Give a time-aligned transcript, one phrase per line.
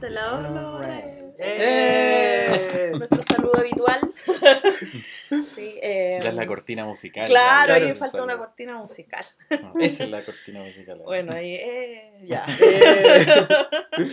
[0.00, 1.00] De la Horna.
[1.38, 2.92] ¡Eh!
[2.96, 4.00] Nuestro saludo habitual.
[5.42, 7.26] sí, eh, Ya es la cortina musical.
[7.26, 9.24] Claro, ahí falta una cortina musical.
[9.62, 10.98] No, esa es la cortina musical.
[11.04, 12.46] Bueno, ahí, eh, ya.
[12.58, 14.06] Eh,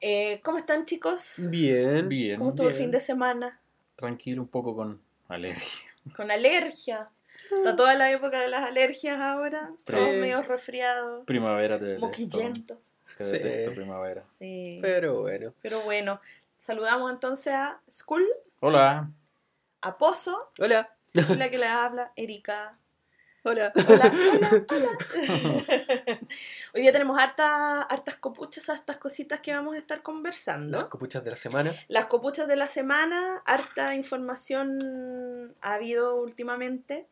[0.00, 1.36] Eh, ¿Cómo están, chicos?
[1.48, 2.08] Bien.
[2.08, 3.58] Bien, ¿Cómo estuvo el fin de semana?
[3.96, 5.80] tranquilo un poco con alergia.
[6.14, 7.08] Con alergia.
[7.50, 9.70] Está toda la época de las alergias ahora.
[9.84, 10.16] Todos Sí.
[10.16, 12.06] medio resfriados, Primavera te detesto.
[12.06, 12.78] moquillentos.
[13.16, 13.32] Te Sí.
[13.32, 14.24] detesto primavera.
[14.26, 14.78] Sí.
[14.82, 15.52] Pero bueno.
[15.62, 16.20] Pero bueno,
[16.58, 18.24] saludamos entonces a Skull,
[18.60, 19.08] Hola.
[19.80, 20.94] a Pozo, Hola.
[21.14, 22.78] y la que le habla, Erika.
[23.44, 23.72] Hola.
[23.76, 24.88] Hola, hola, hola.
[26.74, 30.76] Hoy día tenemos harta, hartas copuchas, hartas cositas que vamos a estar conversando.
[30.78, 31.74] Las copuchas de la semana.
[31.86, 37.06] Las copuchas de la semana, harta información ha habido últimamente.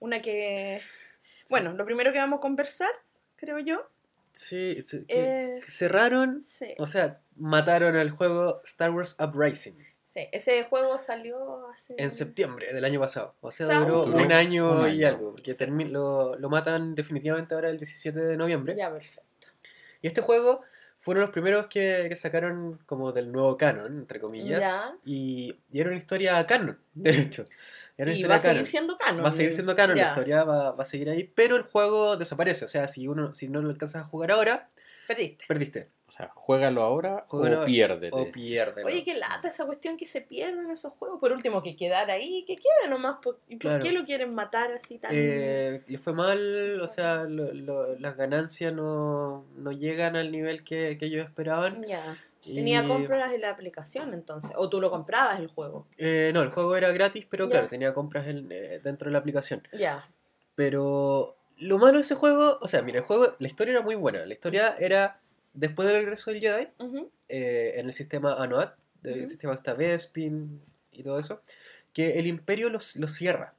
[0.00, 0.80] Una que,
[1.50, 2.90] bueno, lo primero que vamos a conversar,
[3.36, 3.86] creo yo,
[4.32, 9.76] Sí, sí, que, eh, que cerraron, sí, o sea, mataron el juego Star Wars Uprising
[10.04, 11.94] sí, ese juego salió hace...
[11.98, 13.34] en septiembre del año pasado.
[13.40, 15.32] O sea, O sea, duró un- un año, un y algo.
[15.32, 15.66] Porque Sí.
[15.66, 18.74] lo, lo matan definitivamente ahora el 17 de noviembre.
[18.76, 19.48] Ya, perfecto.
[20.00, 20.62] Y este juego
[21.08, 24.60] fueron los primeros que, que sacaron como del nuevo canon, entre comillas.
[24.60, 24.80] Ya.
[25.04, 27.44] Y, y era una historia canon, de hecho.
[27.96, 28.66] Era una Y va a seguir canon.
[28.66, 29.24] siendo canon.
[29.24, 30.02] Va a seguir siendo canon, Ya.
[30.04, 32.64] la historia va, va a seguir ahí, pero el juego desaparece.
[32.64, 34.68] O sea, si uno si no lo alcanzas a jugar ahora,
[35.08, 35.44] Perdiste.
[35.48, 35.88] perdiste.
[36.06, 38.16] O sea, juégalo ahora Juégalo o piérdete.
[38.16, 38.84] O pierdes.
[38.84, 41.18] Oye, qué lata esa cuestión que se pierden esos juegos.
[41.20, 43.16] Por último, que quedar ahí, que quede nomás.
[43.22, 43.82] ¿Por, ¿y por Claro.
[43.84, 45.10] qué lo quieren matar así tan.?
[45.12, 50.62] Eh, le fue mal, o sea, lo- lo- las ganancias no, no llegan al nivel
[50.64, 51.84] que, que ellos esperaban.
[51.86, 52.16] Ya.
[52.44, 54.52] y- Tenía compras en la aplicación entonces.
[54.56, 55.86] O tú lo comprabas el juego.
[55.98, 57.50] Eh, no, el juego era gratis, pero Ya.
[57.50, 59.62] claro, tenía compras en- eh, dentro de la aplicación.
[59.72, 60.08] Ya.
[60.54, 63.94] Pero lo malo de ese juego, o sea, mira, el juego, la historia era muy
[63.94, 64.24] buena.
[64.26, 65.20] La historia era
[65.54, 66.68] después del regreso del Jedi,
[67.28, 69.26] eh, en el sistema Anoat, del Ujú.
[69.28, 70.60] sistema hasta Bespin
[70.92, 71.40] y todo eso,
[71.92, 73.54] que el Imperio los, los cierra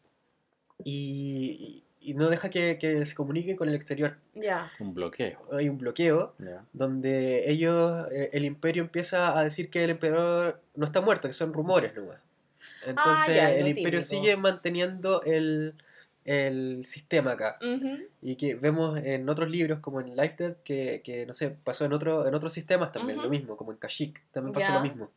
[0.84, 4.16] y, y- y no deja que, que se comuniquen con el exterior.
[4.34, 4.72] Ya.
[4.80, 5.38] Un bloqueo.
[5.52, 6.34] Hay un bloqueo
[6.72, 11.34] donde ellos, eh, el Imperio empieza a decir que el emperador no está muerto, que
[11.34, 12.20] son rumores nomás.
[12.86, 14.22] Entonces ya, el Imperio típico.
[14.22, 15.76] sigue manteniendo el,
[16.30, 17.58] el sistema acá.
[18.22, 21.86] Y que vemos en otros libros, como en Life Dead, que, que, no sé, pasó
[21.86, 25.12] en, otro, en otros sistemas también, lo mismo, como en Kashyyyk, también pasó lo mismo.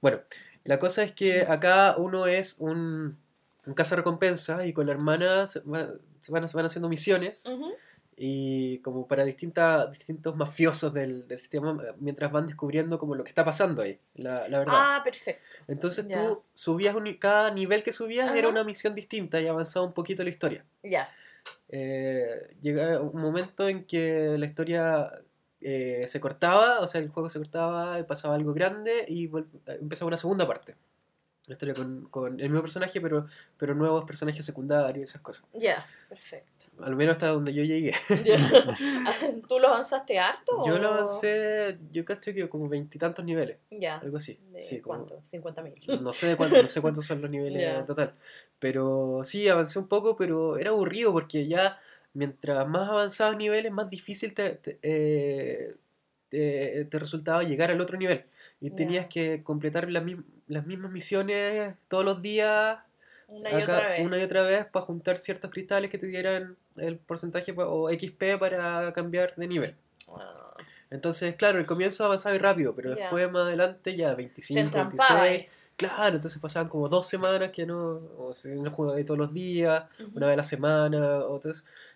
[0.00, 0.20] Bueno,
[0.64, 3.16] la cosa es que acá uno es un,
[3.66, 7.46] un cazarrecompensa y con la hermana se, va- se van, se van haciendo misiones.
[8.18, 13.28] Y como para distintas, distintos mafiosos del, del sistema mientras van descubriendo como lo que
[13.28, 14.74] está pasando ahí, la, la verdad.
[14.76, 15.44] Ah, perfecto.
[15.68, 16.14] Entonces ya.
[16.26, 18.38] tú subías, un- cada nivel que subías Ajá.
[18.38, 21.10] era una misión distinta y avanzaba un poquito la historia Ya.
[21.68, 25.12] eh, llega un momento en que la historia
[25.60, 29.30] eh, se cortaba, o sea, el juego se cortaba, pasaba algo grande y
[29.66, 30.74] empezaba una segunda parte.
[31.46, 33.26] La historia con, con el mismo personaje, pero,
[33.56, 35.44] pero nuevos personajes secundarios y esas cosas.
[35.54, 35.86] Ya.
[36.08, 36.66] Perfecto.
[36.82, 37.92] Al menos hasta donde yo llegué.
[38.24, 38.36] Ya.
[39.48, 40.62] ¿Tú lo avanzaste harto?
[40.66, 43.98] Yo o- lo avancé, yo cacho que como veintitantos niveles, Ya.
[43.98, 44.40] algo así.
[44.52, 45.20] ¿De Sí, cuánto?
[45.22, 46.02] ¿50 mil?
[46.02, 48.14] No sé, de cuánto, no sé cuántos son los niveles en total.
[48.58, 51.78] Pero sí, avancé un poco, pero era aburrido porque ya
[52.12, 55.76] mientras más avanzados niveles, más difícil te, te, eh,
[56.28, 58.24] te- te resultaba llegar al otro nivel.
[58.60, 62.78] Y tenías que completar las, mis- las mismas misiones todos los días,
[63.28, 64.06] Una y acá, otra vez.
[64.06, 68.38] una y otra vez, para juntar ciertos cristales que te dieran el porcentaje o XP
[68.38, 69.74] para cambiar de nivel.
[70.90, 75.22] Entonces, claro, el comienzo avanzaba y rápido, pero después más adelante ya te 25, entrampaba
[75.22, 75.48] 26, ahí.
[75.76, 79.84] Claro, entonces pasaban como dos semanas que no, o si no jugaba todos los días,
[80.14, 81.64] una vez a la semana, otros.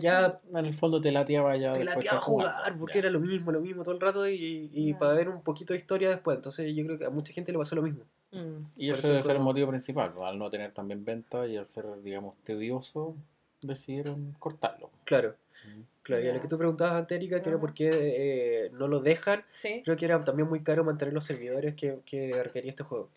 [0.00, 1.72] ya En el fondo te lateaba ya.
[1.72, 2.98] te después lateaba jugar, porque Ya.
[3.00, 5.78] era lo mismo, lo mismo todo el rato y, y para ver un poquito de
[5.78, 6.36] historia después.
[6.36, 8.04] Entonces yo creo que a mucha gente le pasó lo mismo.
[8.32, 8.62] Mm.
[8.76, 10.12] Y eso eso debe ser el motivo principal.
[10.22, 13.16] Al no tener también venta y al ser, digamos, tedioso,
[13.62, 14.90] decidieron cortarlo.
[15.04, 15.34] Claro,
[15.64, 15.80] Mm.
[16.02, 16.22] claro.
[16.24, 19.00] Y a lo que tú preguntabas antes, Erika, que era por qué eh, no lo
[19.00, 19.82] dejan, Sí.
[19.84, 23.10] creo que era también muy caro mantener los servidores que, que requería este juego.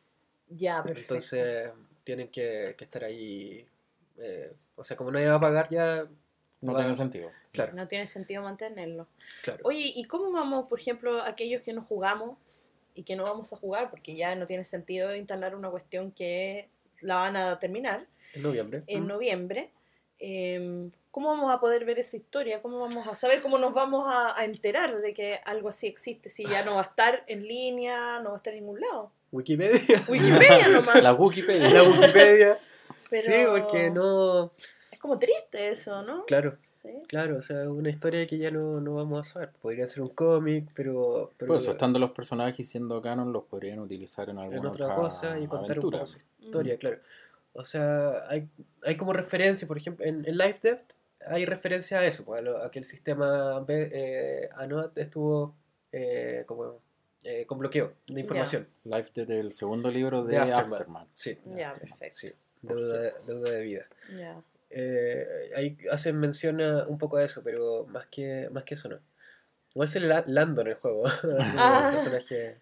[0.49, 1.13] Ya, perfecto.
[1.13, 1.71] Entonces
[2.03, 3.65] tienen que, que estar ahí.
[4.17, 6.07] eh, o sea, como nadie va a pagar ya,
[6.61, 7.31] No Va- tiene sentido.
[7.51, 9.07] claro, No tiene sentido mantenerlo.
[9.43, 9.59] claro.
[9.63, 13.57] Oye, ¿y cómo vamos, por ejemplo, aquellos que no jugamos y que no vamos a
[13.57, 13.89] jugar?
[13.89, 16.69] Porque ya no tiene sentido instalar una cuestión que
[17.01, 18.83] la van a terminar En noviembre.
[18.87, 19.07] en Mm.
[19.07, 19.71] noviembre.
[20.23, 22.61] em, ¿Cómo vamos a poder ver esa historia?
[22.61, 23.41] ¿Cómo vamos a saber?
[23.41, 26.29] ¿Cómo nos vamos a, a enterar de que algo así existe?
[26.29, 29.11] Si ya no va a estar en línea, no va a estar en ningún lado.
[29.31, 29.79] Wikipedia.
[30.07, 31.01] Wikipedia nomás.
[31.03, 31.69] La Wikipedia.
[31.69, 32.59] la Wikipedia.
[33.09, 34.51] Pero Sí, porque no.
[35.01, 36.25] Como triste eso, ¿no?
[36.25, 36.89] Claro, Sí.
[37.07, 39.49] claro, o sea, una historia que ya no, no vamos a saber.
[39.61, 43.79] Podría ser un cómic, pero, pero Pues estando los personajes y siendo canon, los podrían
[43.79, 45.99] utilizar en alguna en otra otra cosa y contar un aventura.
[45.99, 46.97] poco su historia, claro.
[47.53, 48.47] O sea, hay,
[48.83, 50.93] hay como referencia, por ejemplo, en, en Life Debt
[51.27, 55.53] hay referencia a eso, pues, a, lo- a que el sistema eh, ANOT estuvo
[55.91, 56.79] eh, como
[57.23, 58.67] eh, con bloqueo de información.
[58.85, 60.73] Life Dead, el segundo libro de, De Aftermath.
[60.79, 61.07] Aftermath.
[61.13, 62.05] Sí, Ya, perfecto.
[62.17, 62.31] sí,
[62.63, 63.85] deuda, deuda de vida.
[64.17, 64.41] Ya.
[64.73, 65.25] Eh,
[65.55, 68.99] ahí hacen mención a- un poco a eso, pero más que, más que eso no.
[69.73, 71.03] Igual le da Lando en el juego,
[71.57, 71.89] Ah.
[71.93, 72.59] personaje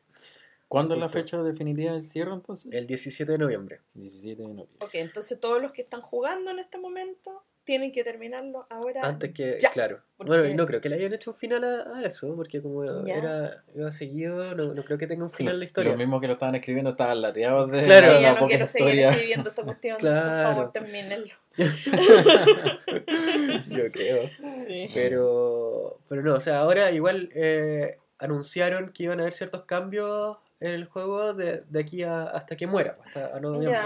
[0.67, 2.71] ¿Cuándo es la fecha definitiva del cierre entonces?
[2.71, 3.81] el 17 de noviembre.
[3.95, 4.77] 17 de noviembre.
[4.81, 9.01] Ok, entonces todos los que están jugando en este momento tienen que terminarlo ahora.
[9.03, 9.99] Antes que, ya, claro.
[10.17, 13.05] Bueno, y no creo que le hayan hecho un final a, a eso, porque como
[13.05, 13.15] Ya.
[13.15, 15.91] era iba seguido, no, no creo que tenga un final la Lo- historia.
[15.91, 18.07] Los mismos que lo estaban escribiendo estaban lateados de Claro.
[18.07, 19.09] Sí, ya la no poca quiero seguir historia.
[19.11, 19.97] escribiendo esta cuestión.
[19.97, 20.49] Por Claro.
[20.49, 21.27] favor, termínenlo.
[23.69, 24.29] Yo creo.
[24.67, 24.89] Sí.
[24.93, 30.37] Pero, pero no, o sea, ahora igual eh, anunciaron que iban a haber ciertos cambios
[30.59, 33.79] en el juego de, de aquí a- hasta que muera, hasta a noviembre.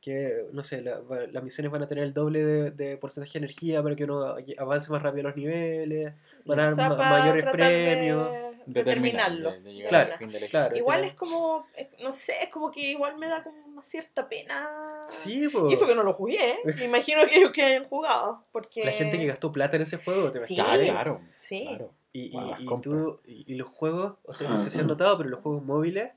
[0.00, 3.34] Que, no sé, la- va- las misiones van a tener el doble de, de porcentaje
[3.34, 6.14] de energía para que uno avance más rápido los niveles,
[6.46, 8.30] van a O dar mayores de- premios.
[8.66, 9.50] De, terminarlo.
[9.52, 10.76] de, de llegar Claro, al fin de la claro.
[10.76, 11.66] Igual es como,
[12.00, 15.00] no sé, es como que igual me da como una cierta pena.
[15.08, 15.72] Sí, pues.
[15.72, 16.56] Y eso que no lo jugué, ¿eh?
[16.78, 18.44] me imagino que ellos que hayan jugado.
[18.52, 18.84] Porque...
[18.84, 20.54] La gente que gastó plata en ese juego, ¿te Sí.
[20.54, 21.20] claro.
[21.34, 21.64] Sí.
[21.68, 21.92] claro.
[22.12, 22.94] Y, las y compras.
[22.96, 25.64] tú- y- y los juegos, o sea, no sé si han notado, pero los juegos
[25.64, 26.10] móviles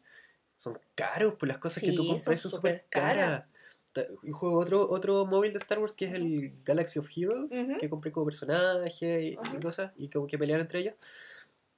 [0.56, 3.16] son caros, pues las cosas que tú compras son súper súper caras.
[3.26, 3.44] caras.
[4.32, 8.12] Juego otro, otro móvil de Star Wars que es el Galaxy of Heroes, que compré
[8.12, 10.96] como personaje y, cosas, y como que pelean entre ellos.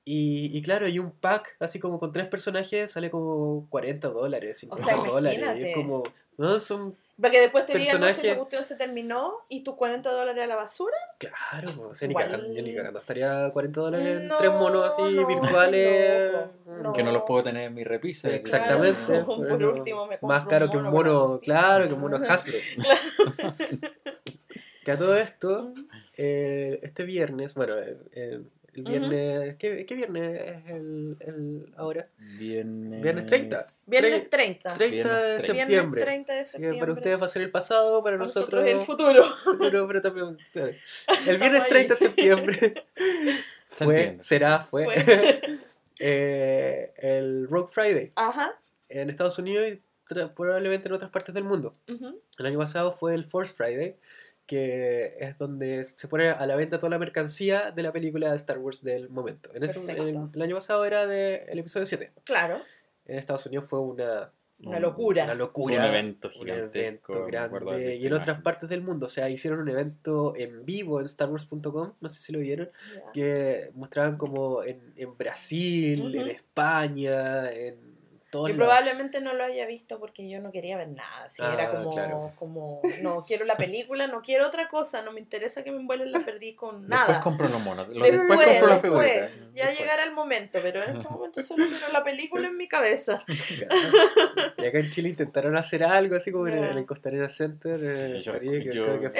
[0.08, 4.58] Y, y claro, hay un pack así como con tres personajes, sale como 40 dólares,
[4.70, 5.60] O 50 sea, dólares.
[5.60, 6.04] Y es como,
[6.38, 10.12] no, son, Para que después te digan, no sé, Personaje- se terminó y tus 40
[10.12, 10.98] dólares a la basura.
[11.18, 14.52] claro, o sea, ni Igual- cagando, yo ni cagando, estaría 40 dólares en No, tres
[14.52, 16.32] monos así no, virtuales.
[16.66, 16.82] Mm.
[16.84, 16.92] no.
[16.94, 18.28] Que no los puedo tener en mi repisa.
[18.30, 19.00] Exactamente.
[19.06, 22.18] Claro, por último me Más un caro que un mono claro, que un mono.
[22.30, 22.58] Hasbro.
[24.84, 25.74] que a todo esto,
[26.18, 28.42] eh, este viernes, bueno, eh,
[28.76, 32.08] el viernes, ¿qué, qué viernes es el, el ahora?
[32.38, 33.02] Viernes...
[33.02, 33.66] Viernes 30.
[33.88, 34.74] Viernes 30.
[34.74, 35.76] 30 de Viernes septiembre.
[35.76, 36.80] Viernes 30 de Así que septiembre.
[36.80, 39.24] para ustedes va a ser el pasado, para, Para nosotros, el futuro.
[39.44, 40.74] futuro, pero también, claro.
[41.28, 41.70] El viernes ahí.
[41.70, 42.86] 30 de septiembre
[43.68, 45.42] Se fue, será, fue, Fue.
[46.00, 48.58] eh, el Rogue Friday Ajá.
[48.90, 49.82] en Estados Unidos y
[50.36, 51.76] probablemente en otras partes del mundo.
[51.88, 53.96] El año pasado fue el Force Friday,
[54.46, 58.36] que es donde se pone a la venta toda la mercancía de la película de
[58.36, 59.50] Star Wars del momento.
[59.54, 60.04] En ese- Perfecto.
[60.08, 62.12] el, el año pasado era del episodio 7.
[62.24, 62.58] Claro.
[63.06, 64.32] En Estados Unidos fue una,
[64.64, 65.26] Una locura.
[65.26, 65.78] una locura.
[65.80, 67.14] Un evento un gigantesco.
[67.28, 67.96] evento acuerdo haber grande.
[67.98, 69.06] Y en otras partes del mundo.
[69.08, 71.94] O sea, hicieron un evento en vivo en StarWars.com.
[72.00, 72.70] No sé si lo vieron.
[73.14, 77.95] Que mostraban como en, en Brasil, en España, en
[78.36, 78.68] todos Yo lados.
[78.76, 81.26] probablemente no lo había visto porque yo no quería ver nada.
[81.26, 82.32] así, Ah, era como, claro.
[82.36, 86.12] como, no quiero la película, no quiero otra cosa, no me interesa que me envuelen
[86.12, 87.20] la perdiz con Después nada.
[87.22, 87.88] compro los monos.
[87.88, 89.14] lo- Después, Después, compro la después, figurita.
[89.54, 89.80] Ya Después.
[89.80, 93.24] llegará el momento, pero en este momento solo quiero la película en mi cabeza.
[94.58, 97.74] Y acá en Chile intentaron hacer algo así como en, el Costanera Center.
[97.80, 99.12] eh, Sí, yo, París, que yo creo que ¿En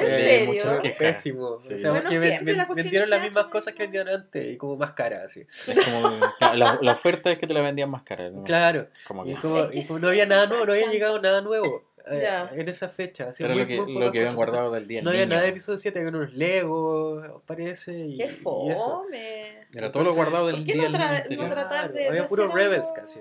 [0.56, 0.98] fue quejas.
[0.98, 1.60] pésimo.
[1.60, 1.74] Sí.
[1.74, 4.92] O sea, Bueno, ven- las vendieron las mismas cosas que vendían antes y como más
[4.94, 5.42] caras así.
[5.42, 6.20] Es como,
[6.56, 8.30] la, la oferta es que te la vendían más cara.
[8.30, 8.44] ¿no?
[8.44, 8.88] Claro.
[9.08, 11.20] Como Y como, Es que y como sí, no había nada nuevo, no había llegado
[11.22, 13.30] nada nuevo eh, en esa fecha.
[13.30, 15.02] así, muy- lo que, muy lo pocas que habían guardado del día.
[15.02, 15.36] No había niño.
[15.36, 17.94] nada de episodio 7, había unos Legos, parece.
[18.00, 18.42] Y, Qué y eso.
[18.44, 19.62] fome.
[19.74, 22.08] Era todo lo guardado del ¿Por qué día no, tra- no tratar de.
[22.08, 23.20] había de puro Rebels algo- casi.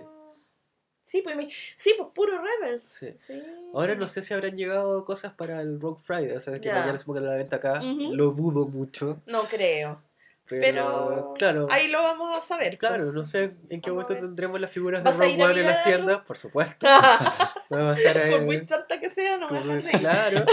[1.03, 2.83] Sí, pues, mi- sí, pues puro Rebels.
[2.85, 3.13] Sí.
[3.17, 3.43] Sí.
[3.75, 6.79] Ahora no sé si habrán llegado cosas para el Rogue Friday, o sea, que Ya.
[6.81, 7.81] mañana se pongan a la venta acá.
[7.83, 9.21] Lo dudo mucho.
[9.27, 10.01] No creo.
[10.47, 10.61] Pero,
[11.09, 11.67] Pero, claro.
[11.71, 12.77] ahí lo vamos a saber.
[12.77, 15.67] Claro, no sé en qué momento tendremos las figuras de ¿Vas a Rogue One en
[15.67, 16.87] las tiendas, por supuesto.
[16.87, 17.49] pues.
[17.71, 18.31] Vamos a estar ahí.
[18.31, 20.45] Por muy chanta que sea, no me dejan claro,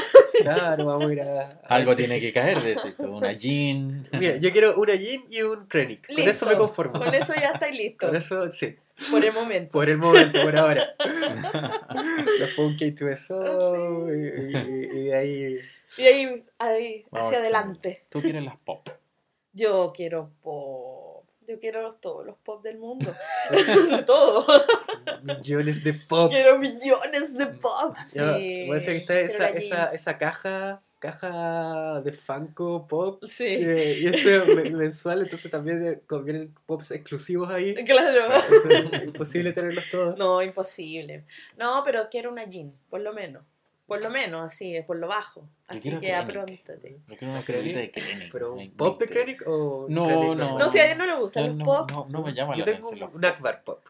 [0.41, 1.41] claro, vamos a ir a.
[1.41, 2.87] a- Algo tiene que caer de eso.
[2.99, 4.07] Una jean.
[4.13, 6.07] Mira, yo quiero una Jean y un Krennic.
[6.07, 6.57] Con eso me Listo.
[6.65, 6.93] conformo.
[6.99, 8.07] Con eso ya estáis listos.
[8.09, 8.75] Con eso, sí.
[9.11, 9.71] Por el momento.
[9.73, 10.93] Por el momento, por ahora.
[12.39, 15.59] Los pongo K2SO y, y- y de ahí.
[15.97, 18.05] Y ahí, ahí hacia adelante.
[18.09, 18.87] Tú quieres las pop.
[19.53, 21.25] Yo quiero pop.
[21.47, 23.11] Yo quiero los- todos los pop del mundo.
[24.05, 24.45] Todo.
[25.23, 26.29] Millones de pop.
[26.31, 27.95] Quiero millones de pop.
[28.13, 28.65] Ya, Sí.
[28.67, 33.23] parece que está esa, esa, esa caja, caja de Funko Pop.
[33.27, 33.43] Sí.
[33.45, 37.73] que- y este me- mensual, entonces también eh, convienen pops exclusivos ahí.
[37.85, 38.29] Claro.
[39.03, 40.17] Imposible tenerlos todos.
[40.17, 41.25] No, imposible.
[41.57, 43.43] No, pero quiero una jean, por lo menos.
[43.91, 45.43] Por lo menos, así, es por lo bajo.
[45.67, 47.01] Así que apróntate.
[47.09, 48.31] Yo quiero una Krennic, figurita de Krennic.
[48.31, 49.05] ¿Pero un pop de.
[49.05, 50.59] Krennic o No, Krennic no.
[50.59, 51.91] No, si a él no le gustan No, los pop.
[51.91, 52.93] no, no me llama Yo la tengo atención.
[52.93, 53.83] un, los un Akbar pop.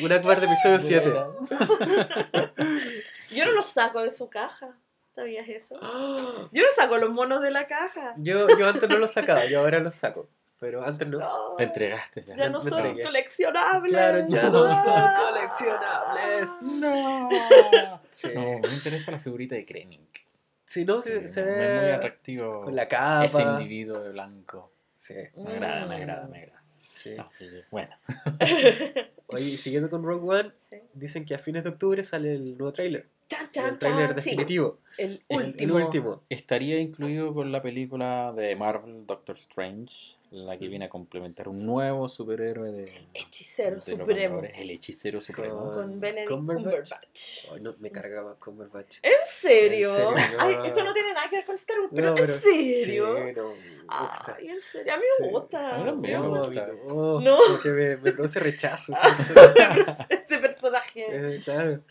[0.00, 1.12] un Akbar de episodio 7.
[3.34, 4.76] Yo no los saco de su caja.
[5.10, 5.74] ¿Sabías eso?
[6.52, 8.14] Yo no saco los monos de la caja.
[8.18, 10.28] Yo, yo antes no los sacaba, yo ahora los saco.
[10.64, 11.18] Pero antes no.
[11.18, 12.36] No, Te entregaste ya.
[12.36, 13.04] ya no son entregué.
[13.04, 13.92] coleccionables.
[13.92, 15.14] Claro, ya no son Ah.
[15.28, 16.48] coleccionables.
[16.80, 18.00] No.
[18.08, 18.28] Sí.
[18.34, 20.26] No, me interesa la figurita de Krennic.
[20.64, 23.26] Si no, Sí, se, ve es muy atractivo con la capa.
[23.26, 24.72] ese individuo de blanco.
[24.94, 26.62] Sí, Me agrada, me agrada, me agrada.
[26.94, 27.14] sí.
[27.14, 27.60] No, sí, sí.
[27.70, 27.94] Bueno,
[29.26, 30.78] Oye, y siguiendo con Rogue One, Sí.
[30.94, 33.06] dicen que a fines de octubre sale el nuevo tráiler.
[33.28, 34.08] Chan, El chan, chan.
[34.20, 34.78] Sí, definitivo.
[34.98, 35.76] el El- El último.
[35.76, 36.22] último.
[36.28, 41.64] estaría incluido con la película de Marvel Doctor Strange, la que viene a complementar un
[41.64, 44.42] nuevo superhéroe de, Hechicero de supremo.
[44.42, 45.70] El hechicero supremo.
[45.72, 46.64] Con Benedict Cumberbatch.
[46.64, 47.38] Cumberbatch.
[47.52, 48.98] Ay, no, me cargaba Cumberbatch.
[49.02, 49.90] ¿En serio?
[49.90, 50.36] ¿En serio?
[50.40, 53.16] Ay, esto no tiene nada que ver con Star Wars, pero, No, ¿en serio?
[53.28, 53.52] Sí, no.
[53.88, 55.32] Ay, en serio, a mí me Sí.
[55.32, 55.76] gusta.
[55.76, 56.66] A mí me gusta.
[56.84, 57.38] No.
[57.48, 58.92] Porque me, me produce rechazo.
[60.10, 61.06] ese- personaje.
[61.08, 61.82] eh, claro,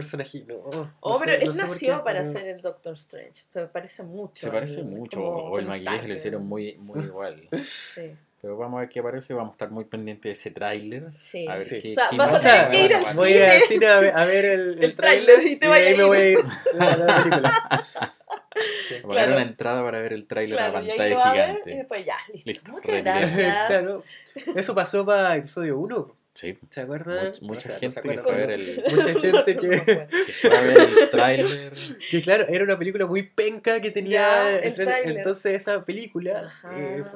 [0.00, 0.44] ese personaje.
[0.46, 3.42] No, no Oh, sé- pero no él sé por nació para ser el Doctor Strange.
[3.48, 4.46] Se parece mucho.
[4.46, 7.48] Se parece al- mucho, como- o el maquillaje Stark, lo hicieron muy, muy igual.
[7.64, 8.12] Sí.
[8.40, 11.08] Pero vamos a ver qué aparece, vamos a estar muy pendientes de ese tráiler.
[11.08, 11.46] Sí.
[11.46, 11.80] A ver Sí.
[11.80, 13.14] qué, O sea, qué vas a tener que ir a al dar.
[13.14, 15.94] Voy al cine a ver, a ver el, el, El tráiler y te vaya ahí
[15.94, 16.38] a me voy a ir
[16.80, 17.84] a la película.
[18.88, 18.94] Sí.
[18.96, 19.32] A Claro.
[19.32, 21.44] una entrada para ver el tráiler Claro, a y ahí pantalla lo va a ver
[21.46, 21.70] gigante.
[21.72, 22.50] y después ya, listo.
[22.50, 23.66] Listo, Muchas gracias.
[23.68, 24.04] Claro.
[24.56, 26.12] Eso pasó para episodio 1.
[26.42, 27.32] Sí, ¿Se acuerdan?
[27.32, 30.60] much- mucha O sea, no gente se que acuerdan, el, Mucha gente que, fue a
[30.60, 31.46] ver el tráiler.
[32.10, 35.16] que, claro, era una película muy penca que tenía Ya, el tráiler.
[35.18, 36.52] Entonces esa película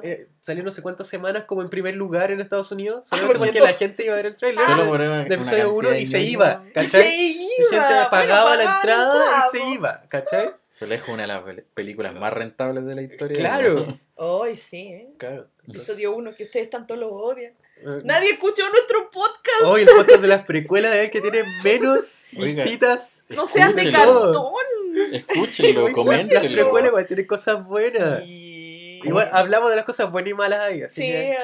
[0.01, 3.07] eh, salió no sé cuántas semanas como en primer lugar en Estados Unidos.
[3.11, 5.25] Ah, Solamente porque la gente iba a ver el tráiler Solo de, por una- de
[5.25, 7.01] una episodio 1 cantidad y se iba, ¿cachai?
[7.03, 7.69] se iba.
[7.69, 10.51] gente bueno, pagaba la entrada y se iba, ¿cachai?
[10.79, 13.35] Pero es una de las pel- películas más rentables de la historia.
[13.37, 13.99] Claro.
[14.17, 15.09] Ay, sí, ¿eh?
[15.17, 15.47] Claro.
[15.67, 17.53] Episodio uno que ustedes tanto lo odian.
[17.79, 19.61] Eh, Nadie escuchó nuestro podcast.
[19.65, 22.45] Hoy el podcast de las precuelas es el que tiene menos Oiga.
[22.63, 23.25] visitas.
[23.29, 24.53] No sean de cartón.
[25.13, 25.93] Escúchenlo, Hoy
[26.25, 28.23] Las precuelas igual tienen cosas buenas.
[28.23, 28.99] Sí.
[29.03, 31.37] Igual hablamos de las cosas buenas y malas ahí, así Sí, que eh,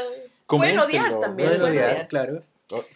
[0.48, 1.50] pueden odiar Coméntenlo, también.
[1.50, 2.08] pueden pueden odiar, odiar.
[2.08, 2.44] claro.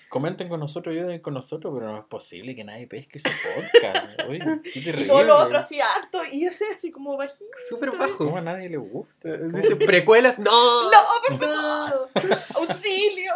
[0.09, 4.21] Comenten con nosotros, ayuden con nosotros, pero no es posible que nadie pesque ese podcast.
[4.29, 4.39] Oye,
[4.73, 5.07] qué Y terrible.
[5.07, 6.21] todo lo otro así harto.
[6.31, 7.45] Y ese así como bajito.
[7.69, 8.37] Súper ¿Cómo bajo.
[8.37, 9.37] a nadie le gusta?
[9.37, 9.57] ¿Cómo?
[9.57, 10.51] Dice precuelas, no.
[10.91, 12.09] No, por favor.
[12.55, 13.33] Auxilio.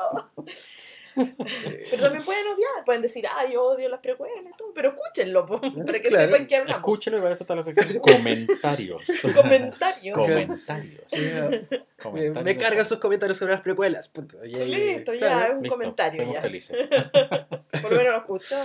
[1.15, 2.86] Pero también pueden odiar.
[2.86, 4.74] Pueden decir, ay, yo odio las precuelas y todo.
[4.74, 6.32] Pero escúchenlo, po, para que Claro.
[6.32, 6.75] sepan que hablamos.
[6.77, 9.01] Escúchenlo y para eso está la sección comentarios.
[9.36, 10.18] Comentarios.
[10.18, 11.01] comentarios.
[11.12, 11.50] Yeah.
[11.50, 11.70] Me,
[12.01, 12.44] Comentarios.
[12.46, 14.08] me cargan sus comentarios sobre las precuelas.
[14.08, 14.38] Punto.
[14.44, 15.44] Listo, ya, claro.
[15.44, 16.41] es un Listo, comentario ya.
[16.41, 16.89] felices.
[16.89, 18.56] Por lo menos lo escucho.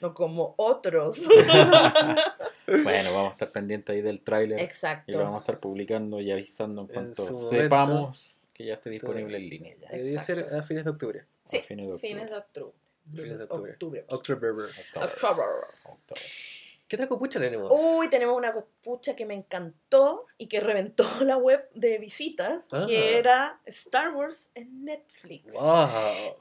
[0.00, 1.22] No como otros.
[2.66, 5.18] Bueno, vamos a estar pendientes ahí del tráiler y lo Exacto.
[5.18, 9.76] vamos a estar publicando y avisando en cuanto sepamos que ya esté disponible en línea
[9.80, 9.88] ya.
[9.96, 11.24] Debe ser a fines de octubre.
[11.50, 12.08] Sí, a fines de octubre.
[12.08, 12.72] fines de octubre.
[13.14, 13.72] Fines de octubre.
[13.72, 14.04] Octubre.
[14.08, 15.44] October.
[16.88, 17.70] ¿Qué otra copucha tenemos?
[17.72, 22.84] Uy, tenemos una copucha que me encantó y que reventó la web de visitas, Ah.
[22.88, 25.54] que era Star Wars en Netflix.
[25.54, 25.88] Wow.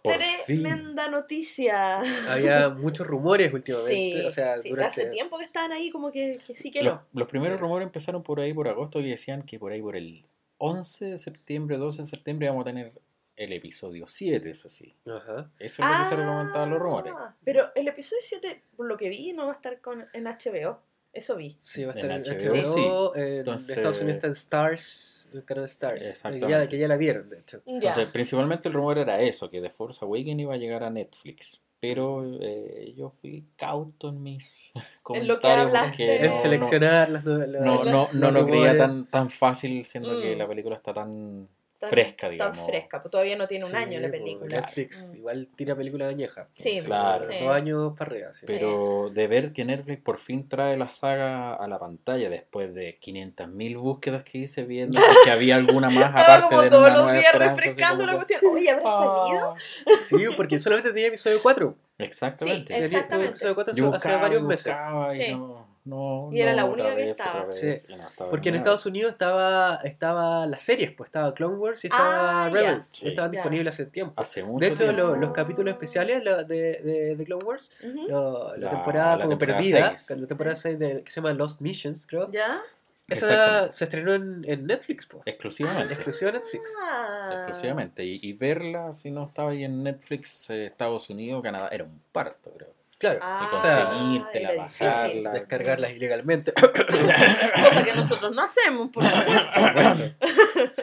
[0.02, 2.00] Tremenda noticia.
[2.32, 3.94] Había muchos rumores últimamente.
[4.22, 5.02] Sí, o sea, sí, durante...
[5.02, 7.06] hace tiempo que estaban ahí como que, que sí que Los, no.
[7.14, 10.24] los primeros rumores empezaron por ahí por agosto y decían que por ahí por el
[10.58, 12.92] 11 de septiembre, 12 de septiembre vamos a tener
[13.40, 14.94] el episodio 7, eso sí.
[15.08, 15.50] Ajá.
[15.60, 17.14] Eso es lo que se comentaban los rumores.
[17.16, 20.26] Ah, Pero el episodio 7, por lo que vi, no va a estar con, en
[20.26, 20.80] HBO.
[21.14, 21.56] Eso vi.
[21.60, 23.14] Sí, va a En estar en HBO, HBO.
[23.16, 23.20] sí.
[23.22, 26.06] En Entonces- Estados Unidos está en Stars, el canal Stars.
[26.06, 26.50] Exactamente.
[26.50, 27.62] Ya, que ya la dieron, de hecho.
[27.66, 27.74] Ya.
[27.74, 31.62] Entonces, principalmente el rumor era eso, que The Force Awakens iba a llegar a Netflix.
[31.82, 34.72] Pero eh, yo fui cauto en mis
[35.16, 36.16] En lo que comentarios hablaste.
[36.18, 39.30] En no, no, seleccionar las no, las- no, no, no los lo creía tan, tan
[39.30, 40.40] fácil siendo que Mm.
[40.40, 41.48] la película está tan,
[41.80, 42.66] Tan- fresca, Tan digamos.
[42.68, 44.62] fresca, pues todavía no tiene un Sí, año la pues, película.
[44.62, 45.16] Netflix Mm.
[45.18, 46.48] igual tira películas añejas.
[46.54, 47.24] pues, Sí, Claro.
[47.24, 47.38] sí.
[47.40, 48.34] Dos años para arriba.
[48.34, 48.46] sí.
[48.46, 52.98] Pero de ver que Netflix por fin trae la saga a la pantalla después de
[53.00, 57.04] 500.000 búsquedas que hice viendo que había alguna más aparte como de todos una los
[57.06, 58.42] nueva días refrescando la cuestión.
[58.52, 59.54] Oye, ¿habrá salido?
[59.54, 59.54] Ah,
[60.02, 61.76] Sí, porque solamente tenía episodio 4.
[61.98, 62.68] Exactamente.
[62.68, 63.30] Sí, Exactamente.
[63.32, 64.76] episodio 4 Yo hace buscaba, varios meses.
[65.14, 65.32] y Sí.
[65.36, 67.46] no, no, Y era no, la única que vez, estaba.
[67.46, 67.94] vez, Sí.
[67.94, 68.62] y no estaba Porque en nada.
[68.64, 72.54] Estados Unidos estaba, estaba las series, pues estaba Clone Wars y estaba Ah, ya.
[72.54, 72.88] Rebels.
[72.88, 73.08] Sí.
[73.08, 73.38] Estaban Ya.
[73.38, 74.22] disponibles hace tiempo.
[74.22, 75.02] Hace mucho De hecho, tiempo.
[75.02, 76.44] lo- los capítulos especiales de,
[76.84, 77.72] de, de Clone Wars,
[78.08, 81.34] lo- la, La- temporada la como temporada perdida, la temporada 6 de, que se llama
[81.34, 82.30] Lost Missions, creo.
[82.32, 82.60] ¿Ya?
[83.08, 85.24] Esa se estrenó en, en Netflix, pues.
[85.26, 85.96] Exclusivamente.
[85.96, 86.78] Exclusiva Netflix.
[86.80, 87.30] Ah.
[87.34, 88.06] Exclusivamente.
[88.06, 92.00] Y, y verla, si no estaba ahí en Netflix, eh, Estados Unidos, Canadá, era un
[92.12, 92.70] parto, creo.
[93.00, 93.20] Claro.
[93.24, 95.32] Ah, y conseguírtela, bajarla.
[95.32, 96.52] descargarlas ilegalmente.
[96.54, 100.16] Cosa que nosotros no hacemos, por supuesto.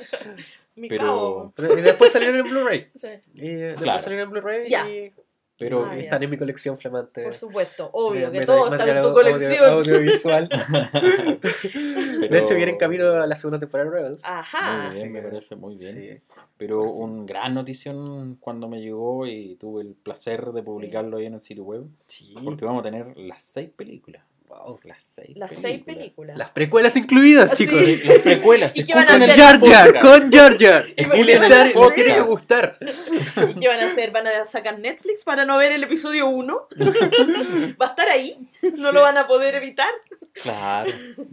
[0.76, 2.88] Mi Pero- y después salieron en Blu-ray.
[3.00, 3.98] Sí, Y después Claro.
[3.98, 4.86] salieron en Blu-ray Ya.
[4.88, 5.12] y,
[5.58, 6.00] Pero Ah, ya.
[6.02, 7.22] están en mi colección flamante.
[7.22, 7.88] por supuesto.
[7.92, 9.64] Obvio de que todo está en tu audio- colección.
[9.72, 10.48] audiovisual.
[10.50, 10.68] pero-
[12.30, 14.24] De hecho, viene en camino a la segunda temporada de Rebels.
[14.24, 14.88] Ajá.
[14.88, 15.92] Muy bien, me parece muy bien.
[15.94, 16.20] Sí.
[16.58, 21.34] Pero un gran notición cuando me llegó y tuve el placer de publicarlo ahí en
[21.34, 21.86] el sitio web.
[22.06, 22.34] Sí.
[22.42, 24.22] Porque vamos a tener las seis películas.
[24.48, 24.78] Wow.
[24.84, 26.36] Las seis Las seis películas.
[26.38, 27.78] Las precuelas incluidas, Ah, chicos.
[27.84, 28.00] sí.
[28.04, 28.76] Las precuelas.
[28.76, 29.54] ¿Y qué van a Con escuchen hacer?
[29.54, 30.06] el Jar Jar, podcast.
[30.20, 30.84] con Jar Jar.
[30.96, 32.78] ¿Y Y por les qué no tiene que gustar.
[32.80, 34.10] ¿Y qué van a hacer?
[34.12, 36.68] ¿Van a sacar Netflix para no ver el episodio 1?
[37.80, 38.48] ¿Va a estar ahí?
[38.62, 38.94] ¿No Sí.
[38.94, 39.92] lo van a poder evitar?
[40.32, 40.90] Claro.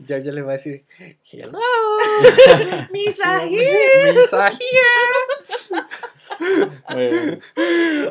[0.07, 0.83] Jar Jar les va a decir,
[1.31, 1.59] hello,
[2.91, 3.41] ¡Misa
[4.03, 4.63] mensaje.
[4.63, 4.73] Eh,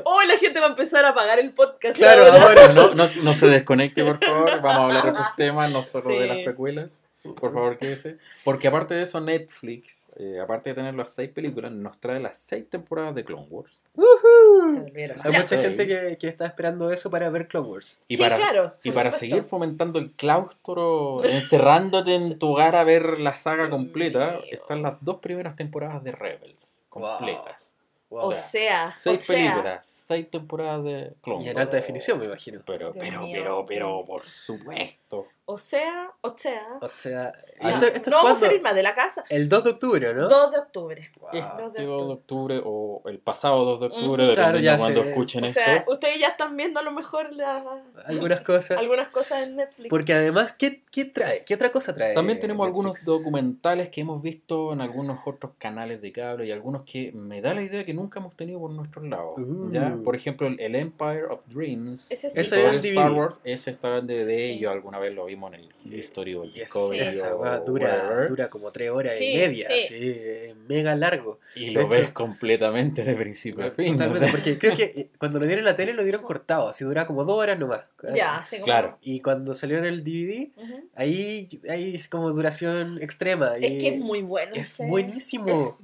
[0.04, 1.96] Oh, la gente va a empezar a pagar el podcast.
[1.96, 2.42] Claro, ahora.
[2.42, 2.72] ahora.
[2.72, 4.60] no, no, no se desconecte, por favor.
[4.60, 7.04] Vamos a hablar de otros temas, no solo de las precuelas.
[7.22, 8.18] Por favor, quédese.
[8.42, 12.36] Porque aparte de eso, Netflix, eh, aparte de tener las seis películas, nos trae las
[12.36, 13.84] seis temporadas de Clone Wars.
[13.96, 15.40] Hay Ya.
[15.40, 18.02] mucha gente que, que está esperando eso para ver Clone Wars.
[18.08, 19.18] Y Sí, para, claro, y por para supuesto.
[19.36, 24.94] seguir fomentando el claustro, encerrándote en tu hogar a ver la saga completa, están las
[25.00, 27.68] dos primeras temporadas de Rebels completas.
[27.70, 27.71] Wow.
[28.14, 32.26] O sea, Seis o sea, películas, seis temporadas de Clone Y en alta definición, me
[32.26, 32.61] imagino.
[32.66, 33.37] Pero, Dios pero, mío.
[33.38, 35.28] pero, pero, por supuesto.
[35.44, 36.78] O sea, o sea.
[36.80, 39.25] O sea, esto, esto no es vamos a salir más de la casa.
[39.28, 40.28] el 2 de octubre, ¿no?
[40.28, 41.11] 2 de octubre.
[41.20, 41.30] Wow.
[41.32, 44.28] Este 2 de octubre o el pasado 2 de octubre, Mm.
[44.28, 45.08] dependiendo Claro, cuando sé.
[45.11, 45.61] escuchen O esto.
[45.61, 48.78] sea, ustedes ya están viendo a lo mejor la- Algunas cosas.
[48.78, 49.90] algunas cosas en Netflix.
[49.90, 51.44] Porque además, ¿qué, qué trae?
[51.44, 52.14] ¿Qué otra cosa trae?
[52.14, 56.82] También tenemos algunos documentales que hemos visto en algunos otros canales de cable y algunos
[56.84, 59.38] que me da la idea que nunca hemos tenido por nuestros lados.
[59.38, 59.70] Uh.
[59.72, 59.96] ¿ya?
[60.05, 62.11] Por ejemplo, el, Empire of Dreams.
[62.11, 62.40] Ese sí.
[62.40, 63.18] Ese era el Star DVD.
[63.18, 64.52] Wars, ese estaba en DVD Sí.
[64.52, 65.68] y yo alguna vez lo vimos en el
[65.99, 68.29] History o el Y Discovery esa, esa o weá dura, whatever.
[68.29, 69.75] dura como tres horas Sí, y media, sí.
[69.85, 71.38] así, eh, mega largo.
[71.57, 73.92] y lo hecho- ves completamente de principio a fin.
[73.95, 76.68] Totalmente, o sea, porque creo que cuando lo dieron en la tele lo dieron cortado,
[76.68, 77.85] así duraba como dos horas nomás.
[78.14, 78.99] ya, como- Claro.
[79.03, 80.51] Y cuando salió en el DVD,
[80.95, 83.59] ahí, ahí es como duración extrema.
[83.59, 84.53] y Es que es muy bueno.
[84.55, 84.87] es ese.
[84.87, 85.47] buenísimo.
[85.49, 85.77] Es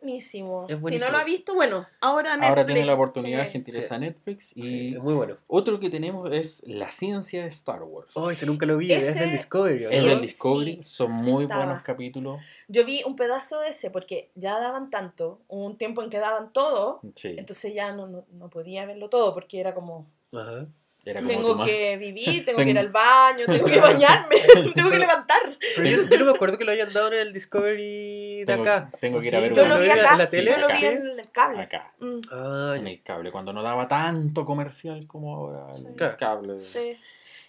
[0.00, 0.66] buenísimo.
[0.68, 2.48] Es Si no lo ha visto, bueno, ahora Netflix.
[2.50, 3.52] Ahora tiene la oportunidad, sí.
[3.52, 4.52] gentileza Netflix.
[4.56, 5.36] Y Sí, es muy bueno.
[5.46, 8.16] otro que tenemos es La ciencia de Star Wars.
[8.16, 9.76] Oh, ese nunca lo vi, es Ese- del Discovery.
[9.76, 10.08] es ¿no?
[10.08, 11.64] del sí, Discovery, son muy estaba.
[11.64, 12.40] buenos capítulos.
[12.68, 16.18] Yo vi un pedazo de ese porque ya daban tanto, hubo un tiempo en que
[16.18, 20.66] daban todo, Sí, entonces ya no, no, no podía verlo todo porque era como, Ajá.
[21.04, 24.36] era como tengo que vivir, tengo Tengo- que ir al baño, tengo que bañarme,
[24.74, 25.38] tengo que levantar.
[25.76, 28.62] Pero yo, yo no me acuerdo que lo hayan dado en el Discovery de Tengo-
[28.62, 28.90] acá.
[29.00, 30.50] tengo ¿O que ir a ver Yo lo vi en acá, la tele?
[30.50, 31.60] yo lo vi en el cable.
[31.62, 35.86] acá, Mm, Ah, en el cable, cuando no daba tanto comercial como ahora el Sí.
[35.96, 36.16] Claro.
[36.18, 36.58] cable.
[36.58, 36.96] sí.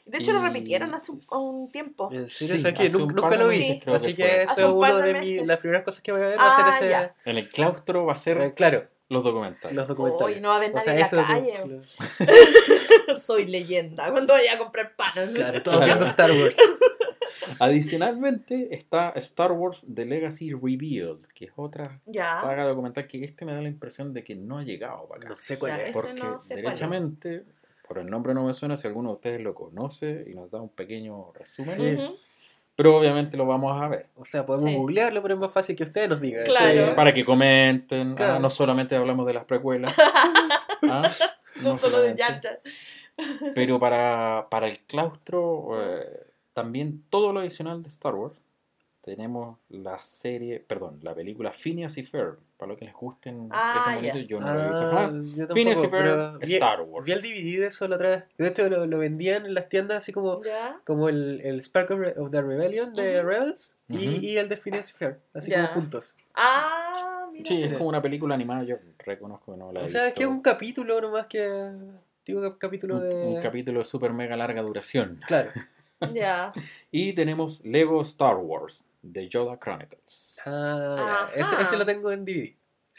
[0.07, 2.09] De hecho lo repitieron hace un, un tiempo.
[2.11, 3.79] En serio, Sí, un Nunca, lo vi.
[3.93, 6.39] Así que eso es una de de las primeras cosas que voy a ver.
[6.39, 7.29] va a ser Ah, ese.
[7.29, 9.75] En el claustro va a ser eh, claro, los documentales.
[9.75, 10.35] los documentales.
[10.37, 11.83] Hoy no va a haber O nadie sea, en la calle.
[13.07, 14.11] lo- Soy leyenda.
[14.11, 15.11] Cuando vaya a comprar pan.
[15.33, 15.85] Claro, todos Claro.
[15.85, 16.57] viendo Star Wars.
[17.59, 22.41] Adicionalmente está Star Wars The Legacy Revealed, que es otra Ya.
[22.41, 25.29] saga documental que este me da la impresión de que no ha llegado para acá.
[25.29, 25.93] No sé cuál Ya, es.
[25.93, 26.47] Porque no sé cuál es.
[26.65, 27.43] derechamente,
[27.87, 30.61] por el nombre no me suena, si alguno de ustedes lo conoce y nos da
[30.61, 32.15] un pequeño resumen, Sí.
[32.75, 34.05] Pero obviamente lo vamos a ver.
[34.15, 34.75] O sea, podemos Sí.
[34.75, 36.45] googlearlo, pero es más fácil que ustedes nos digan.
[36.45, 36.89] Claro.
[36.89, 36.93] Sí.
[36.95, 38.35] Para que comenten, Claro.
[38.35, 39.95] ah, no solamente hablamos de las precuelas,
[40.83, 41.09] ah,
[41.63, 42.39] No solo de Jar.
[43.55, 48.37] pero para, para el claustro, eh, también todo lo adicional de Star Wars.
[49.07, 53.97] Tenemos la serie, perdón, la película Phineas y Ferb, para los que les gusten Ah,
[54.03, 55.13] esos yo no lo he visto Ah, jamás.
[55.13, 57.05] tampoco, Phineas y Ferb, vi- Star Wars.
[57.05, 58.23] Vi el DVD de eso la otra vez.
[58.37, 60.41] De hecho, lo, lo vendían en las tiendas así como,
[60.83, 63.23] como el, el Spark of, Re- of the Rebellion de.
[63.23, 65.19] Rebels y, y el de Phineas y Ferb.
[65.33, 66.17] Así como juntos.
[66.35, 67.45] Ah, mira.
[67.45, 70.05] Sí, es como una película animada, yo reconozco que no la he O sea, es
[70.07, 70.17] visto.
[70.17, 71.71] que es un capítulo nomás que...
[72.25, 73.15] Digo, cap- capítulo de...
[73.35, 75.17] un capítulo de super mega larga duración.
[75.25, 75.51] Claro.
[76.13, 76.53] Ya.
[76.91, 80.39] Y tenemos Lego Star Wars, The Yoda Chronicles.
[80.45, 81.29] Ah.
[81.35, 82.53] Ese, ese lo tengo en DVD.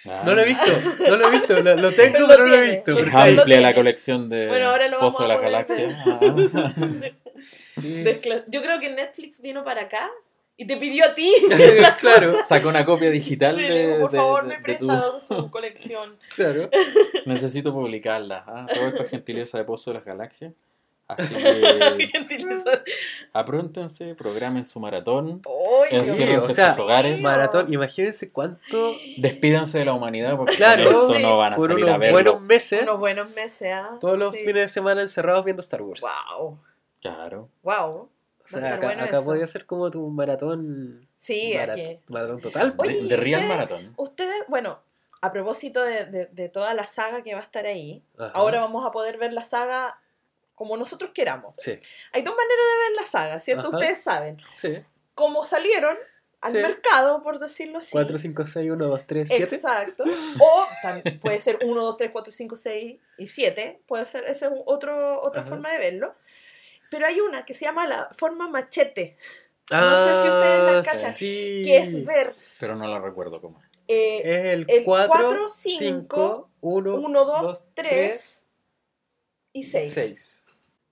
[0.07, 0.23] Ah.
[0.25, 0.65] No lo he visto,
[1.09, 1.61] no lo he visto.
[1.61, 2.99] Lo, lo tengo, Pero no lo he visto.
[2.99, 6.05] Es amplia la colección de Bueno, ahora lo Pozo de la Galaxia.
[6.07, 6.21] Ah.
[7.41, 8.05] Sí.
[8.49, 10.11] Yo creo que Netflix vino para acá
[10.57, 11.33] y te pidió a ti.
[12.01, 15.35] claro, Saca una copia digital Sí, de, por de- favor, de- me de presta tu-
[15.37, 16.17] su colección.
[16.35, 16.69] claro.
[17.27, 18.43] Necesito publicarla.
[18.45, 18.67] ¿ah?
[18.75, 20.53] Todo esto es gentileza de Pozo de las Galaxias.
[21.09, 21.35] Así
[22.29, 22.59] que
[23.33, 25.41] apróntense, programen su maratón, mío.
[25.47, 30.93] o sea, en sus hogares, Maratón, imagínense cuánto despídanse de la humanidad porque Claro, con
[30.93, 31.23] esto sí.
[31.23, 32.15] no van a por salir a unos verlo.
[32.15, 33.97] buenos meses, Unos buenos meses, ¿ah?
[34.01, 34.39] todos los Sí.
[34.41, 36.01] fines de semana encerrados viendo Star Wars.
[36.03, 36.59] Wow,
[37.01, 37.49] Claro.
[37.63, 37.91] wow.
[37.91, 38.11] O
[38.45, 39.25] sea, a acá, bueno acá eso.
[39.25, 41.07] podría ser como tu maratón.
[41.19, 41.99] Sí, marat- aquí.
[42.09, 42.75] maratón total.
[42.79, 43.95] Oye, de, ¿y de Real ustedes- Maratón.
[43.97, 44.79] Ustedes, bueno,
[45.21, 48.31] a propósito de, de- de toda la saga que va a estar ahí, Ajá.
[48.35, 49.99] ahora vamos a poder ver la saga
[50.59, 51.55] como nosotros queramos.
[51.57, 51.71] Sí,
[52.13, 53.69] Hay dos maneras de ver la saga, ¿cierto?
[53.69, 53.79] Ajá.
[53.79, 54.37] Ustedes saben.
[54.53, 54.79] sí.
[55.15, 55.97] Cómo salieron
[56.41, 56.59] al Sí.
[56.59, 57.91] mercado, por decirlo así.
[57.93, 59.55] 4, 5, 6, 1, 2, 3, 7.
[59.57, 60.05] Exacto.
[60.41, 63.81] O también puede ser 1, 2, 3, 4, 5, 6 y 7.
[63.87, 65.51] Puede ser, esa es otro, otra Ajá.
[65.51, 66.15] forma de verlo.
[66.91, 69.17] Pero hay una que se llama la forma machete,
[69.71, 71.61] Ah, No sé si ustedes la cachan, Sí.
[71.65, 73.61] que es ver Pero no la recuerdo cómo.
[73.61, 73.69] es.
[73.89, 78.47] eh, Es el el 4, cuatro, 5, cinco, 1, 1, 2, 3
[79.53, 79.93] y 6.
[79.93, 80.47] 6.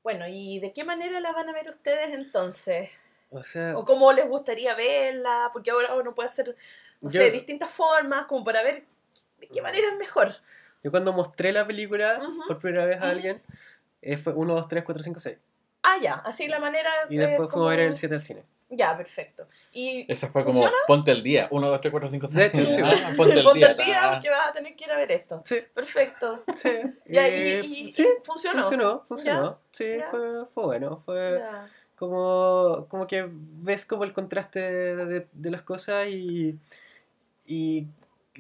[0.07, 2.91] Bueno, ¿y de qué manera la van a ver ustedes entonces?
[3.29, 5.51] O sea, ¿O cómo les gustaría verla?
[5.53, 6.55] Porque ahora uno puede hacer,
[7.01, 8.85] no Yo- sé, distintas formas como para ver
[9.41, 10.33] de qué manera es mejor.
[10.85, 13.43] yo cuando mostré la película por primera vez a alguien,
[14.01, 15.39] eh, fue 1, 2, 3, 4, 5, 6.
[15.83, 16.89] Ah, ya, así la manera...
[17.09, 18.45] Y después como- fuimos a ver el 7 al cine.
[18.69, 19.47] Ya, perfecto.
[19.73, 21.47] Y Esa fue como ponte el día.
[21.53, 22.53] 1, 2, 3, 4, 5, 6.
[22.53, 22.83] De hecho, sí.
[23.17, 23.69] ponte el ponte día.
[23.71, 24.11] al día ta.
[24.15, 25.41] porque vas a tener que ir a ver esto.
[25.45, 26.43] Sí, Perfecto.
[26.55, 26.71] sí.
[27.07, 28.63] Ya, Eh, y, y- y sí, funcionó.
[28.63, 29.59] funcionó, funcionó.
[29.71, 30.11] Sí, Ya.
[30.11, 30.97] fue, fue bueno.
[31.05, 31.69] Fue Ya.
[31.95, 36.59] como, como que ves como el contraste de, de- de las cosas y,
[37.47, 37.87] y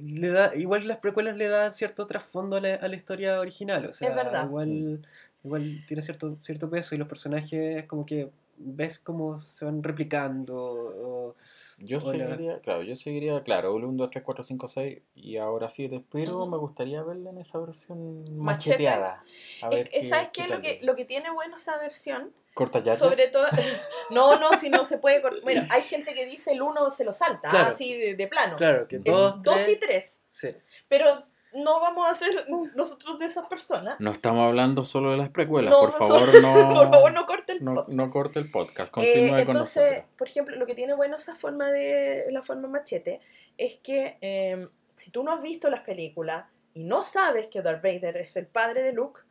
[0.02, 3.86] le da, igual las precuelas le dan cierto trasfondo a la, a la historia original.
[3.86, 4.44] O sea, verdad.
[4.44, 5.06] Igual,
[5.44, 8.28] igual tiene cierto, cierto peso y los personajes como que
[8.58, 10.54] ves cómo se van replicando.
[10.56, 11.36] o-
[11.78, 12.26] Yo Hola.
[12.26, 16.38] seguiría, claro, yo seguiría, claro, 1, 2, 3, 4, 5, 6 y ahora 7, pero
[16.38, 16.46] Ujú.
[16.50, 18.78] me gustaría verla en esa versión Machete.
[18.78, 19.24] macheteada.
[19.62, 20.48] A ver Es que, qué- ¿Sabes qué qué?
[20.48, 22.96] Lo que, lo que tiene bueno esa versión, ¿Corta ya?
[22.96, 23.44] sobre todo...
[24.10, 25.20] No, no, si no se puede...
[25.42, 27.70] Bueno, hay gente que dice el uno se lo salta, Claro.
[27.70, 28.54] así de, de plano.
[28.56, 30.22] Claro, que Es dos, dos tres, y tres.
[30.28, 30.48] sí.
[30.88, 33.96] Pero no vamos a ser nosotros de esas personas.
[34.00, 36.74] No estamos hablando solo de las precuelas, No, por favor, no.
[36.74, 37.88] Por favor, no corte el no, podcast.
[37.94, 40.10] no corte el podcast, Eh, continúe con entonces, nosotros.
[40.18, 43.20] por ejemplo, lo que tiene bueno esa forma de la forma machete
[43.56, 47.82] es que eh, si tú no has visto las películas y no sabes que Darth
[47.82, 49.22] Vader es el padre de Luke,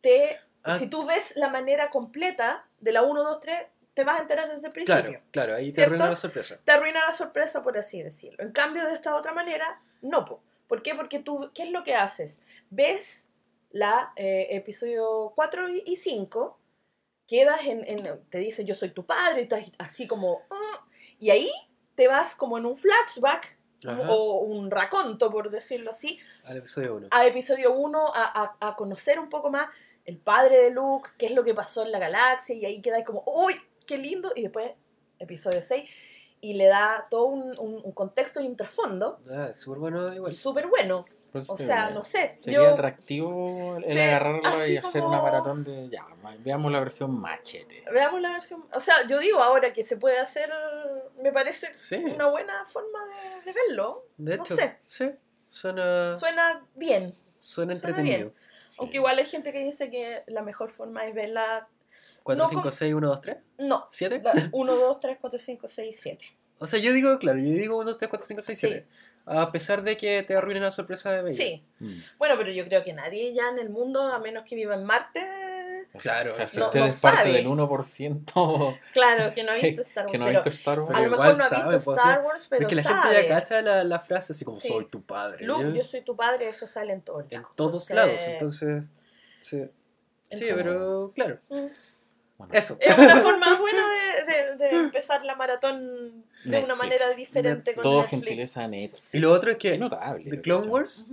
[0.00, 0.78] te, Ah.
[0.78, 3.62] si tú ves la manera completa de la 1, 2, 3,
[3.94, 5.02] te vas a enterar desde el principio.
[5.02, 5.94] Claro, claro, ahí te ¿Cierto?
[5.94, 6.58] arruina la sorpresa.
[6.64, 8.42] Te arruina la sorpresa, por así decirlo.
[8.44, 10.24] En cambio, de esta otra manera, no.
[10.26, 10.42] po.
[10.70, 10.94] ¿Por qué?
[10.94, 12.42] Porque tú, ¿qué es lo que haces?
[12.70, 13.26] Ves
[13.72, 16.60] la eh, episodio 4 y- y 5,
[17.26, 20.86] quedas en, en- te dice yo soy tu padre, y estás así como, "Ah",
[21.18, 21.50] y ahí
[21.96, 26.94] te vas como en un flashback Ajá, o un raconto, por decirlo así, al episodio
[26.96, 27.08] 1.
[27.10, 29.68] a episodio 1 a, a- a conocer un poco más
[30.04, 33.02] el padre de Luke, qué es lo que pasó en la galaxia, y ahí quedas
[33.04, 33.56] como, ¡uy,
[33.88, 34.30] qué lindo!
[34.36, 34.70] Y después,
[35.18, 35.90] episodio 6,
[36.40, 40.32] y le da todo un, un- un contexto y un trasfondo Ah, súper bueno igual.
[40.32, 41.04] súper bueno.
[41.32, 42.68] Por eso O sea, digo, no sé, Sería yo...
[42.70, 45.88] atractivo el Sí, agarrarlo y hacer como- una maratón de.
[45.88, 46.04] Ya,
[46.40, 47.84] veamos la versión machete.
[47.92, 48.64] Veamos la versión.
[48.74, 50.50] O sea, yo digo ahora que se puede hacer,
[51.22, 54.06] me parece Sí, una buena forma de, de verlo.
[54.16, 54.78] de no hecho, sé.
[54.82, 55.10] sí.
[55.50, 57.14] Suena, Suena bien.
[57.38, 58.32] suena suena entretenido.
[58.78, 61.68] Aunque igual hay gente que dice que la mejor forma es verla.
[62.36, 63.86] 4, No 5, con- 6, 1, 2, 3, No.
[63.90, 64.22] 7.
[64.52, 66.24] 1, 2, 3, 4, 5, 6, 7.
[66.58, 68.66] O sea, yo digo, claro, yo digo 1, 2, 3, 4, 5, 6, Sí.
[68.68, 68.86] 7.
[69.26, 71.34] A pesar de que te arruinen la sorpresa de Vader.
[71.34, 71.64] Sí.
[71.78, 72.00] Mm.
[72.18, 74.84] Bueno, pero yo creo que nadie ya en el mundo, a menos que viva en
[74.84, 75.20] Marte,
[75.98, 76.30] Claro.
[76.30, 77.32] O sea, si No- usted no es parte sabe.
[77.32, 80.12] del 1% claro, que no ha visto Star Wars.
[80.12, 80.96] que no ha pero visto Star Wars.
[80.96, 83.14] a lo mejor no ha sabe, visto pues, Star Wars, pero Porque la sabe.
[83.16, 84.68] gente ya cacha la, la frase así como Sí.
[84.68, 85.44] soy tu padre.
[85.44, 87.56] Luke, Yo- yo soy tu padre, eso sale en todos en lados.
[87.56, 88.84] todos Entonces- lados, entonces.
[89.40, 89.56] Sí,
[90.30, 91.38] sí entonces- pero claro.
[91.48, 91.56] Mm.
[92.40, 92.76] Bueno, Eso.
[92.80, 93.82] Es una forma buena
[94.26, 98.22] de, de- de empezar la maratón de una manera diferente con Todo Netflix.
[98.24, 99.08] gentileza Netflix.
[99.12, 100.24] Y lo otro es que notable.
[100.30, 101.10] The lo Clone Wars,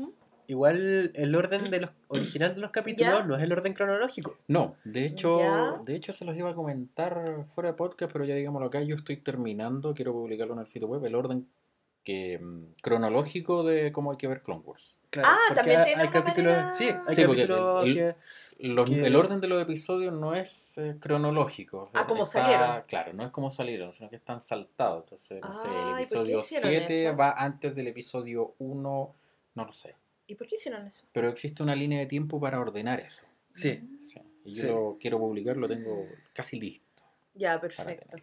[0.47, 3.23] igual el orden de los original de los capítulos ¿Ya?
[3.25, 4.37] no es el orden cronológico.
[4.47, 5.75] No, de hecho, Ya.
[5.83, 8.95] de hecho se los iba a comentar fuera de podcast, pero ya digámoslo acá, yo
[8.95, 11.47] estoy terminando, quiero publicarlo en el sitio web, el orden
[12.07, 14.97] que mm, cronológico de cómo hay que ver Clone Wars.
[15.09, 17.85] Claro, Ah, porque también hay, tiene hay una capítulos, manera- sí, hay Sí, porque capítulos
[17.85, 18.15] el- que
[18.59, 21.91] Los- Que- El orden de los episodios no es eh, cronológico.
[21.93, 22.83] Ah, como Está- salieron.
[22.87, 25.03] Claro, no es como salieron, sino que están saltados.
[25.03, 27.17] Entonces, no sé, Ay, el ¿por qué episodio hicieron 7 eso?
[27.17, 29.13] va antes del episodio 1,
[29.53, 29.95] no lo sé.
[30.27, 31.05] ¿Y por qué hicieron eso?
[31.11, 33.25] Pero existe una línea de tiempo para ordenar eso.
[33.51, 34.19] sí, Sí.
[34.45, 34.67] Y yo Sí.
[34.67, 37.03] lo quiero publicar, lo tengo casi listo.
[37.35, 38.17] Ya, perfecto.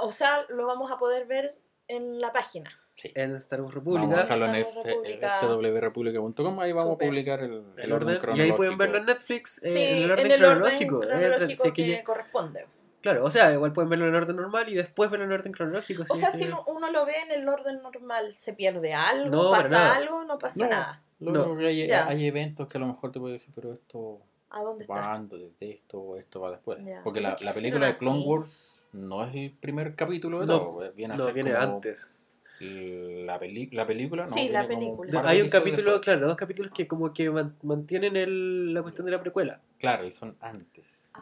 [0.00, 1.56] O sea, lo vamos a poder ver
[1.88, 2.70] en la página.
[2.96, 3.10] Sí.
[3.16, 4.22] en Star Wars Vamos a República.
[4.22, 5.40] dejarlo en Star Wars República.
[5.40, 6.60] swrepublica.com.
[6.60, 9.78] Ahí vamos a publicar el, el orden, y ahí pueden verlo en Netflix eh, Sí,
[9.84, 10.98] en el orden en el cronológico.
[10.98, 12.66] orden eh, cronológico que, corresponde.
[13.02, 16.04] claro, o sea, igual pueden verlo en orden normal y después verlo en orden cronológico.
[16.04, 19.28] O si sea, si no- uno lo ve en el orden normal, ¿se pierde algo?
[19.44, 19.96] No, ¿Pasa nada.
[19.96, 20.24] algo?
[20.24, 20.70] No pasa No.
[20.70, 21.02] nada.
[21.18, 24.20] Lo que hay, hay eventos que a lo mejor te puede decir, pero esto
[24.50, 24.94] ¿A dónde está?
[24.94, 26.78] va antes de esto o esto va después.
[26.84, 27.00] Ya.
[27.02, 28.28] Porque ¿Por la, la película de Clone así?
[28.28, 30.72] Wars no es el primer capítulo de No, todo.
[30.72, 32.14] pues, Viene a no, ser viene como antes.
[32.60, 34.32] La, peli- la película, no.
[34.32, 35.22] Sí, la película.
[35.28, 36.04] Hay un capítulo, después.
[36.16, 39.60] claro, dos capítulos que como que man- mantienen el, la cuestión de la precuela.
[39.78, 41.10] Claro, y son antes.
[41.14, 41.20] Ah.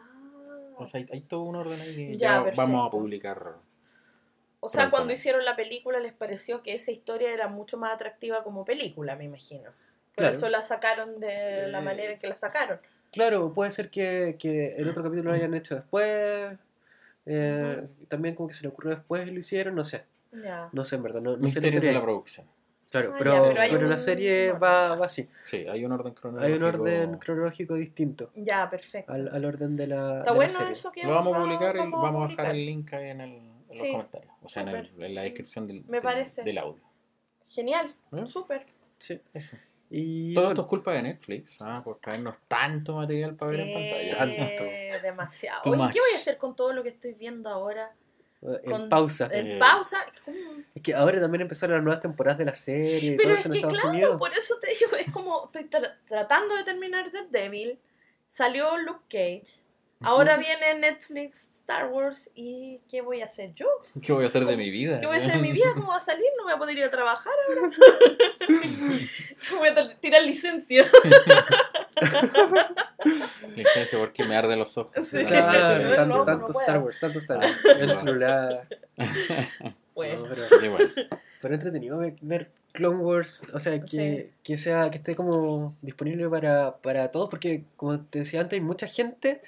[0.77, 3.55] O sea, hay, hay todo un orden ahí que Ya, ya, vamos a publicar.
[4.59, 8.43] O sea, cuando hicieron la película les pareció que esa historia era mucho más atractiva
[8.43, 9.71] como película, me imagino.
[10.15, 10.35] Por Claro.
[10.37, 12.79] eso la sacaron de la Eh, manera en que la sacaron.
[13.11, 16.57] Claro, puede ser que, que el otro capítulo lo hayan hecho después.
[17.25, 20.05] Eh, También como que se le ocurrió después y lo hicieron, no sé.
[20.31, 20.69] Ya.
[20.71, 21.21] No sé, en verdad.
[21.21, 22.47] No, no sé la Misterios historia de la producción.
[22.91, 25.27] Claro, Ah, pero, ya, pero la serie va, va así.
[25.45, 26.53] Sí, hay un orden cronológico.
[26.53, 29.11] Hay un orden cronológico distinto Ya, perfecto.
[29.11, 30.73] al, al orden de la, de serie.
[30.73, 33.29] eso que Lo vamos a publicar y vamos a dejar el link ahí en, el,
[33.31, 34.31] en los Sí, comentarios.
[34.43, 36.43] O sea, en, el- en la descripción del, Me del- parece.
[36.43, 36.83] del audio.
[37.47, 38.25] Genial, ¿Eh?
[38.27, 38.63] súper.
[38.99, 39.19] Sí.
[39.95, 41.81] Y Todo esto es culpa de Netflix, ¿ah?
[41.83, 44.17] por traernos tanto material para ver en pantalla.
[44.17, 44.63] Tanto.
[45.03, 45.61] demasiado.
[45.61, 45.93] Too Oye, much.
[45.93, 47.91] ¿qué voy a hacer con todo lo que estoy viendo ahora?
[48.41, 49.29] en con- pausa.
[49.31, 49.99] En Eh, pausa.
[50.25, 50.37] ¿Cómo?
[50.75, 53.47] Es que ahora también empezaron las nuevas temporadas de la serie Pero todo es eso
[53.49, 54.17] en que Estados claro, Unidos.
[54.17, 57.79] por eso te digo, es como estoy tra- tratando de terminar Daredevil,
[58.27, 59.62] salió Luke Cage,
[60.03, 63.67] ahora viene Netflix Star Wars y ¿qué voy a hacer yo?
[64.01, 64.99] ¿Qué voy a hacer de mi vida?
[64.99, 65.67] ¿Qué voy a hacer en mi vida?
[65.73, 66.25] ¿Cómo va a salir?
[66.37, 67.69] No voy a poder ir a trabajar ahora.
[69.59, 70.85] voy a tirar licencia.
[73.55, 74.93] Licencia porque me arde los ojos.
[75.07, 75.23] Sí.
[75.25, 76.79] Claro, No, tanto, no, tanto no Star.
[76.79, 77.57] Wars, tanto Star Wars.
[77.79, 78.67] El celular.
[79.95, 80.77] Bueno, No, pero,
[81.41, 84.31] pero entretenido ver, ver Clone Wars, o sea, que, Sí.
[84.43, 88.65] que sea que esté como disponible para, para todos, porque como te decía antes, hay
[88.65, 89.41] mucha gente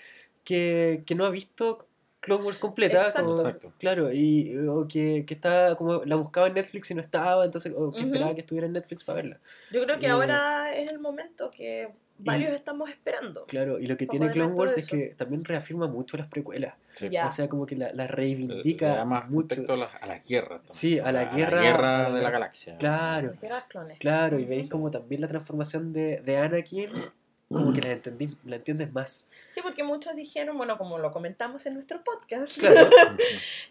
[0.45, 1.87] que, que no ha visto
[2.21, 3.25] Clone Wars completa, Exacto.
[3.33, 3.73] como- Exacto.
[3.77, 7.73] claro, y o que, que está como la buscaba en Netflix y no estaba, entonces
[7.75, 8.07] o que Ujú.
[8.07, 9.39] esperaba que estuviera en Netflix para verla.
[9.71, 13.45] yo creo que Y- ahora es el momento que varios estamos esperando.
[13.45, 17.09] Claro, y lo que tiene Clone Wars es que también reafirma mucho las precuelas, Sí.
[17.09, 17.27] Ya.
[17.27, 19.61] o sea, como que la, la le reivindica da más mucho.
[19.71, 20.61] a las a las guerras.
[20.63, 20.73] también.
[20.73, 22.77] Sí, a la guerra- guerra a la- de la galaxia.
[22.77, 23.27] Claro.
[23.31, 23.99] Las guerras clones.
[23.99, 26.89] Claro, y veis como también la transformación de, de Anakin,
[27.49, 29.27] como que la, entendí, la entiendes más.
[29.53, 32.89] Sí, porque muchos dijeron, bueno, como lo comentamos en nuestro podcast Claro.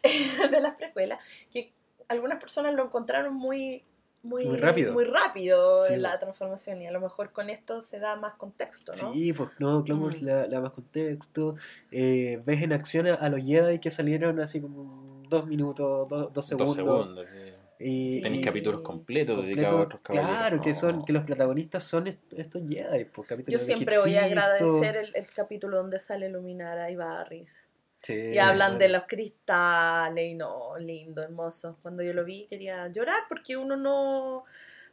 [0.51, 1.19] de las precuelas,
[1.53, 1.73] que
[2.09, 3.83] algunas personas lo encontraron muy,
[4.23, 4.93] muy, Muy rápido.
[4.93, 5.95] muy rápido Sí.
[5.95, 9.13] en la transformación y a lo mejor con esto se da más contexto, ¿no?
[9.13, 10.25] Sí, pues no, Clone Wars Mm.
[10.25, 11.57] le, da- más contexto.
[11.91, 16.47] eh, ves en acción a, los Jedi que salieron así como dos minutos, dos, dos
[16.47, 16.77] segundos.
[16.77, 17.27] Dos segundos.
[17.27, 17.53] sí.
[17.79, 20.37] Y, Tenéis y- capítulos completos completo- dedicados a otros caballeros.
[20.39, 23.05] Claro, que son que los protagonistas son est- estos Jedi.
[23.07, 27.69] Pues, Yo siempre voy a agradecer el, el capítulo donde sale Luminara y Barris.
[28.03, 31.79] Sí, Y hablan de los cristales y no, lindo, hermoso.
[31.83, 34.45] Cuando yo lo vi quería llorar porque uno no,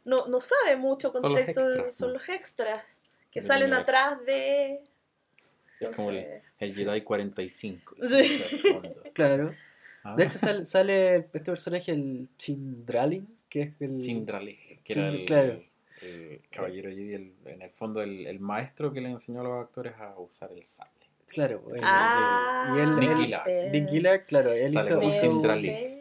[0.04, 4.82] no, no sabe mucho Son los contexto, son los, extras, que salen atrás de...
[5.78, 6.26] Es como el,
[6.58, 7.96] el Jedi 45.
[8.08, 8.42] Sí.
[9.12, 9.54] Claro.
[10.04, 13.98] Ah, De hecho, sal- sale este personaje, el Chindralin, que es el.
[14.00, 15.62] Sindralig, que era el, claro.
[16.02, 19.62] el caballero Jedi, el- en el fondo el, el maestro que le enseñó a los
[19.64, 20.90] actores a usar el sable.
[21.28, 24.26] Claro, el- Ah, y él- Nick Gillard.
[24.26, 26.00] Claro, él Sale hizo, como Sindralig.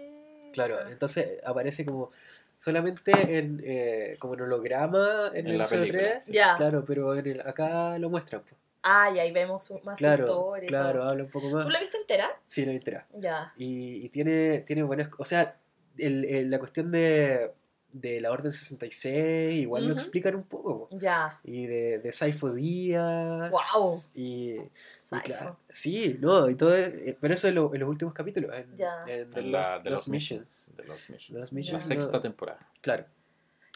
[0.51, 2.11] Claro, entonces aparece como
[2.57, 6.21] solamente en, eh, como en holograma en, En el la episodio película.
[6.25, 6.35] 3.
[6.35, 6.55] Ya.
[6.57, 8.41] Claro, pero en el, acá lo muestran.
[8.41, 8.55] pues.
[8.83, 10.23] Ah, y ahí vemos más Claro,
[10.61, 11.09] y claro, todo.
[11.09, 11.63] habla un poco más.
[11.65, 12.29] ¿Tú la viste entera?
[12.45, 13.05] Sí, lo entera.
[13.13, 13.53] Ya.
[13.55, 15.09] Y, y tiene, tiene buenas.
[15.17, 15.57] O sea,
[15.97, 17.51] el- el- la cuestión de,
[17.91, 19.97] de la Orden 66, igual lo Ujú.
[19.99, 20.87] explican un poco.
[20.89, 20.97] po.
[20.97, 21.39] Ya.
[21.43, 23.51] Y de, de Saifo Díaz.
[23.51, 23.93] Guau.
[24.15, 24.23] Y,
[24.55, 25.25] y Saifo.
[25.25, 26.75] claro, sí, no, y todo.
[26.75, 28.55] eh, pero eso en, lo- en los últimos capítulos.
[28.55, 29.03] En, Ya.
[29.07, 30.39] en The De, la- Lost, de Lost los Missions.
[30.41, 30.77] missions.
[30.77, 31.29] De los missions.
[31.39, 31.83] Lost La Missions.
[31.83, 32.69] sexta no- temporada.
[32.81, 33.05] Claro.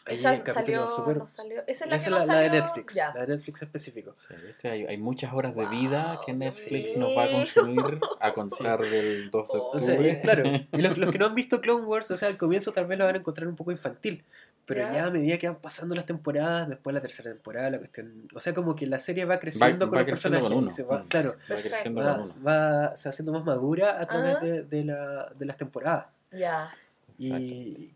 [0.08, 1.62] Ahí Esa salió, súper- no salió.
[1.66, 2.50] Esa es la Esa que es la, no la de.
[2.60, 3.12] Netflix, Ya.
[3.12, 4.14] la de Netflix específico.
[4.62, 4.68] Sí.
[4.68, 6.98] Hay, hay muchas horas de vida que Netflix mío.
[6.98, 10.12] nos va a consumir a contar del 2 de O O sea, octubre.
[10.12, 10.42] eh, claro,
[10.72, 12.98] y los, los que no han visto Clone Wars, o sea, al comienzo tal vez
[12.98, 14.24] lo van a encontrar un poco infantil,
[14.64, 14.92] pero Ya.
[14.92, 18.38] ya, a medida que van pasando las temporadas, después la tercera temporada, la cuestión, o
[18.38, 20.66] sea, como que la serie va creciendo Va- con va los creciendo personajes, con uno.
[20.68, 21.08] y se va, Mm.
[21.08, 22.30] claro, Va creciendo va, con uno.
[22.46, 26.06] va- se va haciendo más madura a través de, de la- de las temporadas.
[26.30, 26.70] Ya.
[27.18, 27.94] Y,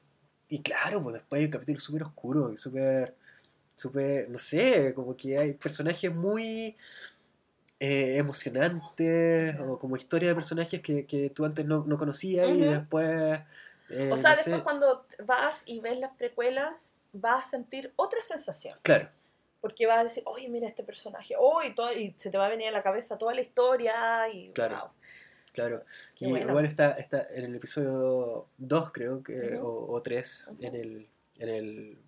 [0.50, 3.14] y claro, pues después hay un capítulo súper oscuro y súper,
[3.74, 6.76] súper, no sé, como que hay personajes muy
[7.78, 12.60] eh, emocionantes o como historia de personajes que, que tú antes no, no conocías y
[12.60, 13.40] después
[13.88, 14.62] Eh, O sea, no después sé.
[14.62, 18.78] cuando vas y ves las precuelas, vas a sentir otra sensación.
[18.82, 19.08] Claro.
[19.60, 22.46] Porque vas a decir, oye, mira este personaje, oh, y, todo, y se te va
[22.46, 24.28] a venir a la cabeza toda la historia.
[24.32, 24.76] Y, Claro.
[24.76, 24.90] wow.
[25.52, 25.84] Claro.
[26.14, 26.48] Qué y bueno.
[26.50, 29.66] igual está, está en el episodio 2, creo que, Ujú.
[29.66, 30.64] o, o 3, Ujú.
[30.66, 31.08] en, el,
[31.38, 31.98] en, el,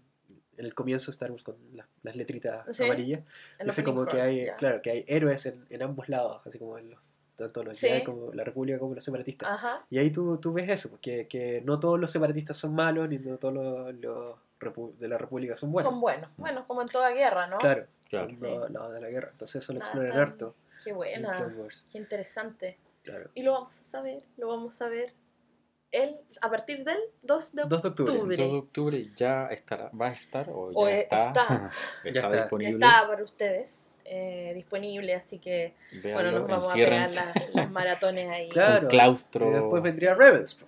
[0.56, 3.22] en el comienzo de Star Wars con las, las letritas Sí, amarillas.
[3.58, 4.54] En Dice como que hay, ya.
[4.54, 7.00] claro, que hay héroes en, en ambos lados, así como en los,
[7.36, 7.88] tanto los Sí.
[7.88, 9.48] Jedi como la República como los separatistas.
[9.50, 9.84] Ajá.
[9.90, 13.18] Y ahí tú, tú ves eso, porque que no todos los separatistas son malos, ni
[13.18, 14.36] no todos los, los
[14.98, 15.90] de la República son buenos.
[15.90, 16.30] Son buenos.
[16.36, 17.58] Bueno, como en toda guerra, ¿no?
[17.58, 18.28] Claro, Claro.
[18.28, 18.44] son Sí.
[18.44, 19.30] los lados de la guerra.
[19.32, 21.52] Entonces eso lo exploran harto Qué en buena.
[21.90, 22.78] Qué interesante.
[23.02, 23.30] Claro.
[23.34, 25.14] Y lo vamos a saber, lo vamos a ver
[25.90, 28.12] el, a partir del 2 de 2 de octubre.
[28.14, 28.36] octubre.
[28.36, 31.70] 2 de octubre ya estará, va a estar o ya O está, está.
[32.04, 32.30] Ya está.
[32.30, 32.72] Ya disponible.
[32.86, 38.28] está para ustedes eh, disponible, así que bueno, nos vamos a pegar las, las maratones
[38.30, 38.48] ahí.
[38.50, 38.82] Claro.
[38.84, 39.48] Un claustro.
[39.48, 40.58] Y después vendría Rebels.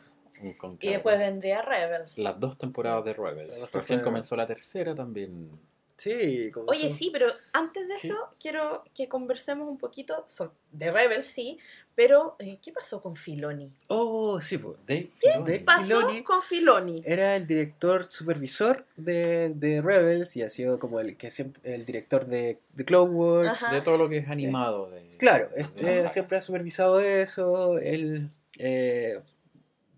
[0.80, 2.18] Y después vendría Rebels.
[2.18, 3.08] Las dos temporadas Sí.
[3.08, 3.48] de Rebels.
[3.54, 4.04] Recién temporadas.
[4.04, 5.50] comenzó la tercera también.
[5.96, 8.08] Sí, como Oye, sí, pero antes de Sí.
[8.08, 10.24] eso quiero que conversemos un poquito
[10.72, 11.58] de Rebels, sí,
[11.94, 13.72] pero eh, ¿qué pasó con Filoni?
[13.88, 14.76] Oh, sí, pues.
[14.86, 15.44] Dave ¿Qué Filoni.
[15.52, 16.22] Dave pasó Filoni.
[16.24, 17.02] con Filoni?
[17.04, 21.84] Era el director supervisor de, de Rebels y ha sido como el que siempre el
[21.84, 23.62] director de, de Clone Wars.
[23.62, 23.74] Ajá.
[23.74, 24.90] De todo lo que es animado.
[24.90, 26.10] De, Claro, de saga.
[26.10, 29.20] siempre ha supervisado eso, el eh,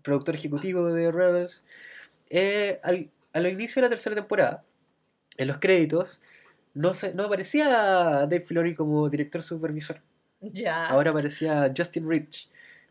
[0.03, 1.65] productor ejecutivo de Rebels.
[2.29, 4.63] Eh, al, al inicio de la tercera temporada,
[5.37, 6.21] en los créditos,
[6.73, 10.01] no, se, no aparecía Dave Filoni como director supervisor.
[10.53, 10.85] Ya.
[10.87, 12.49] Ahora aparecía Justin Rich.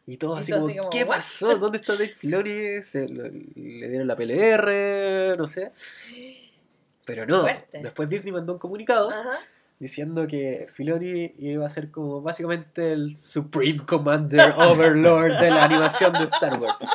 [0.09, 1.16] Y todos así como, así como, ¿qué "What?".
[1.16, 1.56] pasó?
[1.59, 2.82] ¿Dónde está Dave Filoni?
[2.82, 5.72] Se, lo- le dieron la PLR, no sé.
[7.04, 7.80] Pero no, Fuerte.
[7.82, 9.30] después Disney mandó un comunicado Ajá.
[9.80, 16.12] diciendo que Filoni iba a ser como básicamente el Supreme Commander Overlord de la animación
[16.12, 16.78] de Star Wars.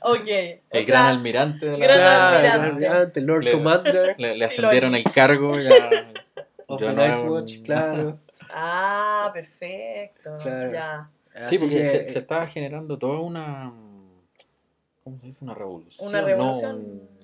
[0.00, 0.26] Ok.
[0.26, 2.58] El o gran sea, almirante de la gran Claro, almirante.
[2.58, 5.70] el almirante, Lord Le- Commander Le, le ascendieron el cargo ya.
[6.66, 8.18] of the Night's Watch, claro.
[8.50, 10.36] Ah, perfecto.
[10.42, 10.72] Claro.
[10.72, 11.10] Ya.
[11.48, 13.72] Sí, porque que, se, se estaba generando toda una.
[15.04, 15.44] ¿Cómo se dice?
[15.44, 16.08] Una revolución.
[16.08, 16.26] Una ¿no?
[16.26, 16.76] revolución.
[16.76, 17.18] Un,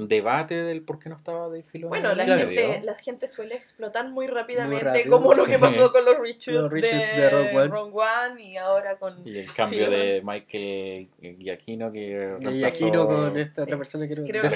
[0.00, 1.88] un debate del por qué no estaba Dave Filoni.
[1.88, 2.48] Bueno, en la Claro.
[2.50, 5.60] gente, la gente suele explotar muy rápidamente, rápido, como lo que sí.
[5.60, 7.30] pasó con los Richards, de, de
[7.68, 8.42] Rogue One.
[8.42, 9.26] Y ahora con...
[9.26, 12.36] Y el cambio de Michael Giacchino que
[12.66, 14.48] Aquino con esta Sí, otra persona que era creo que-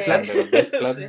[0.51, 0.97] Desplat.
[0.97, 1.07] Sí.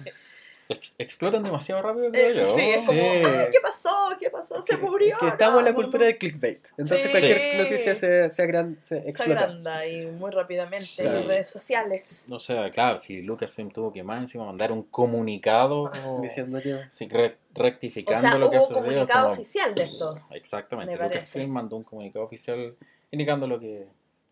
[0.74, 2.56] Ex- explotan demasiado rápido, creo Eh, yo.
[2.56, 3.02] sí, es como.
[3.26, 3.90] "Ah, ¿qué pasó?
[4.20, 4.58] ¿Qué pasó?
[4.62, 5.14] Se que- murió.
[5.14, 6.60] es que estamos en la no, cultura del clickbait.
[6.72, 7.10] Entonces Sí.
[7.10, 9.42] cualquier noticia se, se, agran- se Se explota.
[9.42, 11.20] agranda y muy rápidamente en Claro.
[11.20, 12.26] las redes sociales.
[12.28, 17.08] No sé, claro, si Lucasfilm tuvo que más encima mandar un comunicado Diciendo que sí,
[17.10, 18.84] re- O rectificando sea, lo que hubo sucedió.
[18.84, 20.20] comunicado como- oficial de esto.
[20.32, 20.96] Exactamente.
[20.98, 22.76] Lucasfilm mandó un comunicado oficial
[23.12, 23.86] indicando lo que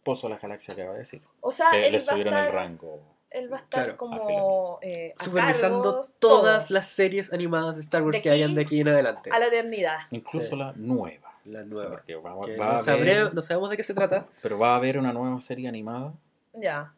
[0.04, 1.21] Pozo de la Galaxia acaba de decir.
[1.41, 2.99] O sea, Que él le va, a subieron el estar, rango.
[3.32, 7.76] Él va a estar Claro, como eh, a supervisando cargo todas todo, las series animadas
[7.76, 9.30] de Star Wars De que hayan de aquí en adelante.
[9.32, 9.98] a la eternidad.
[10.12, 10.56] Incluso Sí.
[10.56, 11.32] la nueva.
[11.46, 12.04] La nueva.
[12.24, 14.28] va, va no, a sabré- haber- no sabemos de qué se trata.
[14.44, 16.13] pero va a haber una nueva serie animada.
[16.54, 16.94] Ya.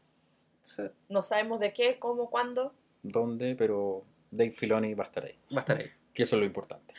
[0.62, 2.74] Sí, No sabemos de qué, cómo, cuándo.
[3.04, 3.56] ¿Dónde?
[3.56, 5.36] Pero Dave Filoni va a estar ahí.
[5.54, 5.90] Va a estar ahí.
[6.14, 6.94] Que eso es lo importante.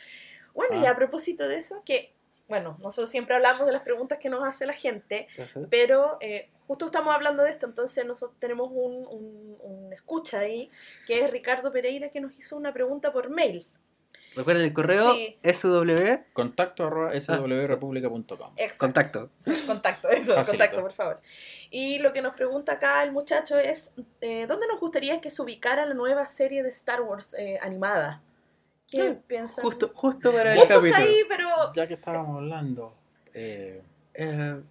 [0.53, 0.83] Bueno, Ah.
[0.83, 2.13] y a propósito de eso, que,
[2.47, 5.61] bueno, nosotros siempre hablamos de las preguntas que nos hace la gente, Ajá.
[5.69, 10.69] pero eh, justo estamos hablando de esto, entonces nosotros tenemos un, un- un escucha ahí,
[11.07, 13.65] que es Ricardo Pereira, que nos hizo una pregunta por mail.
[14.35, 15.29] Recuerden el correo Sí.
[15.43, 17.19] SW Contacto arroba Ah.
[17.21, 18.53] swrepublica.com.
[18.77, 19.29] Contacto.
[19.67, 20.45] Contacto, eso, Facilito.
[20.51, 21.21] contacto, por favor.
[21.69, 25.41] Y lo que nos pregunta acá el muchacho es, eh, ¿dónde nos gustaría que se
[25.41, 28.21] ubicara la nueva serie de Star Wars eh, animada?
[28.89, 29.63] ¿Qué Ah, piensan?
[29.63, 30.97] Justo, justo para el Justo capítulo.
[31.01, 31.47] está ahí, pero...
[31.73, 32.93] Ya que estábamos hablando,
[33.33, 33.81] eh,
[34.17, 34.61] Eh,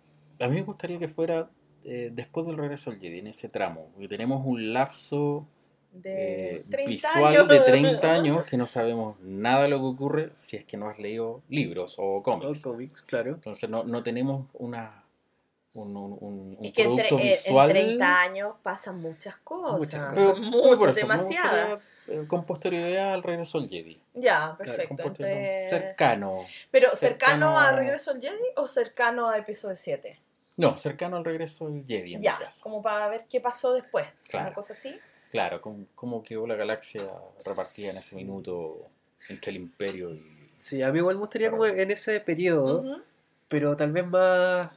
[0.41, 1.49] a mí me gustaría que fuera
[1.85, 3.89] eh, después del regreso al Jedi, en ese tramo.
[3.93, 5.47] Porque tenemos un lapso
[5.93, 7.49] De eh, 30 visual años.
[7.49, 10.89] de 30 años que no sabemos nada de lo que ocurre si es que no
[10.89, 12.63] has leído libros o o cómics.
[12.63, 13.31] cómics, claro.
[13.35, 15.01] Entonces no, no tenemos una
[15.75, 17.69] un, un, un- Y que entre- producto eh, visual.
[17.71, 19.79] en 30 años pasan muchas cosas.
[19.81, 20.35] Muchas cosas.
[20.41, 21.03] Pero muchas, eso, gustaría,
[21.43, 21.93] demasiadas.
[22.07, 24.01] eh, con posterioridad al regreso al Jedi.
[24.15, 24.95] Ya, perfecto.
[25.03, 26.45] posterioridad entre- cercano.
[26.71, 30.21] Pero cercano, cercano- a Regreso al Jedi o cercano a episodio 7?
[30.57, 32.61] No, cercano al regreso al Jedi en Ya, mi caso.
[32.63, 34.07] como para ver qué pasó después.
[34.29, 34.47] Claro.
[34.47, 34.95] Una cosa así.
[35.31, 37.03] Claro, cómo, cómo quedó la galaxia
[37.45, 38.89] repartida en ese minuto
[39.29, 40.51] entre el Imperio y.
[40.57, 43.03] Sí, a mí igual me gustaría como en ese periodo,
[43.49, 44.71] pero tal vez más,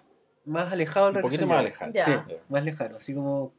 [0.45, 1.91] más alejado del Un poquito más al alejado.
[1.93, 2.03] Ya.
[2.05, 2.13] Sí,
[2.49, 3.53] más lejano, así como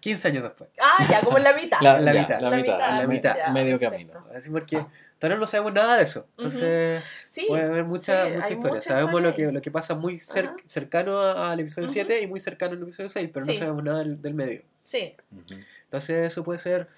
[0.00, 0.68] 15 años después.
[0.80, 1.78] Ah, ya, como en la mitad.
[1.80, 2.40] La, La ya, mitad.
[2.40, 2.74] La La mitad.
[2.76, 3.36] mitad, la mitad.
[3.38, 4.12] Ya, medio perfecto.
[4.12, 4.36] camino.
[4.36, 4.84] Así porque
[5.28, 6.26] todavía no sabemos nada de eso.
[6.36, 8.74] Entonces Sí, puede haber mucha, sí, mucha historia.
[8.74, 10.56] mucha Sabemos historia lo que, lo que pasa muy cer- Ajá.
[10.66, 11.92] cercano al episodio Ujú.
[11.94, 14.62] 7 y muy cercano al episodio 6, pero no sabemos nada del, del medio.
[14.84, 15.14] Sí.
[15.84, 16.88] Entonces eso puede ser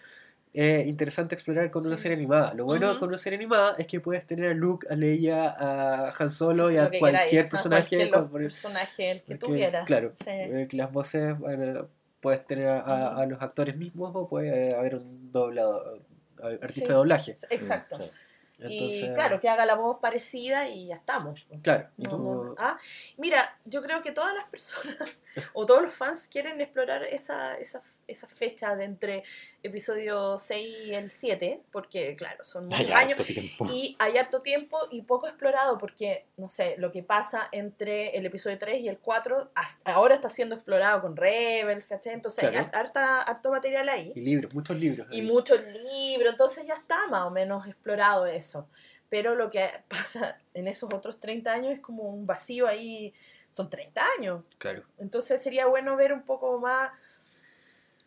[0.55, 2.55] eh, interesante explorar con una serie animada.
[2.55, 6.13] Lo bueno con una serie animada es que puedes tener a Luke, a Leia, a
[6.19, 7.01] Han Solo y a cualquier
[7.31, 7.97] queráis, a personaje.
[7.97, 9.87] cualquier por- personaje el que porque, quieras.
[9.87, 10.31] Claro, Sí.
[10.31, 11.89] eh, las voces bueno,
[12.21, 15.99] puedes tener a, a- los actores mismos o puede haber un doblado,
[16.47, 16.81] artista Sí.
[16.87, 17.37] de doblaje.
[17.51, 17.99] Exacto.
[18.01, 19.03] Sí.
[19.05, 21.45] Y claro, que haga la voz parecida y ya estamos.
[21.63, 22.55] claro, y No, tú- no, no.
[22.59, 22.79] Ah,
[23.17, 24.97] mira, yo creo que todas las personas
[25.55, 29.23] o todos los fans quieren explorar esa, esa, esa fecha de entre
[29.63, 33.19] episodio 6 y el 7, porque claro, son muchos Hay años.
[33.21, 33.73] harto.
[33.73, 38.27] Y hay harto tiempo y poco explorado porque, no sé, lo que pasa entre el
[38.27, 42.13] episodio 3 y el 4 hasta ahora está siendo explorado con Rebels, ¿cachai?
[42.13, 42.67] Entonces hay Claro.
[42.73, 45.07] har- harta, harto material ahí y libros, muchos libros.
[45.11, 45.27] y ahí.
[45.27, 48.69] muchos libros, entonces ya está más o menos explorado eso.
[49.09, 53.15] Pero lo que pasa en esos otros 30 años es como un vacío ahí,
[53.51, 54.43] son 30 años.
[54.59, 54.83] Claro.
[54.99, 56.91] Entonces sería bueno ver un poco más,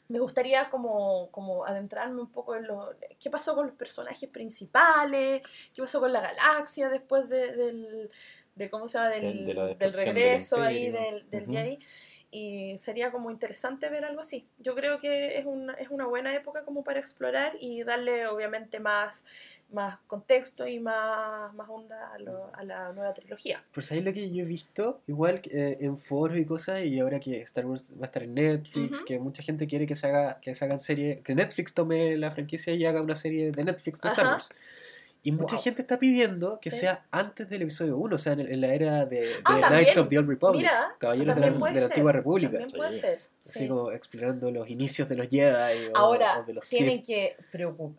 [0.09, 5.41] me gustaría como, como adentrarme un poco en lo, qué pasó con los personajes principales,
[5.73, 8.09] qué pasó con la galaxia después de, del,
[8.55, 9.09] de ¿cómo se llama?
[9.09, 11.47] Del, de del regreso ahí del, del.
[11.47, 11.79] Jedi.
[12.29, 14.45] Y sería como interesante ver algo así.
[14.59, 18.81] Yo creo que es una, es una buena época como para explorar y darle obviamente
[18.81, 19.23] más,
[19.71, 23.63] más contexto y más, más onda a, lo- a la nueva trilogía.
[23.73, 27.21] Pues ahí lo que yo he visto, igual eh, en foros y cosas, y ahora
[27.21, 30.39] que Star Wars va a estar en Netflix, que mucha gente quiere que se haga,
[30.41, 34.01] que se hagan serie, que Netflix tome la franquicia y haga una serie de Netflix
[34.01, 34.25] de Star.
[34.27, 34.49] Wars.
[35.27, 35.63] Y mucha Wow.
[35.63, 36.79] gente está pidiendo que Sí.
[36.79, 39.97] sea antes del episodio 1, o sea, en, en la era de, de Ah, Knights
[39.97, 42.59] of the Old Republic, Mira, Caballeros de la, de la Antigua República.
[42.75, 42.99] Puede Sí.
[42.99, 43.19] ser.
[43.45, 43.67] Así sí.
[43.67, 47.05] como explorando los inicios de los Jedi o, Ahora, o de los tienen Sith.
[47.05, 47.37] que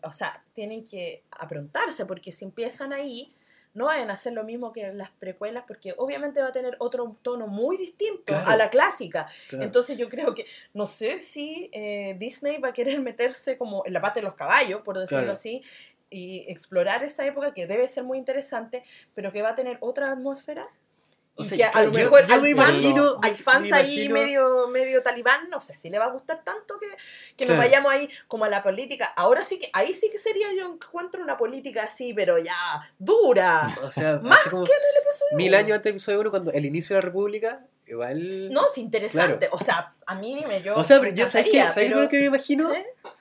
[0.01, 3.33] o sea, tienen que aprontarse porque si empiezan ahí,
[3.75, 6.75] no vayan a hacer lo mismo que en las precuelas porque obviamente va a tener
[6.79, 8.47] otro tono muy distinto Claro.
[8.49, 9.27] a la clásica.
[9.47, 9.63] Claro.
[9.65, 13.93] Entonces yo creo que, no sé si eh, Disney va a querer meterse como en
[13.93, 15.33] la pata de los caballos, por decirlo Claro.
[15.33, 15.61] así,
[16.09, 18.83] y explorar esa época que debe ser muy interesante,
[19.13, 20.67] pero que va a tener otra atmósfera.
[21.35, 24.01] O Y sea, que a lo yo- mejor yo al me imagino- fans me ahí
[24.01, 26.87] imagino- medio, medio talibán, no sé si le va a gustar tanto que,
[27.37, 27.61] que nos Claro.
[27.61, 29.05] vayamos ahí como a la política.
[29.15, 32.55] Ahora sí que, ahí sí que sería yo encuentro una política así, pero ya
[32.97, 33.73] dura.
[33.83, 36.95] O sea, Más así como Episodio mil años antes del episodio 1, cuando el inicio
[36.95, 38.51] de la República, igual...
[38.53, 39.49] No, es interesante.
[39.51, 40.75] O sea, a mí dime yo.
[40.77, 41.59] O sea, pero yo, ¿sabes qué?
[41.69, 42.69] ¿Sabes pero- lo que me imagino?
[42.69, 42.75] ¿Sí?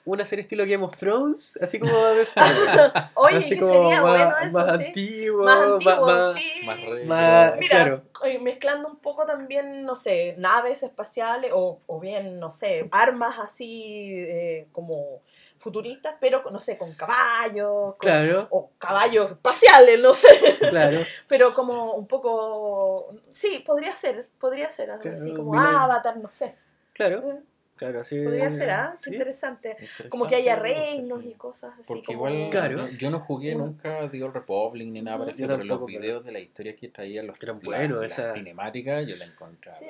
[0.04, 3.10] Una serie estilo Game of Thrones, así como de Star Wars.
[3.14, 4.84] Oye, así que como sería más, bueno eso, más sí.
[4.86, 6.62] antiguo, Más antiguo, más- sí.
[6.66, 8.02] Más re- más- Mira, claro.
[8.42, 14.06] mezclando un poco también, no sé, naves espaciales o, o bien, no sé, armas así
[14.14, 15.22] eh, como
[15.58, 20.28] futuristas, pero, no sé, con caballos, con- Claro, o caballos espaciales, no sé,
[20.70, 20.96] claro.
[21.28, 25.74] pero como un poco, sí, podría ser, podría ser, así como años.
[25.82, 26.54] Avatar, no sé,
[26.92, 27.40] Claro, Eh,
[27.76, 28.20] claro, sí.
[28.24, 28.90] podría ser, ¿ah?
[28.92, 29.10] Sí.
[29.12, 30.62] interesante, Interesante, como que haya ¿no?
[30.62, 31.28] reinos Sí.
[31.28, 32.28] y cosas así Porque como...
[32.28, 32.88] igual Claro.
[32.88, 36.40] yo, no jugué nunca The Old Republic ni nada parecido, pero los videos de la
[36.40, 39.78] historia que traían los Eran las- buenos, las esa- cinemáticas yo la encontraba.
[39.78, 39.86] Sí,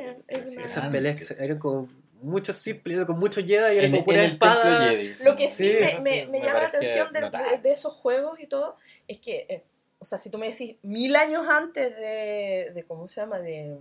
[0.63, 1.89] Esas peleas que eran como
[2.23, 4.93] muchos Sith peleando con muchos Jedi y era en, como pura espada.
[5.25, 7.51] Lo que sí, Sí, me, llama la atención de, notable.
[7.51, 9.65] de- de esos juegos y todo es que, eh,
[9.99, 13.39] o sea, si tú me decís mil años antes de, de ¿cómo se llama?
[13.41, 13.77] De,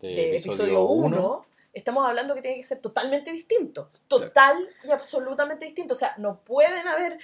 [0.00, 3.90] de, de episodio 1, estamos hablando que tiene que ser totalmente distinto.
[4.08, 5.94] Total y absolutamente distinto.
[5.94, 7.18] O sea, no pueden haber,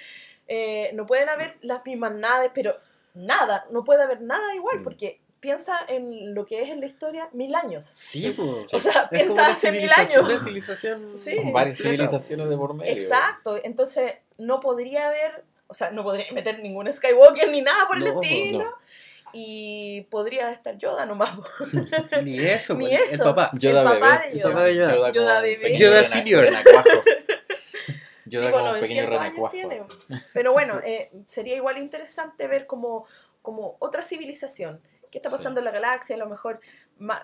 [0.47, 2.77] eh, no pueden haber las mismas naves, pero
[3.13, 4.83] nada, no puede haber nada igual, Mm.
[4.83, 7.85] porque piensa en lo que es en la historia mil años.
[7.85, 8.65] Sí, po.
[8.71, 10.17] O sea, Es como piensa una hace mil años.
[10.17, 11.35] una civilización Sí.
[11.35, 12.03] Son varias completa.
[12.05, 12.91] civilizaciones de por medio.
[12.93, 17.97] Exacto, entonces no podría haber, o sea, no podría meter ningún Skywalker ni nada por
[17.97, 18.63] el No, po, estilo.
[18.63, 18.71] no.
[19.33, 21.31] Y podría estar Yoda nomás.
[22.23, 23.23] Ni eso, Ni po, el- el eso.
[23.25, 23.51] papá.
[23.53, 24.31] Yoda el papá bebé.
[24.31, 25.11] de El papá de Yoda.
[25.11, 25.77] Yoda un bebé.
[25.77, 26.47] Yoda senior.
[26.47, 26.53] Sí,
[28.25, 29.53] Yoda con como un pequeño 900 años renacuajo.
[29.53, 30.21] tiene.
[30.33, 33.05] Pero bueno, eh, sería igual interesante ver como,
[33.41, 34.81] como otra civilización.
[35.17, 36.15] ¿Qué está pasando en la galaxia?
[36.15, 36.59] A lo mejor
[36.99, 37.23] más,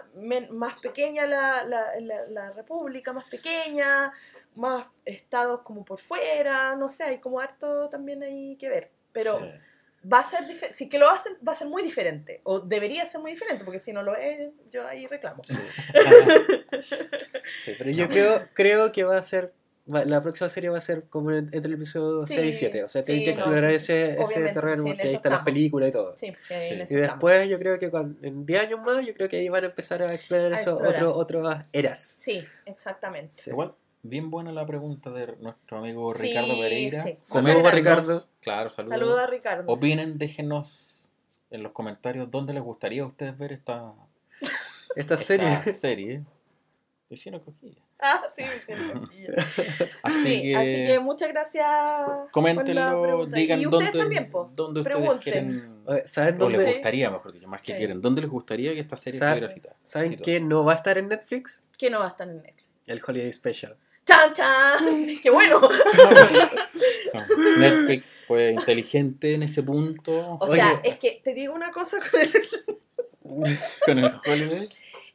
[0.49, 4.11] más pequeña la, la, la, la república, más pequeña,
[4.55, 8.89] más estados como por fuera, no sé, hay como harto también ahí que ver.
[9.11, 9.45] Pero Sí.
[10.11, 10.75] va a ser diferente.
[10.75, 12.41] Si que lo hacen, va a ser muy diferente.
[12.45, 15.43] O debería ser muy diferente, porque si no lo es, yo ahí reclamo.
[15.43, 15.53] Sí.
[17.63, 19.53] Sí, pero yo creo, creo que va a ser.
[19.91, 22.59] Va- La próxima serie va a ser como en- entre el episodio Sí, 6 y
[22.59, 22.83] 7.
[22.83, 23.75] O sea, sí, que no, explorar sí.
[23.75, 26.17] ese, ese terreno porque ahí están las películas y todo.
[26.17, 26.53] Sí, sí,
[26.87, 26.93] Sí.
[26.93, 29.63] Y después yo creo que cuando, en 10 años más, yo creo que ahí van
[29.63, 31.03] a empezar a explorar A eso, explorar.
[31.03, 31.99] otro, otras eras.
[32.01, 33.33] Sí, exactamente.
[33.35, 33.49] Sí.
[33.49, 33.73] Igual,
[34.03, 37.03] bien buena la pregunta de nuestro amigo Sí, Ricardo Pereira.
[37.03, 37.17] sí.
[37.21, 37.71] Saludos a.
[37.71, 38.27] Ricardo.
[38.41, 38.89] Claro, saludos.
[38.93, 39.63] Saludos a Ricardo.
[39.71, 41.01] Opinen, déjenos
[41.51, 43.93] en los comentarios dónde les gustaría a ustedes ver esta,
[44.95, 45.57] Esta esta serie.
[45.73, 46.23] serie.
[47.09, 47.17] Y
[48.05, 48.43] Ah, sí.
[50.03, 51.65] Así Sí, que, así que muchas gracias.
[52.31, 54.51] coméntenlo, digan y ustedes dónde, también, po.
[54.53, 55.83] dónde ustedes quieren.
[56.05, 56.73] ¿Saben O les dónde?
[56.73, 58.01] gustaría, mejor dicho, más que quieren.
[58.01, 59.75] ¿Dónde les gustaría que esta serie ¿Saben- estuviera citada?
[59.81, 61.63] ¿Saben qué no va a estar en Netflix?
[61.77, 62.65] Que no va a estar en Netflix.
[62.87, 63.77] El Holiday Special.
[64.05, 64.79] ¡Chan, chan!
[65.23, 65.61] ¡Qué bueno!
[67.13, 67.21] No,
[67.57, 70.89] Netflix fue inteligente en ese punto O sea, Oye.
[70.89, 74.67] es que te digo una cosa con el- con el Holiday.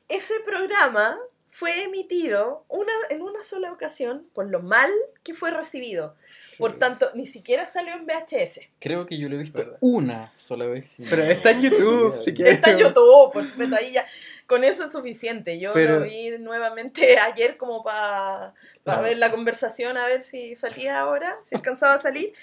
[0.08, 1.18] Ese programa
[1.58, 4.92] fue emitido una, en una sola ocasión por lo mal
[5.24, 6.14] que fue recibido.
[6.56, 8.60] Por tanto, ni siquiera salió en VHS.
[8.78, 9.78] Creo que yo lo he visto ¿Verdad?
[9.80, 11.00] una sola vez.
[11.00, 12.54] y Pero está en YouTube, si quieres.
[12.54, 14.06] Está en YouTube, por supuesto, ahí ya.
[14.46, 15.58] Con eso es suficiente.
[15.58, 18.54] Yo Pero- lo vi nuevamente ayer como para
[18.86, 19.00] Ah.
[19.00, 22.34] ver la conversación, a ver si salía ahora, si alcanzaba a salir.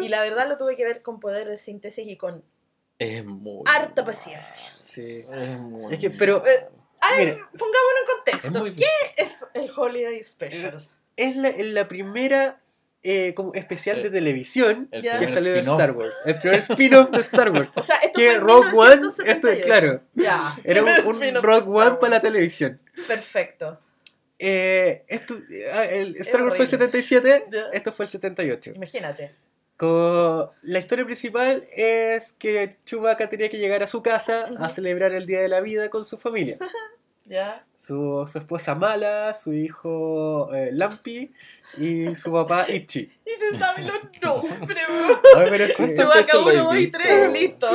[0.00, 2.42] Y la verdad lo tuve que ver con poder de síntesis y con
[2.98, 3.62] Es muy.
[3.72, 4.72] harta paciencia.
[4.78, 5.20] Sí.
[5.30, 6.66] Es muy Es que, pero, Eh,
[7.06, 8.76] A ver, Mire, pongámoslo en contexto.
[8.76, 10.88] ¿Qué es el Holiday Special?
[11.16, 12.60] es la, primera
[13.02, 15.80] eh, como especial de televisión El que primer salió de spin-off.
[15.80, 16.14] Star Wars.
[16.24, 17.72] El primer spin-off de Star Wars.
[17.76, 19.66] O sea, esto Que Rogue One, esto 1978.
[19.66, 20.02] claro,
[20.64, 20.88] era un,
[21.24, 22.80] un Rogue One para la televisión.
[23.06, 23.78] Perfecto.
[24.38, 25.34] Eh, esto,
[25.72, 27.02] ah, el Star Wars fue el horrible.
[27.02, 27.66] 77, Ya.
[27.72, 28.72] esto fue el 78.
[28.74, 29.34] Imagínate.
[30.62, 35.26] La historia principal es que Chewbacca tenía que llegar a su casa a celebrar el
[35.26, 36.58] Día de la Vida con su familia.
[37.26, 37.64] Ya.
[37.74, 41.32] Su, su esposa Mala, su hijo eh, Lampi
[41.78, 43.10] y su papá Itchy.
[43.24, 44.84] Y se saben los nombres,
[45.36, 45.74] Ay, pero sí.
[45.76, 46.86] ¿Cuántas Chewbacca veces lo he 1, 2 y?
[46.90, 47.68] 3, listo.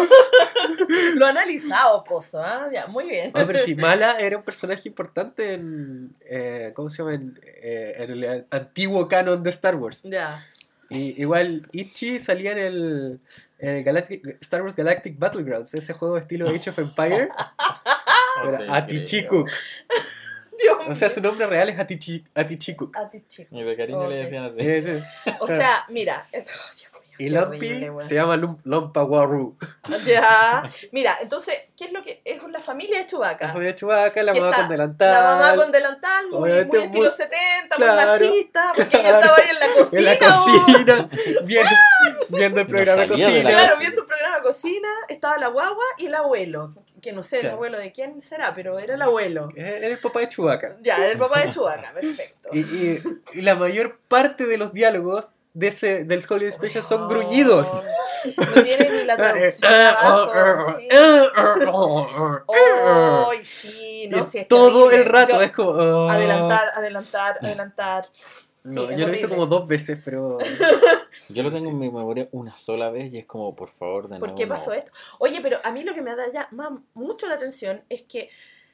[1.15, 2.69] Lo ha analizado, Pozo, ¿ah?
[2.71, 3.31] Ya, muy bien.
[3.33, 6.15] Ay, pero sí, Mala era un personaje importante en.
[6.21, 7.15] eh, ¿Cómo se llama?
[7.15, 10.03] En, eh, en el antiguo canon de Star Wars.
[10.03, 10.43] Ya.
[10.91, 13.19] Y igual Itchy salía en el,
[13.59, 17.29] en el Galactic- Star Wars Galactic Battlegrounds, ese juego estilo Age of Empire.
[18.47, 19.49] Era Atichikuk.
[20.61, 22.95] Dios O sea, su nombre real es Atichi- Atichikuk.
[22.97, 23.55] A ti, chico.
[23.55, 24.09] Y de cariño Ok.
[24.09, 24.59] le decían así.
[25.39, 26.25] O sea, mira.
[26.33, 26.45] oh, mío,
[27.17, 28.07] Y qué Lumpy horrible, weón.
[28.07, 29.57] se llama Lum- Lompa Waru.
[30.05, 30.69] Ya.
[30.91, 33.47] Mira, entonces, ¿qué es lo que es la familia de La Chewbacca?
[33.49, 35.11] familia Chewbacca, la Que mamá está con delantal.
[35.13, 39.49] La mamá con delantal, muy, estilo muy- 70, claro, muy machista, porque ella estaba ahí
[39.49, 39.99] en la cocina.
[39.99, 41.09] en la cocina,
[41.45, 41.75] viendo,
[42.29, 43.49] viendo el programa de de la cocina.
[43.49, 43.79] Claro, cocina.
[43.79, 46.73] viendo un programa de cocina, estaba la guagua y el abuelo.
[47.01, 47.55] Que no sé el Claro.
[47.55, 49.49] abuelo de quién será, pero era el abuelo.
[49.55, 50.77] Era el papá de Chewbacca.
[50.81, 52.49] Ya, era el papá de Chewbacca, perfecto.
[52.53, 53.01] Y, y-
[53.33, 57.83] y la mayor parte de los diálogos de ese, del Holiday Special son Oh, gruñidos.
[58.37, 60.87] No tiene ni la traducción Eh, abajo, sí.
[61.67, 64.97] oh, sí, no, sí, es todo terrible.
[64.97, 65.71] el rato Yo- es como.
[66.09, 66.13] ah.
[66.13, 68.09] Adelantar, adelantar, adelantar.
[68.63, 70.37] No, Sí, yo lo he visto como dos veces, pero.
[71.29, 74.19] Yo lo tengo en mi memoria una sola vez y es como, por favor, de
[74.19, 74.35] ¿Por nuevo.
[74.35, 74.55] qué no.
[74.55, 74.91] pasó esto?
[75.19, 78.29] Oye, pero a mí lo que me da ya más, mucho la atención es que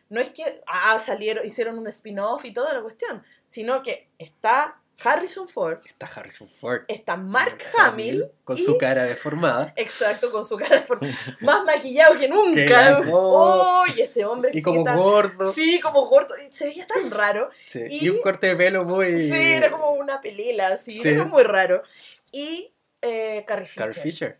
[0.10, 4.80] no es que ah, salieron, hicieron un spin-off y toda la cuestión, sino que está
[5.04, 6.84] Harrison Ford, Está Harrison Ford.
[6.88, 9.74] está Mark Hamill, Con y- su cara deformada.
[9.78, 11.08] exacto, con su cara de forma-
[11.42, 13.02] más maquillado que nunca.
[13.12, 13.84] Oh.
[13.88, 15.52] ¡Uy, este hombre Y como tan- gordo.
[15.54, 16.34] Sí, como gordo.
[16.50, 17.50] Se veía tan raro.
[17.66, 19.24] Sí, Y- Y un corte de pelo muy.
[19.24, 21.10] Sí, era como una pelela, así, Sí.
[21.10, 21.84] era muy raro.
[22.32, 22.72] Y
[23.02, 24.40] eh, Carrie Fisher, Carrie Fisher.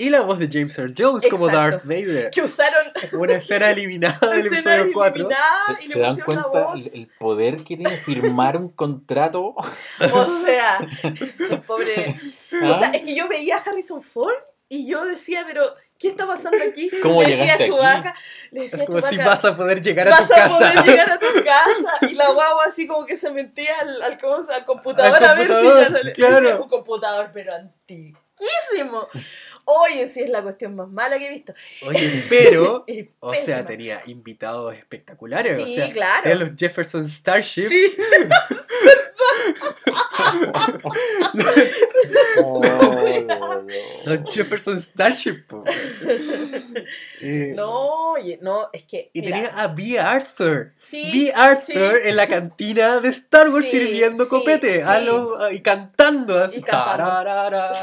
[0.00, 1.48] Y la voz de James Earl Jones como.
[1.48, 2.30] Darth Vader.
[2.30, 5.14] que usaron Una escena eliminada del escena episodio 4.
[5.14, 5.46] eliminada
[5.78, 6.86] ¿Se, y se le dan pusieron la cuenta voz.
[6.94, 9.54] el, el poder que tiene firmar un contrato?
[10.00, 12.16] O sea, el pobre.
[12.62, 12.78] O ¿Ah?
[12.80, 14.34] sea, es que yo veía a Harrison Ford
[14.68, 15.62] y yo decía, pero,
[15.98, 16.90] ¿qué está pasando aquí?
[17.02, 17.72] ¿Cómo le decía llegaste a aquí?
[17.74, 18.14] Chewbacca,
[18.52, 20.58] le decía Es a como si vas a poder llegar a vas tu a casa.
[20.58, 22.06] poder llegar a tu casa.
[22.10, 25.34] Y la guagua así como que se metía al, al, ¿cómo se- al computador a
[25.34, 26.40] ver si ya no le claro.
[26.40, 29.08] decía, un computador, pero antiquísimo.
[29.72, 31.54] Oye, sí es la cuestión más mala que he visto.
[31.86, 32.84] Oye, pero.
[33.22, 35.56] O sea, tenía invitados espectaculares.
[35.56, 36.26] Sí, o sea, claro.
[36.26, 37.68] eran los Jefferson Starship.
[37.68, 37.94] Sí,
[42.42, 42.60] Oh,
[43.26, 44.30] no, no.
[44.30, 45.46] Jefferson Starship.
[45.46, 45.64] po.
[47.22, 49.10] Eh, no, no, es que.
[49.12, 49.98] Y mira, tenía a B.
[49.98, 50.72] Arthur.
[50.82, 51.32] sí, B.
[51.34, 52.08] Arthur sí.
[52.08, 55.02] en la cantina de Star Wars Sí, sirviendo sí, copete a
[55.52, 56.60] y cantando así.
[56.60, 57.74] Y cantando.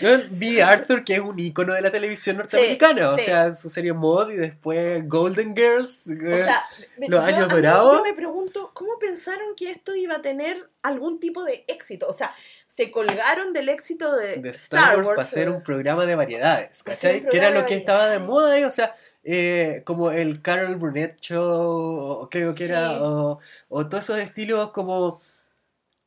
[0.30, 0.62] B.
[0.62, 3.10] Arthur, que es un icono de la televisión norteamericana.
[3.10, 3.26] o sí.
[3.26, 6.06] sea, su serie Mod y después Golden Girls.
[6.08, 6.64] O eh, sea,
[6.96, 7.98] los años dorados.
[7.98, 12.06] Yo me pregunto, ¿cómo pensaron que esto iba a tener algún tipo de éxito?
[12.08, 12.34] O sea,
[12.70, 16.84] se colgaron del éxito de, de Star, Wars, para hacer eh, un programa de variedades,
[16.84, 17.26] ¿cachai?
[17.26, 18.94] Que era lo que estaba de moda ahí, o sea,
[19.24, 22.96] eh, como el Carol Burnett Show, o creo que era, Sí.
[23.00, 23.40] o,
[23.70, 25.18] o todos esos estilos como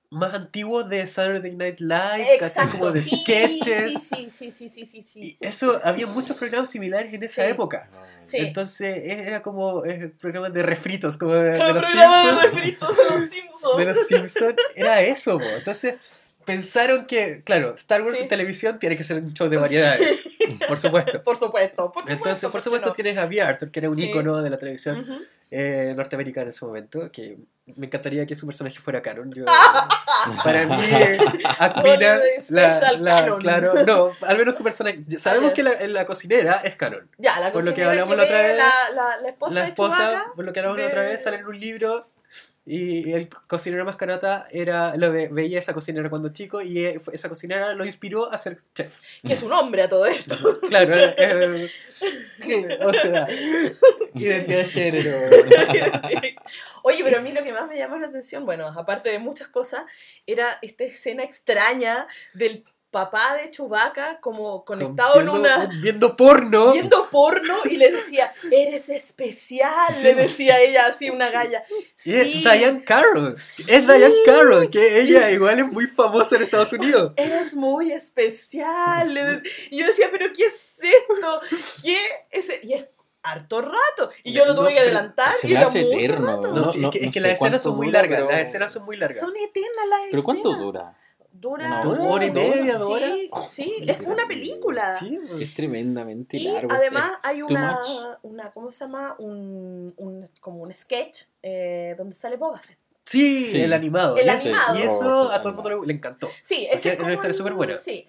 [0.10, 2.68] más antiguos de Saturday Night Live, ¿cachai?
[2.70, 4.08] Como de sí, sketches.
[4.08, 5.20] Sí, sí, sí, sí, sí, sí.
[5.22, 7.90] Y eso, había muchos programas similares en esa época.
[8.32, 12.54] Entonces era como eh, programas de refritos, como de, de los programa de Simpsons.
[12.54, 13.78] refritos de los Simpsons.
[13.78, 15.46] De los Simpsons era eso, po.
[15.58, 15.96] Entonces
[16.46, 18.24] pensaron que, claro, Star Wars Sí.
[18.24, 20.28] en televisión tiene que ser un show de variedades,
[20.68, 21.24] por supuesto.
[21.24, 22.12] Por supuesto, por supuesto.
[22.12, 22.94] Entonces, por ¿por qué supuesto, no?
[22.94, 23.42] tienes a V.
[23.42, 24.04] Arthur, que era un Sí.
[24.10, 25.14] ícono de la televisión Ujú.
[25.52, 27.38] eh, norteamericana en su momento, que
[27.76, 29.32] me encantaría que su personaje fuera canon.
[29.34, 29.46] Yo,
[30.44, 30.76] para mí,
[31.60, 32.20] Aquina, Holiday
[32.50, 33.40] la, la- canon.
[33.40, 35.00] claro, no, al menos su personaje.
[35.18, 37.08] Sabemos que la, la cocinera es canon.
[37.18, 39.54] Ya, la Por lo que cocinera hablamos la otra ve vez, La, la, la esposa
[39.54, 41.60] La de esposa, Chewbacca, por lo que hablamos la otra ve- vez, sale en un
[41.60, 42.08] libro
[42.66, 47.28] y el cocinero mascarata era, lo ve- veía esa cocinera cuando chico y eh, esa
[47.28, 49.02] cocinera lo inspiró a ser chef.
[49.26, 50.36] que es un hombre a todo esto.
[50.70, 51.70] Claro, eh,
[52.48, 53.28] eh, o sea,
[54.16, 55.12] identidad de género.
[56.84, 59.48] Oye, pero a mí lo que más me llamó la atención, bueno, aparte de muchas
[59.48, 59.84] cosas,
[60.26, 62.64] era esta escena extraña del
[62.94, 65.66] papá de Chewbacca como conectado en viendo, una...
[65.82, 66.72] viendo porno.
[66.72, 70.04] viendo porno y le decía, eres especial, Sí.
[70.04, 71.66] le decía ella así, una galla.
[72.06, 73.34] Y es Sí, Diane Carroll.
[73.34, 77.12] Es Diane Carroll, que ella igual es muy famosa en Estados Unidos.
[77.18, 79.14] eres muy especial.
[79.14, 79.42] le de-
[79.72, 81.40] Y yo decía, pero ¿qué es esto?
[81.84, 81.98] ¿Qué
[82.32, 82.86] es e-?" Y es
[83.24, 84.10] harto rato.
[84.24, 86.48] Y yo lo No, tuve que pero adelantar se y era hace mucho eterno, rato.
[86.50, 88.20] No, No, sí, no- es que, es no que las escenas son muy largas.
[88.20, 89.18] pero- Las escenas son muy largas.
[89.20, 90.62] Son eternas las ¿Pero cuánto escenas.
[90.66, 90.98] dura?
[91.44, 93.12] Dura Una ¿Una hora y ¿Dos media, dos horas?
[93.52, 94.92] Sí, sí, es una película.
[94.94, 96.72] Sí, Es tremendamente Y largo.
[96.72, 98.18] además hay una, much.
[98.24, 99.16] una, ¿cómo se llama?
[99.20, 102.78] Un, un- como un sketch eh, donde sale Boba Fett.
[103.06, 103.62] sí, Sí.
[103.62, 104.16] el animado.
[104.16, 104.80] El y, eso- animado.
[104.80, 106.30] y eso Oh, a todo el mundo le, encantó.
[106.44, 107.76] Sí, es una como historia súper buena.
[107.78, 108.08] Sí,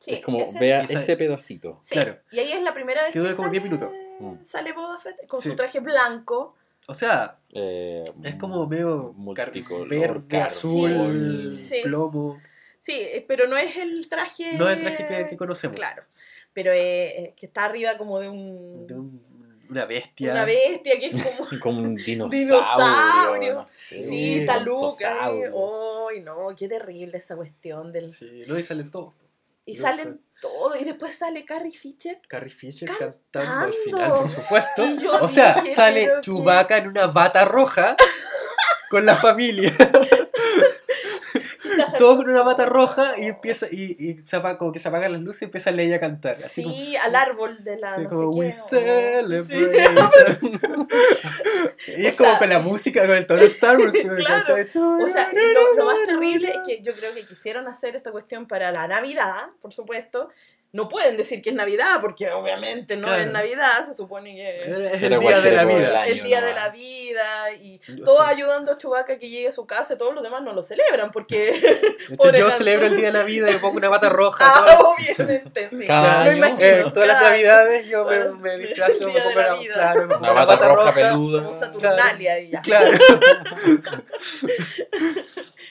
[0.00, 1.78] sí, es como, ese- vea ese pedacito.
[1.80, 1.94] sí.
[1.94, 2.18] claro.
[2.32, 3.90] Y ahí es la primera vez Que dura que como sale, 10 minutos.
[4.18, 4.44] Mm.
[4.44, 5.50] sale Boba Fett con Sí.
[5.50, 6.56] su traje blanco.
[6.88, 9.14] O sea, Eh, es como medio
[9.88, 11.76] verde, azul, Sí.
[11.84, 12.40] plomo.
[12.84, 14.54] Sí, eh, pero no es el traje...
[14.54, 15.76] No es el traje que, que conocemos.
[15.76, 16.02] Claro,
[16.52, 18.86] pero eh, que está arriba como de un...
[18.88, 19.32] De un-
[19.70, 20.32] una bestia.
[20.32, 21.48] Una bestia que es como...
[21.60, 22.38] Como un dinosaurio.
[22.46, 23.54] Dinosaurio.
[23.54, 25.26] no sé, Sí, está Luca.
[25.26, 28.10] Ay, no, qué terrible esa cuestión del...
[28.10, 29.14] Sí, no, y salen todos.
[29.64, 32.20] Y Yo- salen todo, y después sale Carrie Fisher.
[32.26, 33.16] Carrie Fisher Cantando.
[33.30, 34.84] cantando al final, por supuesto.
[34.88, 37.96] Y yo O sea, dije, sale Chewbacca en una bata roja
[38.90, 39.72] con la familia.
[42.02, 45.12] Todo con una bata roja y empieza y, y se apaga, como que se apagan
[45.12, 46.34] las luces y empieza ella a cantar.
[46.34, 49.44] Así como, Sí, al árbol de la así no como, we qué, celebrate.
[50.34, 51.92] Sí.
[51.96, 53.92] y es O como sea- con la música, con el tono Star Wars.
[54.16, 54.54] Claro.
[55.02, 58.46] O sea, lo, lo más terrible es que yo creo que quisieron hacer esta cuestión
[58.46, 60.28] para la Navidad, por supuesto.
[60.74, 63.22] No pueden decir que es Navidad, porque obviamente no Claro.
[63.24, 64.60] es Navidad, se supone que
[64.94, 66.00] Es el día de la vida.
[66.00, 66.12] año.
[66.12, 68.22] el día de la vida y Yo sé.
[68.26, 71.10] ayudando a Chewbacca que llegue a su casa y todos los demás no lo celebran
[71.12, 71.50] porque
[72.10, 74.44] hecho, yo celebro el día de la vida y me pongo una bata roja.
[74.48, 75.86] Ah, todo- obviamente sí.
[75.86, 76.32] Cada año.
[76.38, 80.16] imagino, Eh, todas las cada- navidades yo me, me disfrazo, me pongo la claro, me
[80.16, 81.42] Una bata roja peluda.
[81.44, 82.62] como Saturnalia y ya.
[82.62, 82.98] Claro.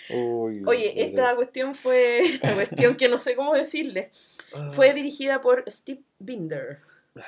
[0.10, 4.12] Uy, Oye, esta cuestión fue esta cuestión que no sé cómo decirle.
[4.74, 6.80] Fue dirigida por Steve Binder,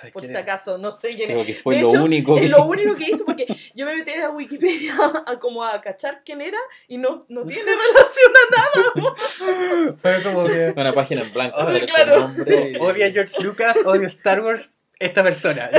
[0.01, 1.47] Ay, por ¿quién si acaso, no sé quién Creo es.
[1.47, 3.45] que fue De lo hecho, único que Es lo único que hizo porque
[3.75, 4.95] yo me metí a Wikipedia
[5.25, 6.57] a como a cachar quién era
[6.87, 9.95] y no, no tiene relación a nada.
[9.97, 11.57] Fue como que Una página en blanco.
[11.59, 12.29] Ah, sale claro.
[12.47, 15.69] y- odia a George Lucas, odia Star Wars, esta persona.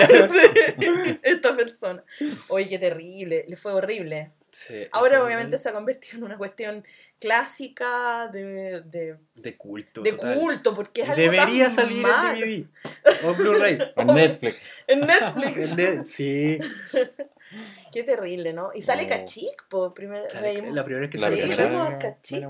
[1.22, 2.04] Esta persona.
[2.48, 4.32] Oye, qué terrible, le fue horrible.
[4.50, 6.84] Sí, Ahora obviamente se ha convertido en una cuestión
[7.20, 10.02] clásica de, de, de culto.
[10.02, 10.36] de total.
[10.38, 12.44] culto, porque es algo Debería tan salir malo.
[12.44, 13.78] en DVD o Blu-ray.
[13.96, 14.70] En Netflix.
[14.86, 15.78] En Netflix.
[15.78, 16.58] En Sí,
[17.92, 18.70] Qué terrible, ¿no?
[18.74, 19.08] Y sale No.
[19.10, 20.72] Kachik, por primera vez.
[20.72, 21.98] la primera vez que sale vemos a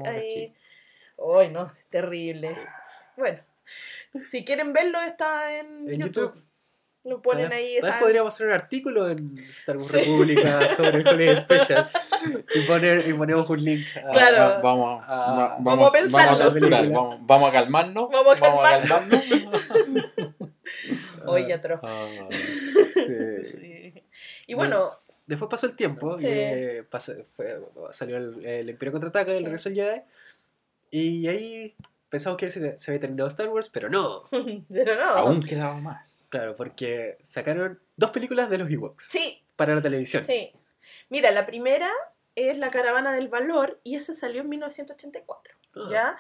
[0.08, 0.54] ahí.
[1.38, 2.56] Ay, no, es terrible.
[3.16, 3.38] Bueno,
[4.28, 6.32] si quieren verlo está en, En YouTube.
[6.34, 6.44] YouTube.
[7.04, 7.72] Lo ponen Tal vez- ahí.
[7.74, 9.96] tal vez está- podríamos hacer un artículo en Star Wars Sí.
[9.98, 11.86] República sobre el Holiday Special
[12.54, 13.84] y, poner, y ponemos un link.
[13.96, 14.36] a- Claro.
[14.38, 16.38] Va- vamos, va- vamos a vamos, pensarlo.
[16.38, 18.08] vamos a capturar, vamos, vamos a calmarnos.
[18.10, 19.00] Vamos a calmarnos.
[21.26, 21.80] Oye, atroz.
[21.82, 23.44] Ah, sí.
[23.44, 24.02] Sí.
[24.46, 24.90] Y bueno,
[25.26, 26.26] Después pasó el tiempo, Sí.
[26.26, 27.58] y, eh, pasó- fue-
[27.92, 29.44] salió el, el Imperio Contraataca, el Sí.
[29.44, 30.00] regreso del Jedi,
[30.90, 31.74] y ahí
[32.10, 34.24] pensamos que se, se había terminado Star Wars, pero no.
[34.70, 35.02] pero no.
[35.16, 36.23] Aún quedaba más.
[36.34, 40.24] Claro, porque sacaron dos películas de los Ewoks Sí, para la televisión.
[40.26, 40.52] sí.
[41.08, 41.88] Mira, la primera
[42.34, 45.54] es La Caravana del Valor y esa salió en 1984.
[45.76, 46.18] Ah, ¿Ya?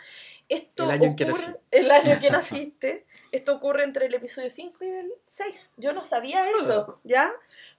[0.48, 1.58] Esto El año en que ocurre- nací.
[1.72, 3.06] El año que naciste.
[3.32, 5.72] Esto ocurre entre el episodio 5 y el 6.
[5.78, 7.32] Yo no sabía eso, ¿ya?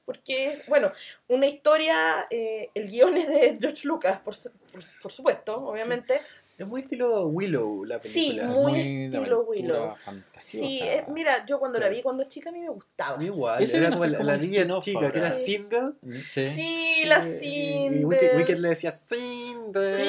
[0.04, 0.92] porque, bueno,
[1.30, 6.20] una historia, eh, el guion es de George Lucas, por, su- por, por supuesto, obviamente.
[6.58, 8.48] Es muy estilo Willow la Sí, película.
[8.52, 9.96] muy de estilo Willow.
[9.98, 10.66] fantasiosa.
[10.66, 13.22] Sí, eh, mira, yo cuando la vi cuando chica a mí me gustaba.
[13.22, 15.32] Igual, era como la, como la un niña spin-off chica que era.
[15.34, 15.52] Sí.
[15.54, 15.92] single.
[16.32, 16.46] Sí.
[16.46, 18.06] Sí, la Y Cinder.
[18.06, 18.92] Wicked, Wicked le decía.
[18.92, 20.00] Cinder".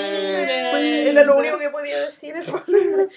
[1.09, 2.37] Era lo único que podía decir.
[2.37, 3.09] era Cinder.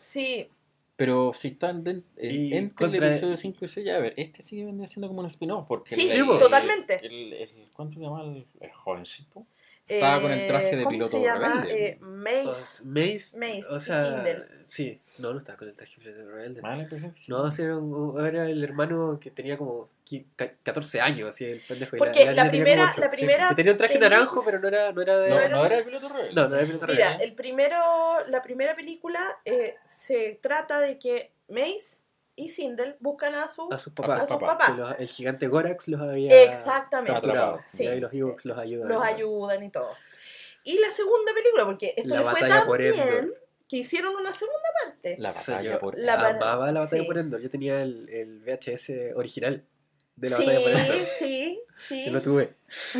[0.00, 0.48] Sí,
[0.96, 4.42] Pero si están en- Y entre el episodio 5 y 6, ya a ver, este
[4.42, 5.64] sigue vendiendo siendo como un spin-off.
[5.66, 7.00] Porque Sí, el- sí, el- totalmente.
[7.02, 9.46] el- el- ¿Cuánto se llama el, el jovencito?
[9.94, 11.48] Estaba con el traje de ¿cómo piloto se llama?
[11.62, 11.86] rebelde.
[11.88, 12.84] Eh, Mace.
[12.84, 14.24] Mace, Mace o sea,
[14.64, 16.60] sí, no, no estaba con el traje de rebelde.
[16.80, 17.30] Impresión que sí.
[17.32, 21.44] No, sí, era, un- era el hermano que tenía como qui- ca- 14 años, así
[21.44, 21.96] el pendejo.
[21.96, 23.00] y Porque la, niña tenía como primera, ocho.
[23.00, 25.30] la primera Que tenía un traje película- naranjo, pero no era, no era de.
[25.30, 26.34] no, era- no era el piloto rebelde.
[26.34, 27.24] no, no era de piloto Mira, rebelde.
[27.24, 27.76] el primero,
[28.28, 31.98] la primera película eh, se trata de que Mace
[32.36, 34.16] y Sindel buscan a su a sus papás.
[34.16, 34.48] a sus papás.
[34.48, 34.70] papás.
[34.70, 37.12] que los- el gigante Gorax los había Exactamente.
[37.12, 37.46] capturado.
[37.54, 37.68] Atrapado.
[37.68, 37.84] Sí.
[37.84, 38.88] Y ahí los Ewoks los ayudan.
[38.88, 39.90] Los ayudan y todo.
[40.64, 43.34] Y la segunda película, porque esto La le fue batalla tan por bien
[43.68, 45.16] que hicieron una segunda parte.
[45.18, 45.98] La O sea, batalla yo por.
[45.98, 47.06] La amaba la batalla sí.
[47.06, 47.40] por Endor.
[47.40, 49.64] Yo tenía el, el VHS original
[50.16, 50.96] de la sí, batalla por Endor.
[51.18, 52.04] sí, sí.
[52.04, 52.54] Que lo tuve.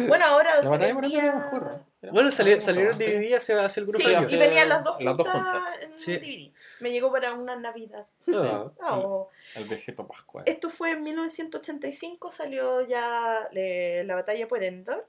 [0.07, 1.85] Bueno, ahora La batalla por Endor era mejor.
[2.13, 2.73] Bueno, salieron sí.
[2.73, 4.33] DVD hace, hace algunos Sí, años.
[4.33, 6.09] y venían las dos Las dos juntas juntas.
[6.09, 6.53] en DVD.
[6.81, 8.07] Me llegó para una Navidad.
[8.35, 8.71] Ah.
[8.81, 10.45] Ah, o- El vegeto pascual.
[10.47, 15.07] Esto fue en 1985, salió ya la batalla por Endor.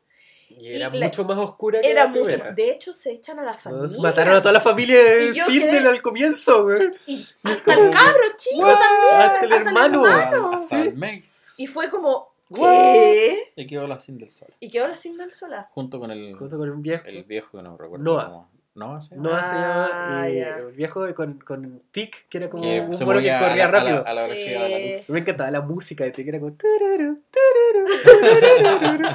[0.49, 2.45] Y era Y la- mucho más oscura que Era la mucho primera.
[2.47, 2.55] más.
[2.57, 3.83] De hecho, se echan a la familia.
[3.83, 6.91] Nos mataron a toda la familia de Sindel al comienzo, güey.
[7.07, 8.77] Y hasta como el cabro chico What?
[8.79, 9.21] también.
[9.21, 10.05] Hasta el hermano.
[10.05, 10.51] hermano.
[10.57, 10.89] Hasta Sí.
[10.89, 11.45] el Mace.
[11.57, 12.31] Y fue como?
[12.53, 13.53] ¿qué?
[13.55, 14.49] Y quedó la sin del sol.
[14.59, 15.69] Y quedó la Sindel sola.
[15.73, 17.05] Junto con el, Junto con un viejo.
[17.07, 18.03] el viejo que no recuerdo.
[18.03, 18.25] Noah.
[18.25, 19.09] cómo- Noah, sí.
[19.17, 19.89] No se llama.
[20.21, 20.55] Ah, Y ya.
[20.57, 23.41] el viejo con, con Tic, que era como que un se mono que movía a
[23.47, 24.07] corría la- a la- rápido.
[24.07, 25.09] A la velocidad de la luz.
[25.09, 26.53] Me encantaba la música de Tic, era como.
[26.57, 29.09] tururu, tururu, tururu.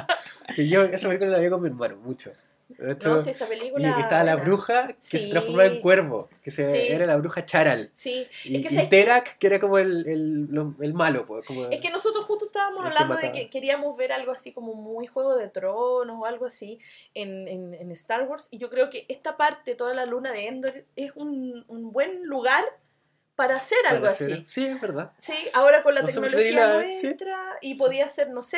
[0.55, 2.31] que yo esa película la vi con mi hermano, mucho.
[2.79, 3.99] Hecho, No, sí, esa y película.
[3.99, 5.29] estaba la bruja que se Sí.
[5.31, 6.93] transformaba en cuervo, que se, Sí.
[6.93, 7.89] era la bruja Charal.
[7.93, 11.45] Sí, Y, es que, y Terak, que era como el, el, lo- el malo, pues,
[11.45, 14.73] como es que nosotros justo estábamos que hablando de que queríamos ver algo así como
[14.75, 16.79] muy Juego de Tronos o algo así
[17.13, 18.47] en, en- en Star Wars.
[18.51, 22.25] Y yo creo que esta parte, toda la luna de Endor, es un, un buen
[22.25, 22.63] lugar
[23.37, 24.43] para hacer para algo hacer- así.
[24.47, 25.11] Sí, es verdad.
[25.19, 27.05] Sí, ahora con la No me tecnología la- sí.
[27.05, 27.79] nuestra y Sí.
[27.79, 28.57] podía ser, no sé,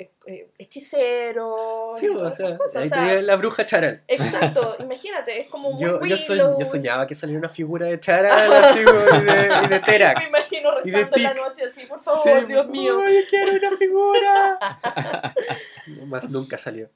[0.00, 1.90] eh, eh, hechicero.
[1.96, 4.02] Sí, o sea, cosas, ahí o sea, la bruja Charal.
[4.06, 6.58] Exacto, imagínate, es como muy Yo, yo, Willow.
[6.58, 10.28] yo soñaba que saliera una figura de Charal así, y, de, y de Me Terak.
[10.28, 13.00] imagino Y de rezando en la noche así, por favor, Sí, Dios mío.
[13.04, 14.58] yo quiero una figura.
[16.06, 16.88] Más nunca salió.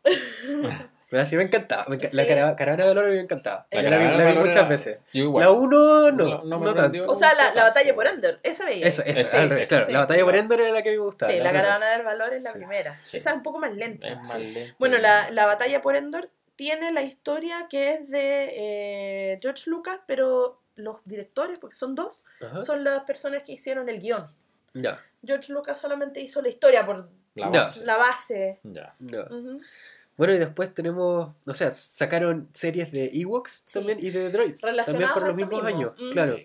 [1.09, 1.85] Pero así me encantaba.
[1.89, 2.29] me enca- La Sí.
[2.29, 3.67] cara- caravana de valor me encantaba.
[3.71, 4.99] La la vi, caravana la vi muchas era- veces.
[5.13, 5.45] Yo igual.
[5.45, 7.03] La 1 no, No- no, no tanto.
[7.11, 8.87] O sea, la, la batalla por Endor, esa veía.
[8.87, 9.87] Eso, eso, Sí, al revés, claro.
[9.87, 9.93] sí.
[9.93, 10.37] La batalla por.
[10.37, 11.31] Endor era la que me gustaba.
[11.33, 12.59] Sí, la caravana del valor es la Sí.
[12.59, 12.99] primera.
[13.05, 13.17] Sí.
[13.19, 14.07] Esa es un poco más lenta.
[14.09, 14.75] Es más lento.
[14.79, 20.01] Bueno, la, la batalla por Endor tiene la historia que es de eh, George Lucas,
[20.07, 22.63] pero los directores, porque son dos, Ajá.
[22.63, 24.29] son las personas que hicieron el guion.
[24.75, 27.85] Ya, George Lucas solamente hizo la historia por La base.
[27.85, 28.61] la base.
[28.63, 28.95] Ya.
[28.99, 29.23] ya.
[29.23, 29.59] Ujú.
[30.17, 33.75] Bueno, y después tenemos, o sea, sacaron series de Ewoks Sí.
[33.79, 34.61] también y de Droids.
[34.63, 35.69] También por los mismos mismo.
[35.69, 36.11] años, Mm.
[36.11, 36.37] claro.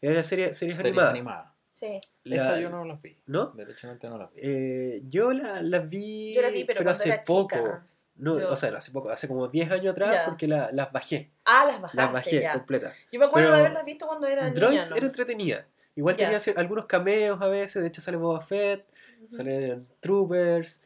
[0.00, 1.10] Era serie, series Series animadas.
[1.10, 1.46] animadas.
[1.72, 2.00] Sí.
[2.24, 3.16] La- Esa yo no las vi.
[3.26, 3.46] ¿No?
[3.46, 4.40] Derechamente no las vi.
[4.42, 7.56] Eh, yo las la vi, Yo la vi, pero, hace era poco.
[7.56, 7.86] chica.
[8.18, 11.30] No, Yo- o sea, hace poco, hace como 10 años atrás, porque la- las bajé.
[11.44, 12.52] Ah, las bajaste Las bajé ya.
[12.54, 12.94] completas.
[13.12, 14.54] Yo me acuerdo Pero de haberlas visto cuando era niña.
[14.54, 14.96] Droids ¿no?
[14.96, 15.66] era entretenida.
[15.96, 18.86] Igual tenía algunos cameos a veces, de hecho sale Boba Fett,
[19.30, 20.82] salen Troopers,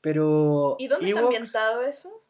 [0.00, 2.22] pero ¿Y dónde está ambientado eso?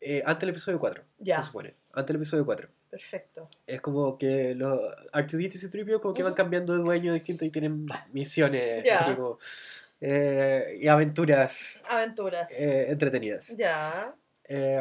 [0.00, 1.38] eh, antes del episodio 4, Ya.
[1.38, 1.74] se supone.
[1.92, 2.68] Antes del episodio 4.
[2.90, 3.48] Perfecto.
[3.66, 4.78] Es como que los
[5.12, 8.96] R2D2 y C-3PO como que van cambiando de dueño distinto y tienen misiones Ya.
[8.96, 9.38] así como,
[10.00, 12.50] eh, y aventuras Aventuras.
[12.58, 13.54] eh, entretenidas.
[13.56, 14.14] Ya.
[14.44, 14.80] Eh,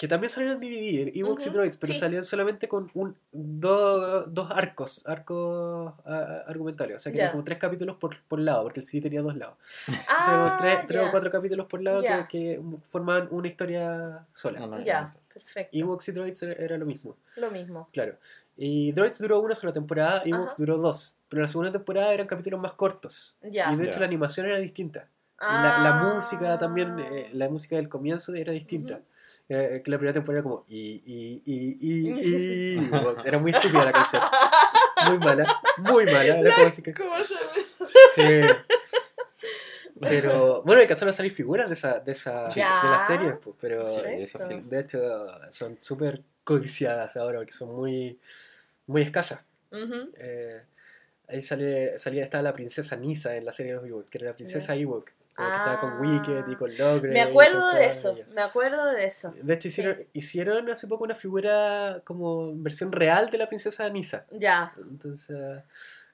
[0.00, 1.98] que también salieron en DVD, Ewoks y Droids, pero sí.
[1.98, 6.96] salieron solamente con un, do- dos arcos, arcos ah, argumentales.
[6.96, 7.24] O sea que Ya.
[7.24, 9.56] eran como tres capítulos por, por lado, porque el CD tenía dos lados.
[10.08, 14.60] Ah, tres, tres o cuatro capítulos por lado que, que formaban una historia sola.
[14.60, 15.76] No, no, Ya, perfecto.
[15.76, 17.86] Ewoks y Droids era, era lo mismo, Lo mismo.
[17.92, 18.16] claro.
[18.56, 20.56] Y Droids duró una sola temporada, Ewoks Ajá.
[20.56, 21.18] duró dos.
[21.28, 23.36] Pero la segunda temporada eran capítulos más cortos.
[23.42, 23.70] Ya.
[23.70, 25.08] Y de hecho la animación era distinta.
[25.40, 26.14] Y La, la Ah.
[26.14, 29.00] música también, eh, la música del comienzo era distinta.
[29.52, 32.90] Eh, que la primera temporada era como y, y, y, y.
[33.26, 34.22] Era muy estúpida la canción.
[35.08, 36.38] Muy mala, muy mala.
[36.38, 36.94] Era como así que.
[36.94, 38.48] ¿Cómo se ve?
[38.48, 38.76] Sí.
[39.98, 43.92] Pero bueno, alcanzaron a salir figuras de esa, de esa, de las series, pues, pero
[43.92, 45.00] Sí, de hecho
[45.50, 48.20] son súper codiciadas ahora porque son muy,
[48.86, 49.44] muy escasas.
[50.16, 50.62] Eh,
[51.28, 54.28] ahí sale, salía, estaba la princesa Nisa en la serie de los Ewoks, que era
[54.28, 55.98] la princesa Ewok, como que estaba con Ah.
[56.00, 57.12] Wicked y con Logre.
[57.12, 58.28] Me acuerdo de eso, ellas.
[58.28, 59.32] me acuerdo de eso.
[59.42, 64.26] De hecho, hicieron, hicieron hace poco una figura como versión real de la princesa Nisa.
[64.30, 64.72] Ya.
[64.76, 65.36] Entonces,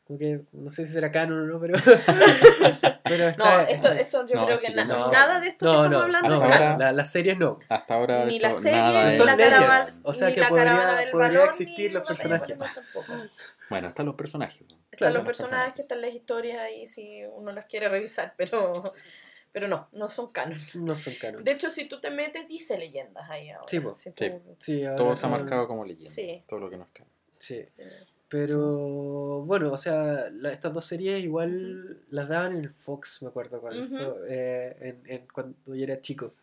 [0.07, 1.75] como que no sé si será canon o no, pero.
[3.05, 5.11] pero No, está- esto, esto yo No, creo es que que na- no.
[5.11, 6.73] nada de esto no, que estamos no, hablando no, es hasta canon.
[6.75, 7.59] ahora- la, la serie no.
[7.69, 10.49] Hasta ahora Ni esto la serie, nada ni la caravana, o sea ni que la
[10.49, 12.57] podría- caravana del podría balón, existir los personajes.
[13.71, 14.61] Bueno, están los personajes.
[14.61, 18.93] Están Claro, los personajes que están las historias ahí si uno las quiere revisar, pero,
[19.53, 20.59] pero no, no son canon.
[20.75, 21.45] No son canon.
[21.45, 23.67] De hecho, si tú te metes, dice leyendas ahí ahora.
[23.69, 23.81] Sí.
[23.95, 24.13] Si Sí.
[24.13, 26.11] tú- Sí, ahora Todo está marcado como leyenda.
[26.11, 26.45] Sí.
[26.47, 27.07] Todo lo que nos cae.
[27.39, 27.65] Sí.
[28.29, 33.29] Pero bueno, o sea, la- estas dos series igual las daban en el Fox, me
[33.29, 36.35] acuerdo, cuando, eh, en, en- cuando yo era chico.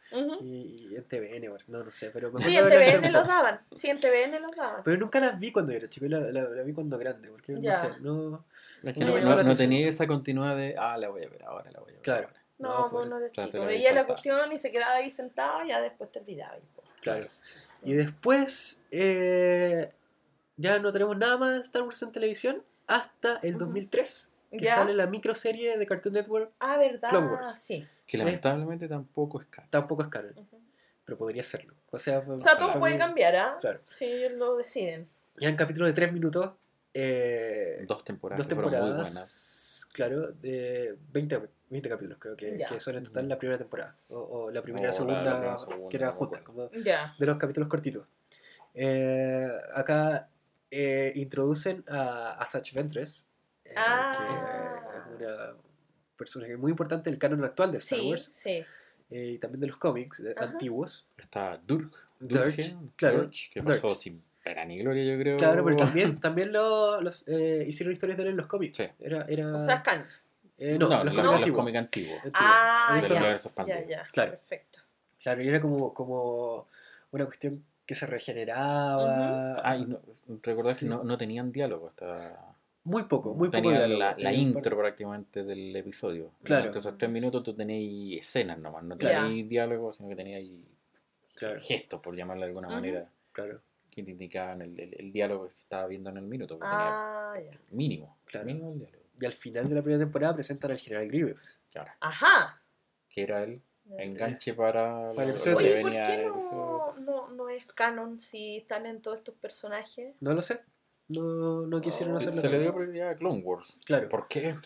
[0.41, 3.01] Y, y en TVN, bueno, no, no sé, pero me Sí, acuerdo en de verlas
[3.01, 3.33] TVN los Fox.
[3.33, 3.59] daban.
[3.75, 4.81] Sí, en TVN los daban.
[4.85, 7.71] Pero nunca las vi cuando era chico, la, la, la vi cuando grande, porque Ya.
[7.73, 8.45] no sé, no...
[8.83, 11.91] Es que No tenía esa continuidad de, ah, la voy a ver ahora, la voy
[11.91, 12.01] a ver.
[12.01, 12.27] Claro.
[12.27, 12.39] ahora.
[12.59, 13.65] No, No, pues pues, no eres trate chico.
[13.65, 16.55] Veía la cuestión y se quedaba ahí sentado y ya después te olvidaba.
[17.01, 17.25] Claro.
[17.83, 19.91] Y después eh,
[20.57, 23.65] ya no tenemos nada más de Star Wars en televisión hasta el Ujú.
[23.65, 24.75] 2003, que ¿Ya?
[24.75, 26.51] sale la microserie de Cartoon Network.
[26.59, 27.09] Ah, ¿verdad?
[27.09, 27.55] Clone Wars.
[27.59, 27.87] Sí.
[28.05, 29.69] Que lamentablemente tampoco es canon.
[29.71, 30.59] Tampoco es canon, Ujú.
[31.05, 31.73] pero podría serlo.
[31.91, 33.57] O sea, O sea, todo puede cambiar, ¿ah?
[33.59, 33.81] Claro.
[33.85, 35.07] Si ellos lo deciden.
[35.37, 36.51] Ya en capítulos de 3 minutos,
[36.93, 38.79] eh, Dos temporadas dos muy buenas.
[38.83, 43.95] temporadas, claro, de 20, 20 capítulos creo que, que son en total la primera temporada.
[44.09, 46.69] O, o la primera y O la la- segunda, la primera, segunda, que era como
[46.83, 47.15] Ya.
[47.17, 48.05] de los capítulos cortitos.
[48.75, 50.29] Eh, acá
[50.75, 53.29] eh, introducen a, a Satch Ventress,
[53.65, 54.13] eh, Ah.
[55.17, 55.53] que es una
[56.17, 58.63] personaje muy importante del canon actual de Star Sí, Wars sí.
[59.11, 60.45] eh, y también de los cómics eh, Ajá.
[60.51, 61.07] antiguos.
[61.17, 64.01] Está Durg, Durge, claro, Durge, que pasó Durge.
[64.01, 65.37] sin pena ni gloria, yo creo.
[65.37, 68.77] Claro, pero también, también lo- los, eh, hicieron historias de él en los cómics.
[68.77, 68.85] Sí.
[68.99, 70.05] Era, era, O sea, es canon.
[70.57, 71.57] eh, no, no, los los, cómics los antiguos.
[71.59, 72.19] cómics antiguos.
[72.33, 73.15] Ah, ya.
[73.15, 74.03] universo Ya, ya.
[74.11, 74.31] Claro.
[74.31, 74.79] Perfecto.
[75.21, 76.67] Claro, y era como, como
[77.11, 79.55] una cuestión que se regeneraba.
[79.63, 79.99] Ah, y no,
[80.41, 80.85] recordad Sí.
[80.85, 82.55] que no, no tenían diálogo hasta.
[82.85, 83.99] Muy poco, muy poco diálogo.
[84.17, 86.31] la, intro prácticamente del episodio.
[86.43, 86.63] Claro.
[86.63, 89.27] Durante esos tres minutos tú tenías escenas nomás, no Claro.
[89.27, 90.43] tenías diálogo, sino que tenías
[91.35, 95.45] Claro, gestos, por llamarlo de alguna manera, claro, que te indicaban el, el- el diálogo
[95.45, 96.59] que se estaba viendo en el minuto.
[96.61, 97.57] Ah, ya.
[97.71, 98.45] mínimo, Claro.
[98.45, 99.03] mínimo el diálogo.
[99.19, 101.59] Y al final de la primera temporada presentan al general Grievous.
[101.71, 102.61] Claro, Ajá.
[103.09, 103.61] que era el
[103.97, 108.57] enganche para, Para el episodio Oye, ¿por venía qué no, no, no es canon si
[108.57, 110.15] están en todos estos personajes?
[110.19, 110.61] No lo sé.
[111.09, 112.41] No, no quisieron Oh, hacerlo.
[112.41, 113.77] Se le dio prioridad a Clone Wars.
[113.85, 114.09] Claro.
[114.09, 114.55] ¿Por qué?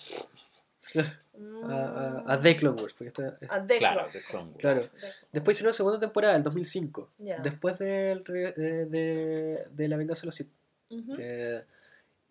[1.70, 2.94] A, a, a The Clone Wars.
[2.94, 4.14] Porque está, A The Claro, Clone.
[4.14, 4.58] de Clone Wars.
[4.60, 4.82] Claro.
[4.82, 5.08] The.
[5.34, 7.12] Después hicieron una segunda temporada, el 2005.
[7.20, 7.38] Ya.
[7.40, 10.50] Después del de, de, de La Venganza de los Sith.
[10.90, 11.16] Ujú.
[11.20, 11.64] Eh,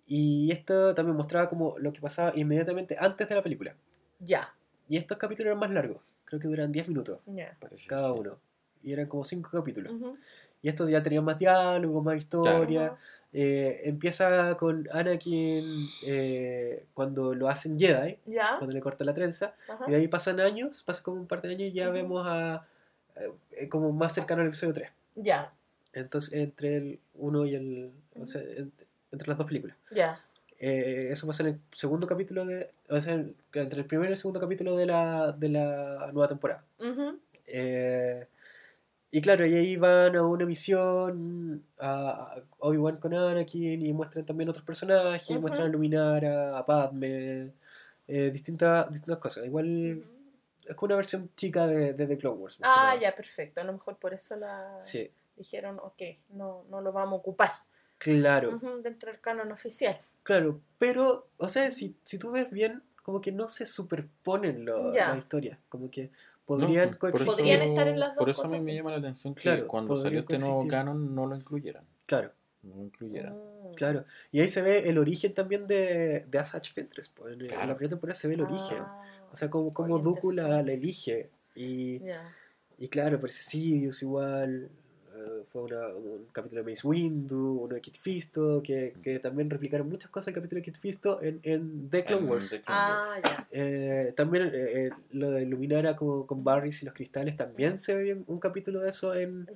[0.06, 3.76] y esto también mostraba como lo que pasaba inmediatamente antes de la película.
[4.20, 4.54] Ya.
[4.88, 5.98] Y estos capítulos eran más largos.
[6.26, 7.20] Creo que duran 10 minutos
[7.88, 8.38] cada uno.
[8.82, 9.92] Y eran como 5 capítulos.
[10.62, 12.94] Y estos ya tenían más diálogo, más historia.
[13.32, 18.18] Eh, empieza con Anakin eh, cuando lo hacen Jedi,
[18.58, 19.54] cuando le corta la trenza.
[19.86, 22.66] Y de ahí pasan años, pasa como un par de años y ya vemos a.
[23.52, 24.90] eh, como más cercano al episodio 3.
[25.16, 25.52] Ya.
[25.92, 27.90] Entonces, entre el 1 y el.
[28.20, 28.72] O sea, en-
[29.12, 29.76] entre las dos películas.
[29.90, 30.20] Ya.
[30.58, 32.70] Eh, eso pasa en el segundo capítulo de.
[32.88, 36.28] O sea, en- entre el primero y el segundo capítulo de la, de la nueva
[36.28, 36.64] temporada.
[36.78, 37.18] Ujú.
[37.46, 38.26] Eh,
[39.10, 44.48] y claro, y ahí van a una misión a Obi-Wan con Anakin y muestran también
[44.50, 45.40] otros personajes, Ujú.
[45.40, 47.52] muestran a Luminara, a Padme,
[48.08, 49.44] eh, distintas, distintas cosas.
[49.46, 50.10] Igual Ujú.
[50.70, 52.56] es como una versión chica de, de The Clone Wars.
[52.62, 53.60] Ah, ya, perfecto.
[53.60, 57.52] A lo mejor por eso la Sí, dijeron, ok, no, no lo vamos a ocupar
[57.98, 59.98] claro, dentro del canon oficial.
[60.26, 60.60] Claro.
[60.78, 65.08] Pero, o sea, si, si tú ves bien, como que no se superponen lo- Ya.
[65.08, 65.58] las historias.
[65.70, 66.10] Como que
[66.44, 67.28] podrían No, por coexistir.
[67.28, 68.76] eso- Podrían estar en las dos Por eso a cosas mí me juntas.
[68.84, 71.84] llama la atención que Claro, cuando salió este nuevo canon no lo incluyeran.
[72.04, 73.34] Claro, No lo incluyeran.
[73.34, 73.74] Mm.
[73.74, 74.04] claro.
[74.32, 77.08] Y ahí se ve el origen también de, de Asajj Ventress.
[77.08, 77.66] pues, En, en Claro.
[77.68, 78.78] la primera temporada se ve el origen.
[78.80, 79.02] Ah,
[79.32, 81.30] O sea, como, como Dooku la, la elige.
[81.54, 82.00] Y,
[82.78, 84.68] y claro, aparece Sidious igual.
[85.66, 89.88] Fue una- un capítulo de Mace Windu, uno de Kit Fisto, que, que también replicaron
[89.88, 92.50] muchas cosas del capítulo de Kit Fisto en, en The Clone Wars.
[92.50, 93.48] The Clone Ah, ya.
[93.52, 97.94] Eh, también eh, eh, lo de Luminara con, con Barris y los cristales, también se
[97.94, 99.46] ve bien un capítulo de eso en,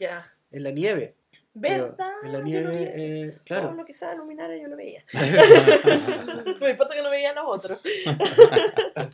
[0.50, 1.14] en la nieve.
[1.60, 2.12] Pero ¿Verdad?
[2.22, 3.74] En la nieve, eh, Todo claro.
[3.74, 5.04] lo que yo lo veía.
[6.60, 7.80] me importa que no veía los otros.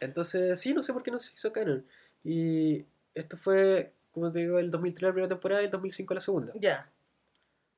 [0.00, 1.84] Entonces, sí, no sé por qué no se hizo canon.
[2.24, 2.84] Y
[3.14, 6.52] esto fue, como te digo, el 2003 la primera temporada y el 2005 la segunda.
[6.54, 6.88] Ya.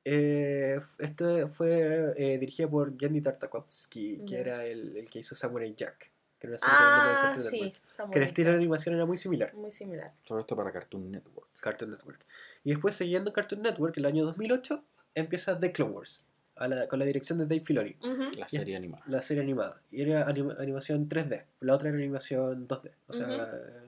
[0.07, 5.73] Eh, este fue eh, dirigida por Genndy Tartakovsky, que era el, el que hizo Samurai
[5.75, 7.61] Jack, que era una serie también de Ah, Cartoon sí.
[8.03, 9.53] Muy Que el estilo de animación era muy similar.
[9.55, 10.13] Muy similar.
[10.23, 11.49] Todo esto para Cartoon Network.
[11.59, 12.23] Cartoon Network.
[12.63, 14.83] Y después, siguiendo Cartoon Network, el año 2008,
[15.15, 16.23] empieza The Clone Wars,
[16.55, 17.95] a la- con la dirección de Dave Filoni.
[18.37, 19.03] La serie animada.
[19.07, 19.81] la serie animada.
[19.89, 23.27] Y era anima- animación 3D, la otra era animación 2D, o sea,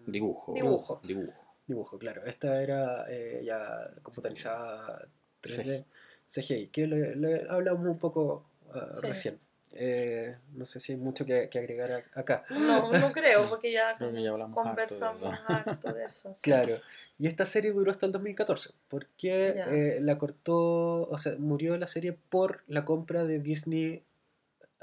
[0.07, 0.53] Dibujo.
[0.55, 0.99] Dibujo.
[1.03, 1.46] Dibujo.
[1.67, 2.23] Dibujo, claro.
[2.25, 5.07] Esta era eh, ya computarizada
[5.41, 5.85] 3D,
[6.27, 8.45] CGI, que le, le hablamos un poco
[8.91, 9.07] Sí.
[9.07, 9.39] recién.
[9.79, 12.43] Eh, no sé si hay mucho que, que agregar a- acá.
[12.49, 15.43] No, no creo, porque ya Creo que ya hablamos harto de conversamos eso.
[15.47, 16.33] harto de eso.
[16.35, 16.41] sí.
[16.41, 16.79] Claro,
[17.19, 21.85] y esta serie duró hasta el 2014, porque eh, la cortó, o sea, murió la
[21.85, 24.03] serie por la compra de Disney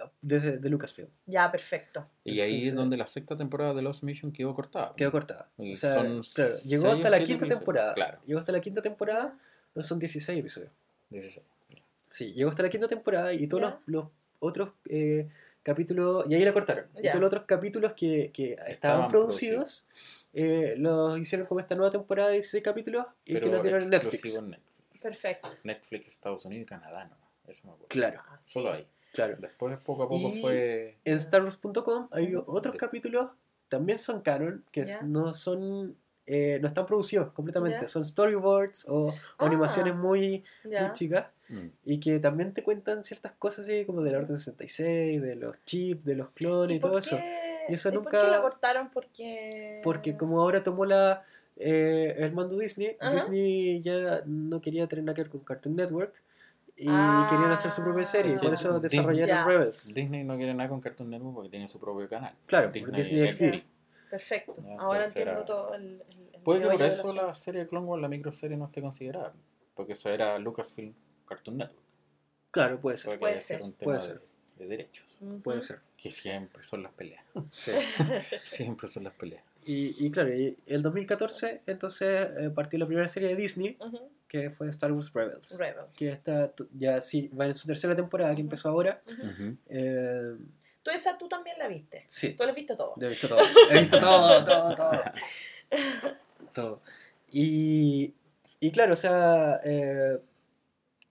[0.07, 1.09] ah, de, de Lucasfilm.
[1.27, 2.07] Ya, perfecto.
[2.25, 4.95] Y ahí Entonces- es donde la sexta temporada de Lost Mission quedó cortada.
[4.97, 5.49] Quedó cortada.
[5.59, 7.59] Y O sea, son claro, llegó hasta la quinta episodios.
[7.59, 7.95] temporada.
[7.95, 8.19] Claro.
[8.27, 9.39] Llegó hasta la quinta temporada,
[9.75, 10.71] no son 16 episodios.
[11.11, 11.47] 16.
[12.11, 14.05] Sí, llegó hasta la quinta temporada y todos los, los
[14.39, 15.29] otros eh,
[15.63, 16.87] capítulos, y ahí la cortaron.
[16.99, 19.87] Y todos los otros capítulos que, que estaban, Estaban producidos,
[20.33, 23.91] eh, los hicieron como esta nueva temporada de 16 capítulos y que los dieron en
[23.91, 24.41] Netflix.
[24.43, 24.61] Netflix.
[25.03, 25.51] Perfecto.
[25.65, 27.17] Netflix, Estados Unidos y Canadá, no.
[27.51, 27.89] Eso me acuerdo.
[27.89, 28.53] Claro, Ah, sí.
[28.53, 28.87] Solo ahí.
[29.15, 29.37] Claro.
[29.41, 30.99] Después, poco a poco, Y- fue.
[31.07, 33.31] En StarWars.com hay otros capítulos,
[33.69, 35.97] también son canon, que no son...
[36.27, 39.45] eh, no están producidos completamente, son storyboards o, o Ah.
[39.47, 40.93] animaciones muy, muy Ya.
[40.93, 41.67] chicas Mm.
[41.85, 45.63] y que también te cuentan ciertas cosas así como de la Orden 66, de los
[45.67, 47.19] chips, de los clones y, todo eso.
[47.69, 48.91] Y eso ¿y nunca- ¿Por qué la cortaron?
[48.91, 49.81] Porque...
[49.85, 51.23] Porque como ahora tomó la
[51.57, 53.15] eh, el mando Disney, Ajá.
[53.15, 56.23] Disney ya no quería tener nada que ver con Cartoon Network
[56.77, 57.27] y Ah.
[57.31, 59.45] querían hacer su propia serie, por eso Disney- desarrollaron Ya.
[59.45, 59.95] Rebels.
[59.95, 62.35] Disney no quiere nada con Cartoon Network porque tiene su propio canal.
[62.47, 63.63] Claro, Disney XD.
[64.11, 64.57] Perfecto.
[64.65, 66.03] Ya, Ahora entiendo todo el...
[66.35, 69.33] el- Puede que por eso la serie de Clone Wars, la microserie, no esté considerada.
[69.75, 70.93] Porque eso era Lucasfilm
[71.27, 71.83] Cartoon Network.
[72.51, 73.63] Claro, puede ser, Puede, ser.
[73.63, 74.23] un tema Puede de, ser.
[74.59, 75.19] de derechos.
[75.21, 75.41] Ujú.
[75.41, 75.81] puede ser.
[75.97, 77.25] Que siempre son las peleas.
[77.49, 77.73] Sí.
[78.45, 79.43] siempre son las peleas.
[79.65, 83.99] Y, y claro, y el 2014 entonces eh, partió la primera serie de Disney, Ujú.
[84.43, 85.57] Que fue Star Wars Rebels.
[85.59, 85.89] Rebels.
[85.95, 89.01] Que está ya sí, va en su tercera temporada, que empezó ahora.
[89.07, 89.27] Ujú.
[89.29, 89.57] Ujú.
[89.69, 90.37] Eh,
[90.83, 92.05] Tú esa tú también la viste.
[92.09, 92.95] sí, Tú la viste todo.
[93.01, 93.39] He visto todo.
[93.71, 95.03] He visto todo, todo, todo.
[96.53, 96.83] Todo.
[97.37, 98.15] Y,
[98.61, 100.21] y claro, o sea, eh,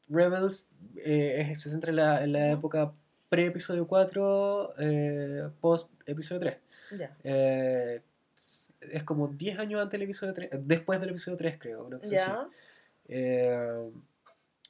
[0.07, 0.69] Rebels
[1.03, 2.93] eh, es- se centra en la, en la época
[3.27, 6.57] pre-episodio 4, eh, post-episodio 3.
[6.97, 7.17] Ya.
[7.25, 8.01] Eh,
[8.79, 12.11] es como 10 años antes del episodio 3, después del episodio 3 creo, así.
[12.11, 12.47] Ya.
[13.07, 13.89] Eh,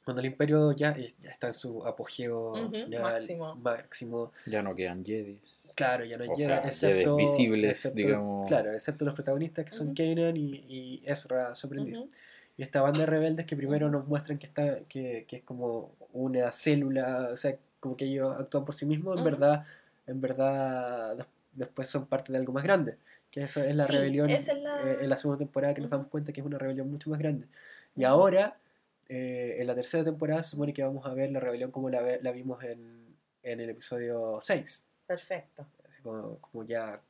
[0.04, 3.54] cuando el imperio ya, ya está en su apogeo Ujú, ya máximo.
[3.54, 5.72] máximo Ya no quedan Jedis.
[5.74, 8.48] Claro, ya no hay Jedis visibles, excepto- digamos.
[8.48, 9.94] Claro, excepto los protagonistas que son Ujú.
[9.96, 11.96] Kanan y, y Ezra su aprendiz.
[11.96, 12.08] Ujú.
[12.56, 15.92] Y esta banda de rebeldes que primero nos muestran que, está, que, que es como
[16.12, 19.64] una célula, o sea, como que ellos actúan por sí mismos, en verdad,
[20.06, 22.96] en verdad des- después son parte de algo más grande.
[23.30, 25.90] Que eso es la Sí, rebelión es la- eh, en la segunda temporada que nos
[25.90, 27.48] damos cuenta que es una rebelión mucho más grande.
[27.96, 28.58] Y ahora,
[29.08, 32.00] eh, en la tercera temporada, se supone que vamos a ver la rebelión como la,
[32.00, 35.66] ve- la vimos en, en el episodio 6 Perfecto.
[35.88, 37.00] así como, como ya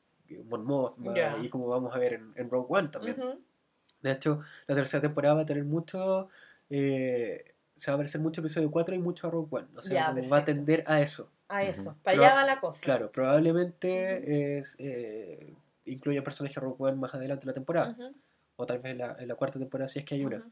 [0.45, 1.37] Mon Mothma Ya.
[1.41, 3.15] y como vamos a ver en, en Rogue One también.
[4.01, 6.29] De hecho, la tercera temporada va a tener mucho,
[6.69, 9.67] eh, se va a parecer mucho episodio 4 y mucho a Rogue One.
[9.75, 11.31] O sea, Ya, como va a tender a eso.
[11.47, 11.95] A eso.
[12.03, 12.79] Para Pero- allá va la cosa.
[12.81, 15.53] Claro, probablemente es, eh,
[15.85, 17.97] incluya personaje Rogue One más adelante en la temporada.
[18.57, 20.47] O tal vez en la, en la cuarta temporada si es que hay una.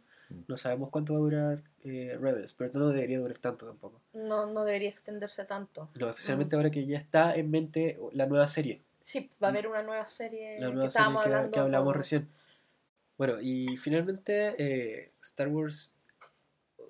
[0.47, 4.01] No sabemos cuánto va a durar eh, Rebels, pero no debería durar tanto tampoco.
[4.13, 5.89] No, no debería extenderse tanto.
[5.99, 8.82] No, especialmente ahora que ya está en mente la nueva serie.
[9.01, 10.61] Sí, va a haber una nueva serie Mm.
[10.61, 11.51] la que nueva serie estábamos que, hablando.
[11.51, 12.30] que hablamos con- recién.
[13.17, 15.93] Bueno, y finalmente eh, Star Wars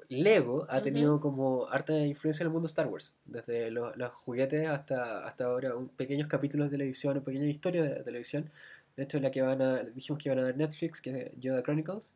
[0.10, 4.68] Lego ha tenido como harta influencia en el mundo Star Wars, desde los, los juguetes
[4.70, 8.52] hasta, hasta ahora un- pequeños capítulos de televisión pequeñas historias de televisión.
[8.96, 11.64] De hecho, la que van a, dijimos que iban a dar Netflix, que es Yoda
[11.64, 12.14] Chronicles.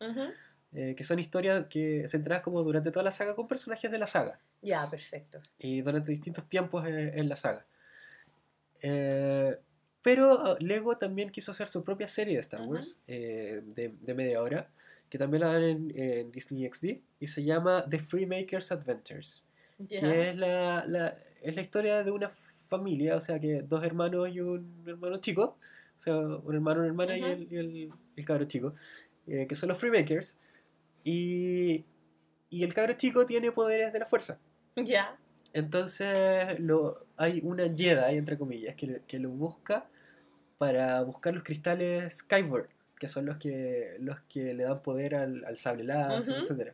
[0.73, 4.07] Eh, que son historias que centradas como durante toda la saga con personajes de la
[4.07, 5.39] saga Ya, perfecto.
[5.59, 7.65] y durante distintos tiempos en, en la saga.
[8.81, 9.57] Eh,
[10.01, 12.61] pero uh, Lego también quiso hacer su propia serie de Star.
[12.61, 14.69] Wars eh, de, de media hora,
[15.09, 19.45] que también la dan en, en Disney XD, y se llama The Freemakers Adventures,
[19.79, 19.99] Ya.
[19.99, 22.29] que es la, la- es la historia de una
[22.69, 25.57] familia, o sea que dos hermanos y un hermano chico,
[25.97, 28.73] o sea, un hermano, una hermana y el, y el, el cabro chico,
[29.27, 30.39] eh, que son los Freemakers,
[31.09, 31.85] y,
[32.49, 34.39] y el cabro chico tiene poderes de la fuerza.
[34.75, 35.17] Ya.
[35.53, 39.85] Entonces lo, hay una Jedi, entre comillas, que, que lo busca
[40.57, 42.67] para buscar los cristales Skyward,
[42.99, 46.43] que son los que, los que le dan poder al, al sable láser, Ujú.
[46.43, 46.73] etcétera.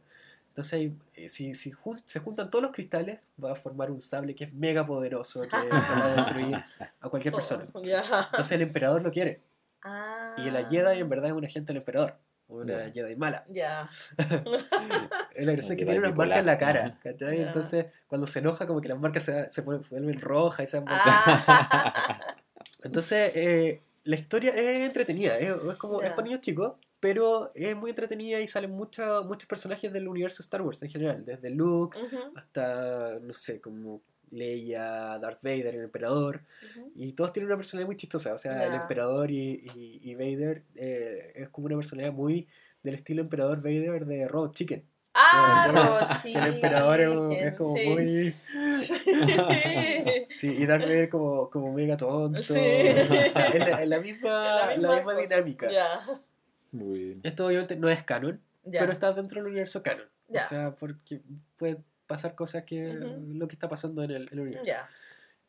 [0.50, 4.36] Entonces, eh, si, si jun- se juntan todos los cristales, va a formar un sable
[4.36, 6.56] que es mega poderoso, que va a destruir
[7.00, 7.66] a cualquier persona.
[7.84, 8.04] Ya.
[8.32, 9.42] Entonces, el emperador lo quiere.
[9.84, 10.36] Ah.
[10.38, 12.18] Y la Jedi en verdad es un agente del emperador.
[12.54, 12.94] Una Ya.
[12.94, 13.46] Jedi mala.
[13.50, 13.88] Ya.
[15.36, 17.00] Gracia es que tiene unas marcas en la cara.
[17.04, 17.38] ¿cachai?
[17.40, 17.48] Ya.
[17.48, 20.84] Entonces, cuando se enoja, como que las marcas se, se ponen- vuelven rojas y se.
[20.88, 22.36] Ah.
[22.84, 27.76] Entonces, eh, la historia es entretenida, es, es como, es para niños chicos, pero es
[27.76, 31.98] muy entretenida y salen muchos muchos personajes del universo Star Wars en general, desde Luke
[32.36, 34.02] hasta, no sé, como
[34.34, 36.42] Leia, Darth Vader, el emperador,
[36.96, 40.64] y todos tienen una personalidad muy chistosa, o sea, el emperador y, y, y Vader
[40.76, 42.48] eh, es como una personalidad muy
[42.82, 44.84] del estilo emperador Vader de Robot Chicken.
[45.16, 47.86] Ah, el- Robot que el emperador es, Chicken, como sí.
[47.88, 48.34] muy...
[50.28, 50.48] Sí.
[50.60, 52.42] Y Darth Vader como, como mega tonto.
[52.42, 52.54] Sí.
[52.58, 55.70] Es la, es la misma, La la misma dinámica.
[56.72, 57.20] Muy bien.
[57.24, 60.08] Esto obviamente no es canon, pero está dentro del universo canon.
[60.30, 61.22] O sea, porque
[61.58, 61.78] puede
[62.16, 63.34] pasar cosas que Ujú.
[63.36, 64.66] lo que está pasando en el, en el universo.
[64.68, 64.88] Ya.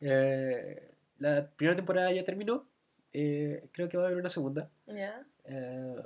[0.00, 2.66] Eh, la primera temporada ya terminó.
[3.12, 4.68] eh, creo que va a haber una segunda.
[4.86, 5.24] Ya.
[5.44, 5.96] eh,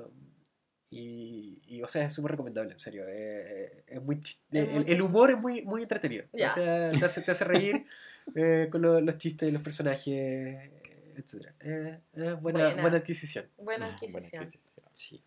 [0.91, 3.05] y, y, o sea, es súper recomendable, en serio.
[3.07, 4.39] eh, es muy Es
[4.69, 6.25] el, muy el humor es muy, muy entretenido.
[6.33, 6.51] Ya.
[6.51, 7.85] O sea, te hace, te hace reír
[8.35, 10.71] eh, con lo- los chistes los personajes,
[11.17, 11.49] etc.
[11.61, 12.83] Eh, buena, Buena.
[12.83, 13.47] buena adquisición.
[13.59, 14.43] Buena Buena adquisición.
[14.45, 14.87] adquisición.
[14.93, 15.23] Sí.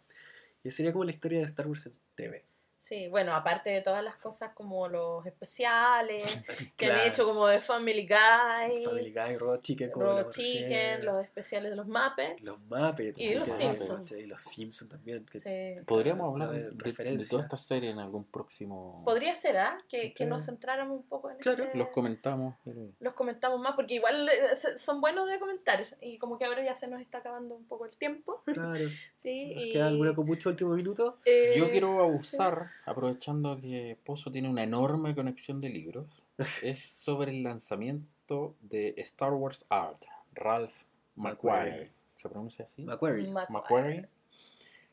[0.63, 2.43] Y sería como la historia de Star Wars en TV.
[2.83, 6.23] Sí, bueno, aparte de todas las cosas como los especiales,
[6.75, 7.01] que Claro.
[7.01, 11.69] han hecho como de Family Guy, Family Guy, Robot Chicken, como Robot Chicken, los especiales
[11.69, 12.41] de los Muppets.
[12.41, 13.19] los Muppets.
[13.21, 14.11] Y los que- Simpsons.
[14.13, 15.23] Y los Simpsons también.
[15.27, 15.83] que- Sí.
[15.85, 17.29] Podríamos hablar de, de- de referencia.
[17.29, 19.03] toda esta serie en algún próximo.
[19.05, 19.77] Podría ser, ¿ah?
[19.87, 20.31] Que, que Claro.
[20.31, 21.63] nos centráramos un poco en Claro.
[21.65, 22.55] este- Los comentamos.
[22.65, 25.85] pero- los comentamos más, porque igual eh, son buenos de comentar.
[26.01, 28.41] Y como que ahora ya se nos está acabando un poco el tiempo.
[28.45, 28.73] Claro.
[29.21, 29.53] ¿sí?
[29.53, 31.19] ¿Nos y, queda alguna con mucho último minuto?
[31.25, 36.25] eh, Yo quiero abusar, aprovechando que Pozo tiene una enorme conexión de libros,
[36.63, 40.03] es sobre el lanzamiento de Star Wars Art,
[40.33, 40.73] Ralph
[41.15, 41.71] Macquarie.
[41.71, 41.91] McQuarrie.
[42.17, 42.83] ¿Se pronuncia así?
[42.83, 43.27] Macquarie.
[43.29, 43.53] Macquarie.
[43.53, 44.09] Macquarie,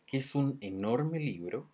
[0.07, 1.69] que es un enorme libro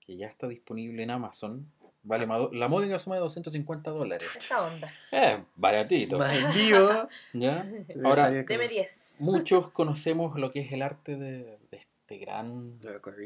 [0.00, 1.70] que ya está disponible en Amazon.
[2.02, 4.28] Vale, ma- la módica suma de 250 dólares.
[4.36, 4.92] Esta onda.
[5.10, 6.18] Eh, baratito.
[6.18, 6.88] Más en vivo.
[7.32, 7.66] ¿Ya?
[8.04, 9.16] Ahora, Deme 10.
[9.20, 12.78] Muchos conocemos lo que es el arte de, de este gran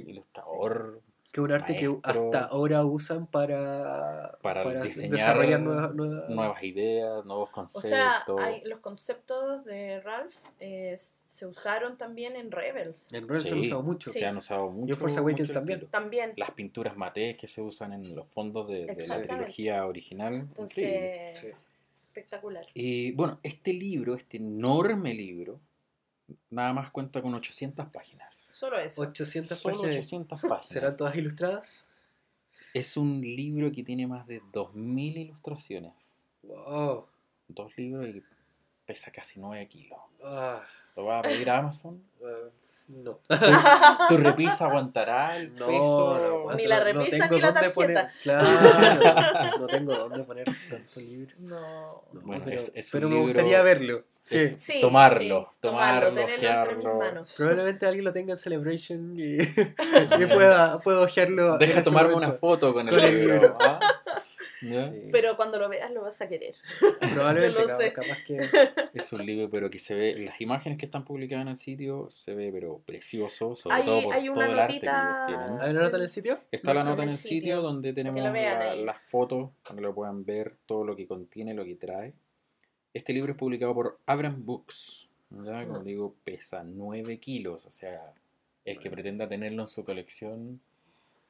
[0.06, 1.02] ilustrador
[1.32, 2.24] Que un arte que Maestro.
[2.26, 7.88] hasta ahora usan para, para, diseñar desarrollar nuevas, nuevas- nuevas ideas, nuevos O conceptos.
[7.88, 13.12] sea, hay, los conceptos de Ralph eh, se usaron también en Rebels.
[13.12, 13.66] En Rebels se han Sí.
[13.68, 14.10] usado mucho.
[14.10, 14.18] Sí.
[14.18, 14.88] Se han usado mucho.
[14.88, 15.86] Y en Force Awakens también.
[15.88, 16.32] También.
[16.36, 20.34] Las pinturas matés que se usan en los fondos de, de la trilogía original.
[20.34, 21.46] Entonces, Sí.
[22.08, 22.66] espectacular.
[22.74, 25.60] Y bueno, este libro, este enorme libro,
[26.50, 28.49] nada más cuenta con 800 páginas.
[28.60, 29.00] Solo eso.
[29.00, 29.96] 800 Solo páginas.
[29.96, 30.68] 800 páginas.
[30.68, 31.88] ¿Serán todas ilustradas?
[32.74, 35.94] Es un libro que tiene más de 2.000 ilustraciones.
[36.42, 37.06] Wow.
[37.48, 38.22] Dos libros y
[38.84, 39.98] pesa casi 9 kilos.
[40.22, 40.62] Ah,
[40.94, 42.04] ¿Lo vas a pedir a Amazon?
[42.22, 42.50] ah,
[42.90, 43.20] no.
[43.28, 43.36] ¿Tu,
[44.08, 46.44] tu repisa aguantará el No, peso?
[46.48, 48.20] no, Ni la no repisa tengo ni la dónde poner- tarjeta.
[48.22, 48.48] Claro,
[49.60, 51.34] no tengo dónde poner tanto libro.
[51.38, 51.60] No.
[52.12, 54.02] No, Bueno, pero es- es un pero me libro- gustaría verlo.
[54.18, 54.36] Sí.
[54.36, 56.98] Es- Sí, tomarlo, sí, tomarlo, tenerlo entre mis ojearlo.
[56.98, 57.34] manos.
[57.38, 59.38] Probablemente alguien lo tenga en Celebration y,
[60.22, 61.56] y pueda, pueda ojearlo.
[61.58, 62.30] Deja tomarme momento.
[62.32, 63.34] una foto con el Con el libro.
[63.34, 63.58] libro.
[63.60, 63.80] ¿ah?
[64.62, 64.90] ¿Ya?
[64.90, 65.08] Sí.
[65.12, 66.54] Pero cuando lo veas lo vas a querer.
[67.14, 67.92] Probablemente, yo lo capaz, sé.
[67.92, 68.36] capaz que.
[68.94, 72.08] Es un libro, pero que se ve, las imágenes que están publicadas en el sitio
[72.10, 75.60] se ve, pero precioso, sobre Hay- todo por hay todo el arte que ellos tienen.
[75.62, 76.40] ¿Hay una nota en el sitio?
[76.50, 79.94] Está la nota en el sitio sitio, donde tenemos la- las fotos, para que lo
[79.94, 82.12] puedan ver, todo lo que contiene, lo que trae.
[82.92, 85.08] Este libro es publicado por Abram Books.
[85.30, 85.64] ¿ya?
[85.64, 85.82] Como Ah.
[85.84, 87.64] digo, pesa 9 kilos.
[87.66, 88.12] O sea,
[88.64, 90.60] el que pretenda tenerlo en su colección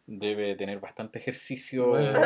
[0.07, 1.88] debe tener bastante ejercicio.
[1.88, 2.12] Bueno.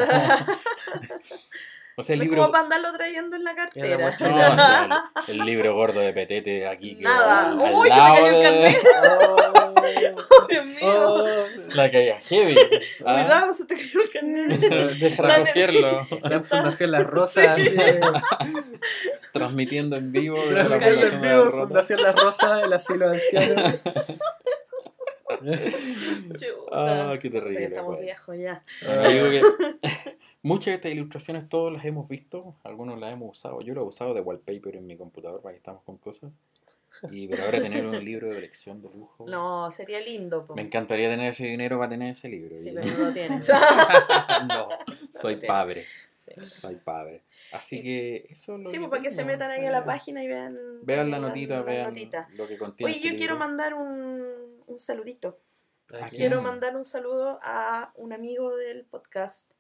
[1.97, 2.43] o sea, el No es libro...
[2.43, 3.97] como para andarlo trayendo en la cartera.
[3.99, 4.51] No, mochila.
[4.51, 7.51] o sea, el, el libro gordo de Petete aquí que Nada.
[7.51, 8.77] al, Uy, se te lado cayó el de carnet.
[10.49, 10.77] Dios mío.
[10.83, 11.25] Oh,
[11.75, 12.57] la caída heavy.
[13.05, 13.23] ¿ah?
[13.23, 14.59] Cuidado, se te cayó el carnet.
[14.99, 16.07] Deja La recogerlo.
[16.25, 17.47] en Fundación Las Rosas.
[17.49, 17.77] así,
[19.33, 21.51] Transmitiendo en vivo la Transmitiendo en Fundación de vivo, la.
[21.51, 23.75] Fundación Las Rosas, el asilo de ancianos.
[25.45, 26.71] Chuta.
[26.73, 27.67] Ah, qué Pero terrible.
[27.67, 28.05] estamos pues.
[28.05, 28.63] viejos ya.
[28.87, 33.61] Bueno, digo que muchas de estas ilustraciones todas las hemos visto, algunos las hemos usado.
[33.61, 36.31] Yo lo he usado de wallpaper en mi computador para que estamos con cosas.
[37.11, 39.27] Y pero ahora tener un libro de colección de lujo.
[39.29, 40.47] No, sería lindo.
[40.47, 40.55] po.
[40.55, 42.55] Me encantaría tener ese dinero para tener ese libro.
[42.55, 43.49] Sí, y- pero no lo tienes.
[44.49, 44.69] no,
[45.13, 45.85] soy padre.
[46.17, 46.33] Sí.
[46.47, 47.23] Soy padre.
[47.53, 47.83] Así Sí.
[47.83, 50.29] que eso es lo Sí, pues para que se metan ahí a la página y
[50.29, 50.57] vean.
[50.83, 52.31] Vean la notita, vean notitas.
[52.33, 52.91] lo que contiene.
[52.93, 53.47] Oye, este yo quiero libro.
[53.49, 54.23] mandar un,
[54.67, 55.39] un saludito.
[56.11, 59.51] Quiero mandar un saludo a un amigo del podcast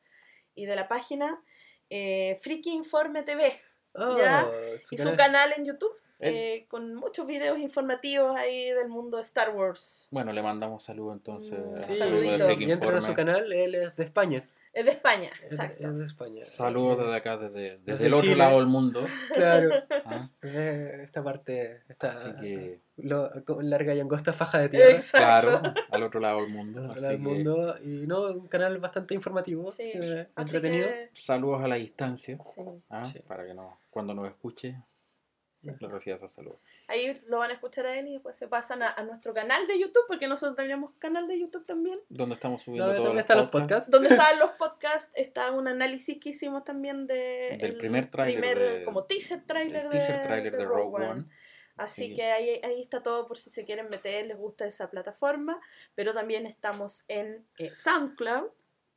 [0.55, 1.43] y de la página
[1.91, 3.53] eh, Friki Informe TV
[3.97, 4.49] Oh, Ya,
[4.79, 5.17] su y su canal.
[5.17, 5.93] canal en YouTube.
[6.21, 10.09] Eh, con muchos videos informativos ahí del mundo de Star Wars.
[10.11, 11.59] Bueno, le mandamos saludos entonces.
[11.59, 12.89] Mm, a Sí, saludito.
[12.89, 14.49] A su canal, él es de España.
[14.75, 15.89] Es de España, exacto.
[15.89, 16.43] Es de España.
[16.43, 18.37] Saludos desde acá, desde, desde, Desde el otro Chile.
[18.37, 19.05] lado del mundo.
[19.35, 19.71] Claro.
[20.05, 20.29] ¿ah?
[20.43, 23.31] Esta parte, esta Así que, lo-
[23.63, 24.91] larga y angosta faja de tierra.
[24.97, 25.61] Exacto.
[25.61, 26.81] claro, al otro lado del mundo.
[26.81, 27.77] al otro lado del que, mundo.
[27.85, 30.89] Y no, un canal bastante informativo, Sí, eh, entretenido.
[30.89, 32.37] que, saludos a la distancia.
[32.55, 33.05] sí, ¿ah?
[33.05, 33.21] Sí.
[33.27, 34.77] Para que no, cuando nos escuche,
[35.65, 36.43] sí.
[36.89, 39.67] Ahí lo van a escuchar a él y después se pasan a, a nuestro canal
[39.67, 41.99] de YouTube, porque nosotros tenemos canal de YouTube también.
[42.09, 43.91] Donde estamos subiendo ¿Dónde, todos dónde los están los podcasts.
[43.91, 48.41] Donde estaban los podcasts, está un análisis que hicimos también de Del el primer tráiler
[48.41, 51.25] primer, de- como teaser trailer El de, teaser trailer de Rogue One.
[51.77, 52.15] Así Sí.
[52.15, 55.61] que ahí, ahí está todo por si se quieren meter, les gusta esa plataforma.
[55.97, 58.51] Pero también estamos en eh, SoundCloud,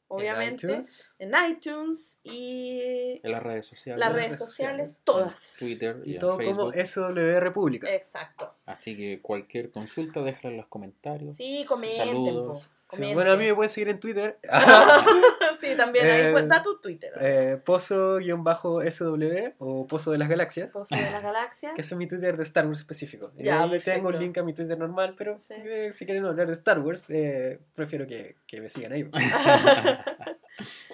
[0.08, 1.16] obviamente, En iTunes.
[1.20, 4.00] en iTunes y En las redes sociales.
[4.00, 4.94] las redes sociales.
[4.94, 5.56] sociales, todas.
[5.60, 6.74] Twitter y, Y en todo Facebook.
[6.74, 7.94] como SW República.
[7.94, 8.54] Exacto.
[8.66, 11.36] Así que cualquier consulta, déjala en los comentarios.
[11.36, 12.08] Sí, comenten.
[12.08, 12.70] Saludos.
[12.90, 14.40] Sí, bueno, a mí me pueden seguir en Twitter.
[15.60, 17.12] sí, también ahí Eh, cuenta tu Twitter.
[17.20, 20.72] eh, Pozo-SW o Pozo de las Galaxias.
[20.72, 21.74] Pozo de las galaxias.
[21.76, 23.32] Que es mi Twitter de Star Wars específico.
[23.38, 25.54] Y Ya, ahí tengo un link a mi Twitter normal, pero Sí.
[25.58, 29.10] eh, si quieren hablar de Star Wars, eh, prefiero que, que me sigan ahí.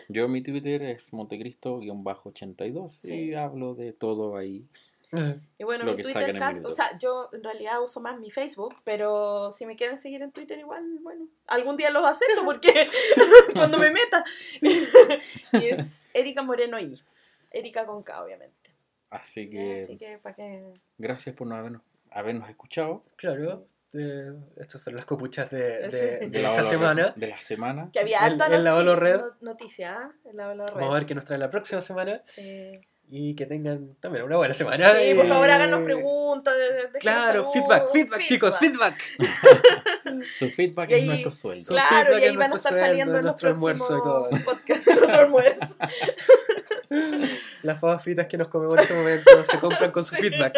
[0.09, 3.13] Yo mi Twitter es montecristo-82 Sí.
[3.13, 4.65] y hablo de todo ahí.
[5.57, 8.31] Y bueno, mi Twitter, en el casi- o sea, yo en realidad uso más mi
[8.31, 12.87] Facebook, pero si me quieren seguir en Twitter igual, bueno, algún día los acepto porque
[13.53, 14.23] cuando me meta.
[15.53, 17.01] y es Erika Moreno I.
[17.51, 18.71] Erika con K, obviamente.
[19.09, 20.73] Así que Así que para que...
[20.97, 23.03] gracias por no habernos, habernos escuchado.
[23.15, 25.97] Claro, eh, estas fueron las copuchas de, de- Sí.
[25.97, 27.13] de De la, esta semana.
[27.15, 27.89] De la semana.
[27.93, 29.19] Que había En- harta en la noticia, Holo Red.
[29.21, 30.11] no- noticia, ¿ah?
[30.25, 30.73] En la Red.
[30.73, 32.81] Vamos a ver qué nos trae la próxima semana Sí.
[33.09, 34.91] Y que tengan también una buena semana.
[34.95, 36.55] Sí, por favor háganos preguntas.
[36.57, 38.95] de- de- Claro, saludos, feedback, feedback, chicos, feedback.
[40.37, 41.63] Su feedback Y es ahí- nuestro sueldo.
[41.63, 44.29] Su Claro, feedback y ahí van a estar saliendo en los nuestro almuerzo y todo.
[44.45, 44.87] podcasts.
[44.87, 45.75] nuestro almuerzo.
[47.63, 50.53] Las papas fritas que nos comemos en este momento se compran con su feedback.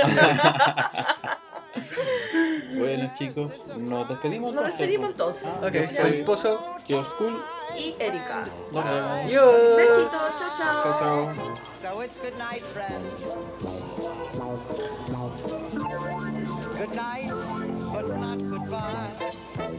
[2.78, 4.54] Bueno chicos, nos despedimos.
[4.54, 5.46] Nos despedimos entonces.
[5.48, 6.76] Ah, Ok, yo soy Pozo.
[6.86, 7.42] Kios Cool.
[7.78, 8.46] Y Erika.
[8.72, 9.26] Nos vemos.
[9.26, 9.76] Adiós.
[9.78, 10.84] Besitos, chao, chao.
[10.84, 11.56] Chao, chao.
[11.82, 13.24] So it's good night, friends.
[16.78, 17.32] Good night,
[17.94, 19.72] but not goodbye.